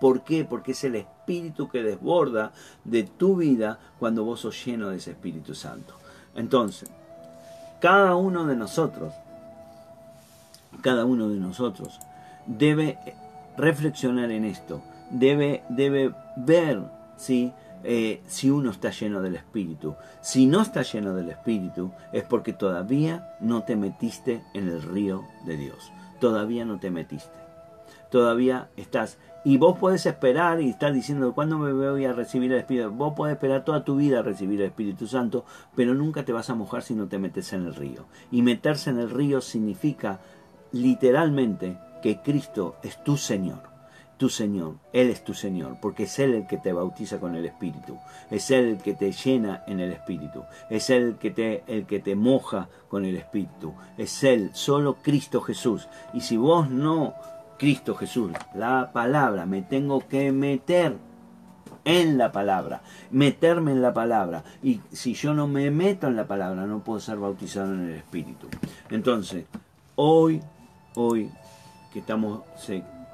¿Por 0.01 0.23
qué? 0.23 0.43
Porque 0.43 0.71
es 0.71 0.83
el 0.83 0.95
espíritu 0.95 1.69
que 1.69 1.83
desborda 1.83 2.51
de 2.83 3.03
tu 3.03 3.35
vida 3.35 3.79
cuando 3.99 4.23
vos 4.23 4.41
sos 4.41 4.65
lleno 4.65 4.89
de 4.89 4.97
ese 4.97 5.11
Espíritu 5.11 5.55
Santo. 5.55 5.95
Entonces, 6.35 6.89
cada 7.79 8.15
uno 8.15 8.45
de 8.45 8.55
nosotros, 8.55 9.13
cada 10.81 11.05
uno 11.05 11.29
de 11.29 11.39
nosotros 11.39 11.99
debe 12.45 12.97
reflexionar 13.57 14.31
en 14.31 14.45
esto. 14.45 14.81
Debe, 15.09 15.63
debe 15.69 16.13
ver. 16.35 16.97
Eh, 17.83 18.21
si 18.27 18.49
uno 18.49 18.71
está 18.71 18.89
lleno 18.89 19.21
del 19.21 19.35
Espíritu. 19.35 19.95
Si 20.21 20.45
no 20.45 20.61
está 20.61 20.81
lleno 20.81 21.13
del 21.13 21.29
Espíritu 21.29 21.91
es 22.11 22.23
porque 22.23 22.53
todavía 22.53 23.35
no 23.39 23.63
te 23.63 23.75
metiste 23.75 24.43
en 24.53 24.67
el 24.67 24.81
río 24.81 25.23
de 25.45 25.57
Dios. 25.57 25.91
Todavía 26.19 26.65
no 26.65 26.79
te 26.79 26.91
metiste. 26.91 27.37
Todavía 28.09 28.69
estás. 28.77 29.17
Y 29.45 29.57
vos 29.57 29.77
podés 29.77 30.05
esperar 30.05 30.61
y 30.61 30.69
estar 30.69 30.91
diciendo, 30.91 31.33
¿cuándo 31.33 31.57
me 31.57 31.71
voy 31.71 32.05
a 32.05 32.13
recibir 32.13 32.51
el 32.51 32.59
Espíritu? 32.59 32.91
Vos 32.91 33.13
podés 33.13 33.35
esperar 33.35 33.63
toda 33.63 33.85
tu 33.85 33.95
vida 33.95 34.19
a 34.19 34.23
recibir 34.23 34.59
el 34.59 34.67
Espíritu 34.67 35.07
Santo, 35.07 35.45
pero 35.75 35.93
nunca 35.93 36.25
te 36.25 36.33
vas 36.33 36.49
a 36.49 36.55
mojar 36.55 36.83
si 36.83 36.95
no 36.95 37.07
te 37.07 37.19
metes 37.19 37.53
en 37.53 37.65
el 37.65 37.75
río. 37.75 38.05
Y 38.31 38.41
meterse 38.41 38.89
en 38.89 38.99
el 38.99 39.09
río 39.09 39.39
significa 39.39 40.19
literalmente 40.71 41.77
que 42.01 42.21
Cristo 42.21 42.75
es 42.83 43.03
tu 43.03 43.17
Señor 43.17 43.67
tu 44.17 44.29
Señor, 44.29 44.75
Él 44.93 45.09
es 45.09 45.23
tu 45.23 45.33
Señor, 45.33 45.77
porque 45.79 46.03
es 46.03 46.19
Él 46.19 46.33
el 46.33 46.47
que 46.47 46.57
te 46.57 46.73
bautiza 46.73 47.19
con 47.19 47.35
el 47.35 47.45
Espíritu, 47.45 47.97
es 48.31 48.49
Él 48.51 48.65
el 48.65 48.77
que 48.77 48.93
te 48.93 49.11
llena 49.11 49.63
en 49.67 49.79
el 49.79 49.91
Espíritu, 49.91 50.43
es 50.69 50.89
Él 50.89 51.03
el 51.03 51.15
que 51.15 51.31
te, 51.31 51.63
el 51.67 51.85
que 51.85 51.99
te 51.99 52.15
moja 52.15 52.67
con 52.89 53.05
el 53.05 53.15
Espíritu, 53.15 53.73
es 53.97 54.23
Él, 54.23 54.49
solo 54.53 54.97
Cristo 55.01 55.41
Jesús. 55.41 55.87
Y 56.13 56.21
si 56.21 56.35
vos 56.35 56.69
no, 56.69 57.13
Cristo 57.59 57.95
Jesús, 57.95 58.31
la 58.55 58.91
palabra, 58.91 59.45
me 59.45 59.61
tengo 59.61 60.07
que 60.07 60.31
meter 60.31 60.97
en 61.85 62.17
la 62.17 62.31
palabra, 62.31 62.81
meterme 63.11 63.71
en 63.71 63.81
la 63.81 63.93
palabra. 63.93 64.43
Y 64.61 64.81
si 64.91 65.13
yo 65.13 65.33
no 65.33 65.47
me 65.47 65.71
meto 65.71 66.07
en 66.07 66.15
la 66.15 66.27
palabra, 66.27 66.65
no 66.65 66.83
puedo 66.83 66.99
ser 66.99 67.17
bautizado 67.17 67.73
en 67.73 67.85
el 67.85 67.95
Espíritu. 67.95 68.47
Entonces, 68.89 69.45
hoy, 69.95 70.41
hoy 70.97 71.29
que 71.93 71.99
estamos 71.99 72.41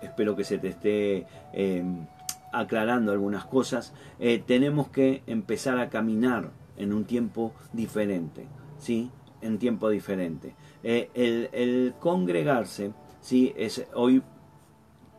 espero 0.02 0.36
que 0.36 0.44
se 0.44 0.58
te 0.58 0.70
esté 0.70 1.26
em, 1.54 2.06
aclarando 2.52 3.12
algunas 3.12 3.46
cosas, 3.46 3.94
eh, 4.20 4.42
tenemos 4.46 4.90
que 4.90 5.24
empezar 5.28 5.80
a 5.80 5.90
caminar 5.90 6.52
en 6.78 6.94
un 6.94 7.06
tiempo 7.06 7.54
diferente, 7.74 8.48
¿sí? 8.78 9.10
En 9.42 9.58
tiempo 9.58 9.90
diferente. 9.90 10.56
Eh, 10.84 11.10
el, 11.14 11.94
congregarse, 12.00 12.92
¿sí? 13.22 13.54
Es, 13.58 13.86
hoy 13.94 14.22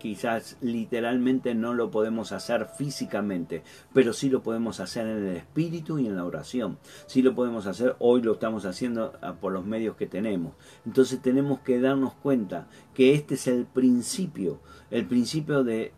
quizás 0.05 0.59
literalmente 0.61 1.55
no 1.55 1.73
lo 1.73 1.91
podemos 1.91 2.33
hacer 2.33 2.67
físicamente, 2.67 3.63
pero 3.95 4.13
sí 4.13 4.29
lo 4.29 4.43
podemos 4.43 4.79
hacer 4.81 5.07
en 5.07 5.27
el 5.29 5.37
espíritu 5.37 5.99
y 5.99 6.07
en 6.07 6.17
la 6.17 6.27
oración. 6.27 6.77
Sí 7.07 7.23
lo 7.23 7.35
podemos 7.35 7.67
hacer, 7.67 7.97
hoy 8.01 8.21
lo 8.21 8.35
estamos 8.35 8.67
haciendo 8.67 9.15
ah, 9.23 9.37
por 9.41 9.55
los 9.55 9.65
medios 9.65 9.97
que 9.97 10.07
tenemos. 10.07 10.53
Entonces 10.85 11.23
tenemos 11.23 11.61
que 11.61 11.81
darnos 11.81 12.13
cuenta 12.13 12.69
que 12.93 13.15
este 13.15 13.37
es 13.37 13.47
el 13.47 13.65
principio, 13.65 14.61
el 14.91 15.07
principio 15.07 15.65
de, 15.65 15.95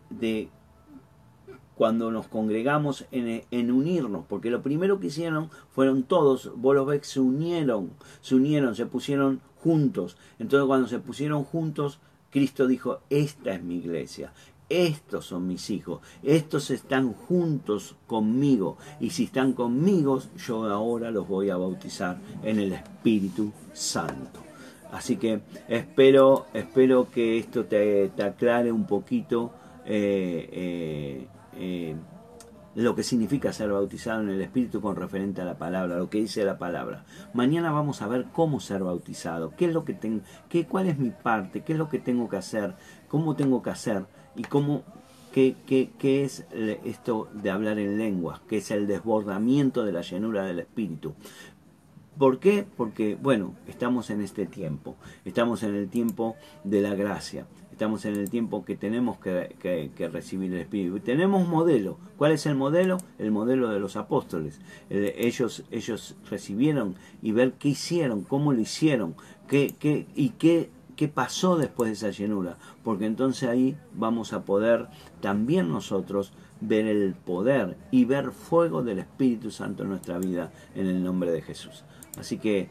cuando 1.75 2.13
nos 2.13 2.29
congregamos 2.29 3.07
en, 3.11 3.71
unirnos, 3.73 4.25
porque 4.29 4.51
lo 4.51 4.63
primero 4.63 5.01
que 5.01 5.09
hicieron 5.09 5.51
fueron 5.71 6.05
todos, 6.05 6.53
vos 6.55 6.77
se 7.03 7.19
unieron, 7.19 7.91
se 8.21 8.37
unieron, 8.37 8.77
se 8.77 8.87
pusieron 8.87 9.41
juntos. 9.57 10.17
Entonces 10.39 10.65
cuando 10.69 10.87
se 10.87 11.01
pusieron 11.01 11.43
juntos, 11.43 11.99
Cristo 12.37 12.67
dijo, 12.67 13.01
esta 13.09 13.55
es 13.55 13.63
mi 13.63 13.77
iglesia, 13.77 14.31
estos 14.69 15.25
son 15.25 15.47
mis 15.47 15.71
hijos, 15.71 16.03
estos 16.23 16.71
están 16.71 17.15
juntos 17.15 17.97
conmigo 18.07 18.77
y 19.01 19.09
si 19.09 19.25
están 19.25 19.55
conmigo, 19.55 20.21
yo 20.37 20.65
ahora 20.65 21.11
los 21.11 21.27
voy 21.27 21.49
a 21.49 21.57
bautizar 21.57 22.19
en 22.43 22.59
el 22.59 22.75
Espíritu 22.75 23.51
Santo. 23.73 24.41
Así 24.93 25.17
que 25.17 25.41
espero, 25.67 26.45
espero 26.53 27.11
que 27.11 27.39
esto 27.39 27.65
te, 27.65 28.13
aclare 28.23 28.71
un 28.71 28.87
poquito 28.87 29.53
eh, 29.87 30.47
eh, 30.53 31.27
eh, 31.59 31.97
lo 32.77 32.95
que 32.95 33.03
significa 33.03 33.55
ser 33.55 33.73
bautizado 33.73 34.21
en 34.21 34.29
el 34.29 34.41
Espíritu 34.43 34.83
con 34.83 34.97
referente 34.97 35.41
a 35.41 35.47
la 35.47 35.57
palabra, 35.57 35.97
lo 35.97 36.11
que 36.11 36.19
dice 36.19 36.45
la 36.45 36.59
palabra. 36.59 37.05
Mañana 37.33 37.73
vamos 37.73 38.03
a 38.03 38.07
ver 38.07 38.27
cómo 38.33 38.61
ser 38.61 38.85
bautizado, 38.85 39.55
qué 39.57 39.65
es 39.65 39.73
lo 39.73 39.85
que 39.87 39.95
tengo, 39.95 40.23
qué, 40.51 40.67
cuál 40.67 40.87
es 40.87 40.99
mi 40.99 41.11
parte, 41.11 41.63
qué 41.63 41.73
es 41.73 41.79
lo 41.79 41.89
que 41.89 41.99
tengo 41.99 42.29
que 42.29 42.37
hacer, 42.37 42.75
cómo 43.09 43.35
tengo 43.35 43.63
que 43.63 43.71
hacer 43.71 44.05
y 44.37 44.43
cómo 44.43 44.83
qué, 45.33 45.57
qué, 45.67 45.91
qué 45.99 46.25
es 46.25 46.47
esto 46.85 47.29
de 47.33 47.51
hablar 47.51 47.79
en 47.79 47.97
lenguas, 47.97 48.41
que 48.41 48.59
es 48.59 48.71
el 48.71 48.87
desbordamiento 48.87 49.83
de 49.83 49.93
la 49.93 50.03
llenura 50.03 50.45
del 50.45 50.59
Espíritu. 50.59 51.15
¿Por 52.19 52.39
qué? 52.41 52.67
Porque, 52.77 53.17
bueno, 53.21 53.55
estamos 53.67 54.11
en 54.11 54.21
este 54.21 54.47
tiempo, 54.47 54.97
estamos 55.25 55.63
en 55.63 55.75
el 55.75 55.89
tiempo 55.89 56.37
de 56.65 56.83
la 56.83 56.95
gracia, 56.95 57.47
Estamos 57.77 58.07
en 58.07 58.17
el 58.17 58.31
tiempo 58.31 58.65
que 58.65 58.75
tenemos 58.75 59.19
que, 59.19 60.09
recibir 60.11 60.51
el 60.55 60.61
Espíritu. 60.61 60.99
Tenemos 61.01 61.47
modelo. 61.47 61.99
¿Cuál 62.17 62.33
es 62.33 62.47
el 62.47 62.55
modelo? 62.55 62.97
El 63.19 63.33
modelo 63.33 63.69
de 63.69 63.79
los 63.79 63.97
apóstoles. 63.97 64.63
ellos, 64.89 65.63
ellos 65.71 66.17
recibieron 66.31 66.95
y 67.21 67.33
ver 67.33 67.53
qué 67.53 67.69
hicieron, 67.69 68.23
cómo 68.23 68.55
lo 68.55 68.63
hicieron, 68.63 69.15
qué, 69.47 69.75
qué, 69.79 70.07
y 70.15 70.31
qué, 70.31 70.71
qué 70.97 71.09
pasó 71.09 71.59
después 71.59 71.91
de 71.91 72.09
esa 72.09 72.19
llenura. 72.19 72.57
Porque 72.83 73.05
entonces 73.05 73.47
ahí 73.47 73.77
vamos 73.93 74.33
a 74.33 74.47
poder 74.47 74.87
también 75.21 75.69
nosotros 75.69 76.33
ver 76.63 76.87
el 76.87 77.13
poder 77.13 77.77
y 77.91 78.07
ver 78.07 78.31
fuego 78.31 78.83
del 78.85 79.01
Espíritu 79.01 79.51
Santo 79.51 79.83
en 79.83 79.91
nuestra 79.91 80.17
vida 80.17 80.51
en 80.75 80.87
el 80.87 81.05
nombre 81.05 81.31
de 81.31 81.43
Jesús. 81.43 81.85
Así 82.17 82.39
que 82.39 82.71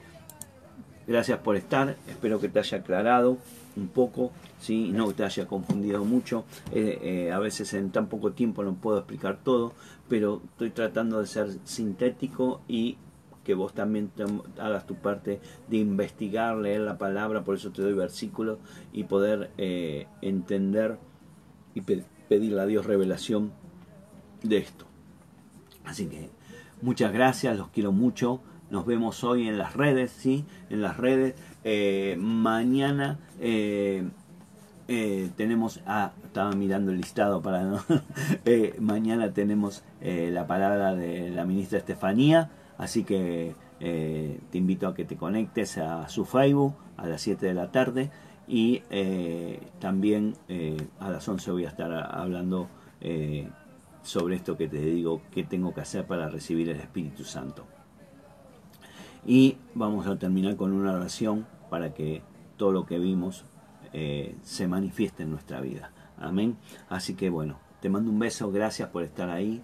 Gracias 1.07 1.37
por 1.37 1.55
estar, 1.55 1.97
espero 2.07 2.39
que 2.39 2.49
te 2.49 2.57
haya 2.57 2.79
aclarado 2.79 3.37
un 3.75 3.87
poco, 3.87 4.31
¿sí? 4.59 4.91
no 4.91 5.11
te 5.13 5.23
haya 5.23 5.47
confundido 5.47 6.03
mucho. 6.05 6.45
Eh, 6.71 6.99
eh, 7.01 7.31
a 7.31 7.39
veces 7.39 7.73
en 7.73 7.91
tan 7.91 8.07
poco 8.07 8.31
tiempo 8.31 8.63
no 8.63 8.75
puedo 8.75 8.99
explicar 8.99 9.39
todo, 9.43 9.73
pero 10.07 10.41
estoy 10.51 10.71
tratando 10.71 11.19
de 11.19 11.27
ser 11.27 11.49
sintético 11.63 12.61
y 12.67 12.97
que 13.43 13.53
vos 13.53 13.73
también 13.73 14.11
hagas 14.59 14.87
tu 14.87 14.95
parte 14.95 15.39
de 15.69 15.77
investigar, 15.77 16.57
leer 16.57 16.81
la 16.81 16.97
palabra, 16.97 17.43
por 17.43 17.55
eso 17.55 17.71
te 17.71 17.83
doy 17.83 17.93
versículos 17.93 18.57
y 18.91 19.03
poder 19.03 19.51
eh, 19.57 20.07
entender 20.21 20.97
y 21.75 21.81
pedirle 21.81 22.61
a 22.61 22.65
Dios 22.65 22.85
revelación 22.87 23.51
de 24.41 24.57
esto. 24.57 24.85
Así 25.85 26.07
que 26.07 26.29
muchas 26.81 27.13
gracias, 27.13 27.55
los 27.55 27.69
quiero 27.69 27.91
mucho. 27.91 28.41
Nos 28.71 28.87
vemos 28.87 29.23
hoy 29.23 29.47
en 29.47 29.59
las 29.59 29.75
redes, 29.75 30.11
¿sí? 30.11 30.43
En 30.71 30.81
las 30.81 30.97
redes. 30.97 31.35
Eh, 31.67 32.15
mañana 32.19 33.17
eh, 33.39 34.07
eh, 34.87 35.31
tenemos... 35.35 35.81
Ah, 35.87 36.11
estaba 36.23 36.51
mirando 36.51 36.91
el 36.91 36.97
listado 36.97 37.41
para 37.41 37.83
mañana 38.79 39.33
tenemos 39.33 39.83
la 40.01 40.45
palabra 40.45 40.93
de 40.93 41.31
la 41.31 41.43
ministra 41.45 41.79
Estefanía. 41.79 42.51
Así 42.77 43.03
que 43.03 43.55
te 43.79 44.57
invito 44.57 44.87
a 44.87 44.93
que 44.93 45.05
te 45.05 45.15
conectes 45.15 45.77
a 45.77 46.07
su 46.09 46.25
Facebook 46.25 46.75
a 46.97 47.07
las 47.07 47.21
7 47.21 47.45
de 47.45 47.53
la 47.53 47.71
tarde. 47.71 48.11
Y 48.47 48.83
también 49.79 50.35
a 50.99 51.09
las 51.09 51.27
11 51.27 51.51
voy 51.51 51.65
a 51.65 51.69
estar 51.69 51.91
hablando 51.93 52.67
sobre 54.03 54.35
esto 54.35 54.57
que 54.57 54.67
te 54.67 54.81
digo, 54.81 55.21
qué 55.31 55.45
tengo 55.45 55.73
que 55.73 55.81
hacer 55.81 56.05
para 56.05 56.29
recibir 56.29 56.69
el 56.69 56.81
Espíritu 56.81 57.23
Santo. 57.23 57.65
Y 59.25 59.57
vamos 59.73 60.05
a 60.05 60.19
terminar 60.19 60.57
con 60.57 60.73
una 60.73 60.91
oración 60.91 61.47
para 61.75 61.93
que 61.93 62.21
todo 62.55 62.71
lo 62.71 62.85
que 62.85 62.97
vimos 62.99 63.43
eh, 63.91 64.37
se 64.43 64.65
manifieste 64.65 65.23
en 65.23 65.31
nuestra 65.31 65.59
vida. 65.59 65.91
Amén. 66.17 66.55
Así 66.87 67.15
que 67.15 67.29
bueno, 67.29 67.59
te 67.81 67.89
mando 67.89 68.11
un 68.11 68.17
beso, 68.17 68.49
gracias 68.49 68.87
por 68.87 69.03
estar 69.03 69.29
ahí. 69.29 69.61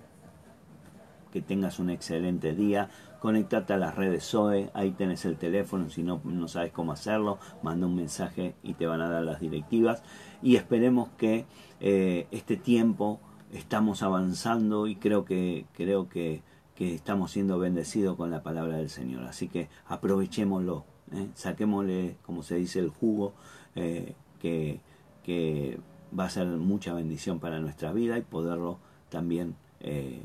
Que 1.31 1.41
tengas 1.41 1.79
un 1.79 1.89
excelente 1.89 2.53
día. 2.53 2.89
Conectate 3.21 3.71
a 3.71 3.77
las 3.77 3.95
redes 3.95 4.25
SOE, 4.25 4.71
ahí 4.73 4.91
tenés 4.91 5.23
el 5.23 5.37
teléfono, 5.37 5.89
si 5.89 6.03
no, 6.03 6.19
no 6.25 6.49
sabes 6.49 6.73
cómo 6.73 6.91
hacerlo, 6.91 7.39
manda 7.63 7.87
un 7.87 7.95
mensaje 7.95 8.55
y 8.61 8.73
te 8.73 8.85
van 8.85 8.99
a 8.99 9.09
dar 9.09 9.23
las 9.23 9.39
directivas. 9.39 10.03
Y 10.41 10.57
esperemos 10.57 11.07
que 11.17 11.45
eh, 11.79 12.27
este 12.31 12.57
tiempo 12.57 13.21
estamos 13.53 14.03
avanzando 14.03 14.85
y 14.87 14.97
creo 14.97 15.23
que, 15.23 15.65
creo 15.71 16.09
que 16.09 16.43
que 16.81 16.95
estamos 16.95 17.31
siendo 17.31 17.59
bendecidos 17.59 18.17
con 18.17 18.31
la 18.31 18.41
palabra 18.41 18.77
del 18.77 18.89
Señor. 18.89 19.25
Así 19.25 19.47
que 19.47 19.69
aprovechémoslo, 19.85 20.83
¿eh? 21.13 21.27
saquémosle, 21.35 22.17
como 22.25 22.43
se 22.43 22.55
dice, 22.55 22.79
el 22.79 22.89
jugo 22.89 23.33
eh, 23.75 24.13
que, 24.39 24.79
que, 25.23 25.79
va 26.17 26.25
a 26.25 26.29
ser 26.29 26.45
mucha 26.45 26.93
bendición 26.93 27.39
para 27.39 27.59
nuestra 27.59 27.93
vida 27.93 28.17
y 28.17 28.21
poderlo 28.21 28.79
también 29.09 29.55
eh, 29.79 30.21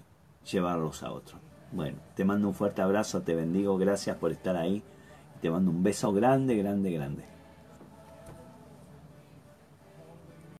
llevarlos 0.50 1.04
a 1.04 1.12
otros. 1.12 1.40
Bueno, 1.70 1.98
te 2.16 2.24
mando 2.24 2.48
un 2.48 2.54
fuerte 2.54 2.82
abrazo, 2.82 3.22
te 3.22 3.36
bendigo, 3.36 3.78
gracias 3.78 4.16
por 4.16 4.32
estar 4.32 4.56
ahí. 4.56 4.82
Te 5.40 5.50
mando 5.50 5.70
un 5.70 5.82
beso 5.84 6.12
grande, 6.12 6.56
grande, 6.56 6.90
grande. 6.90 7.35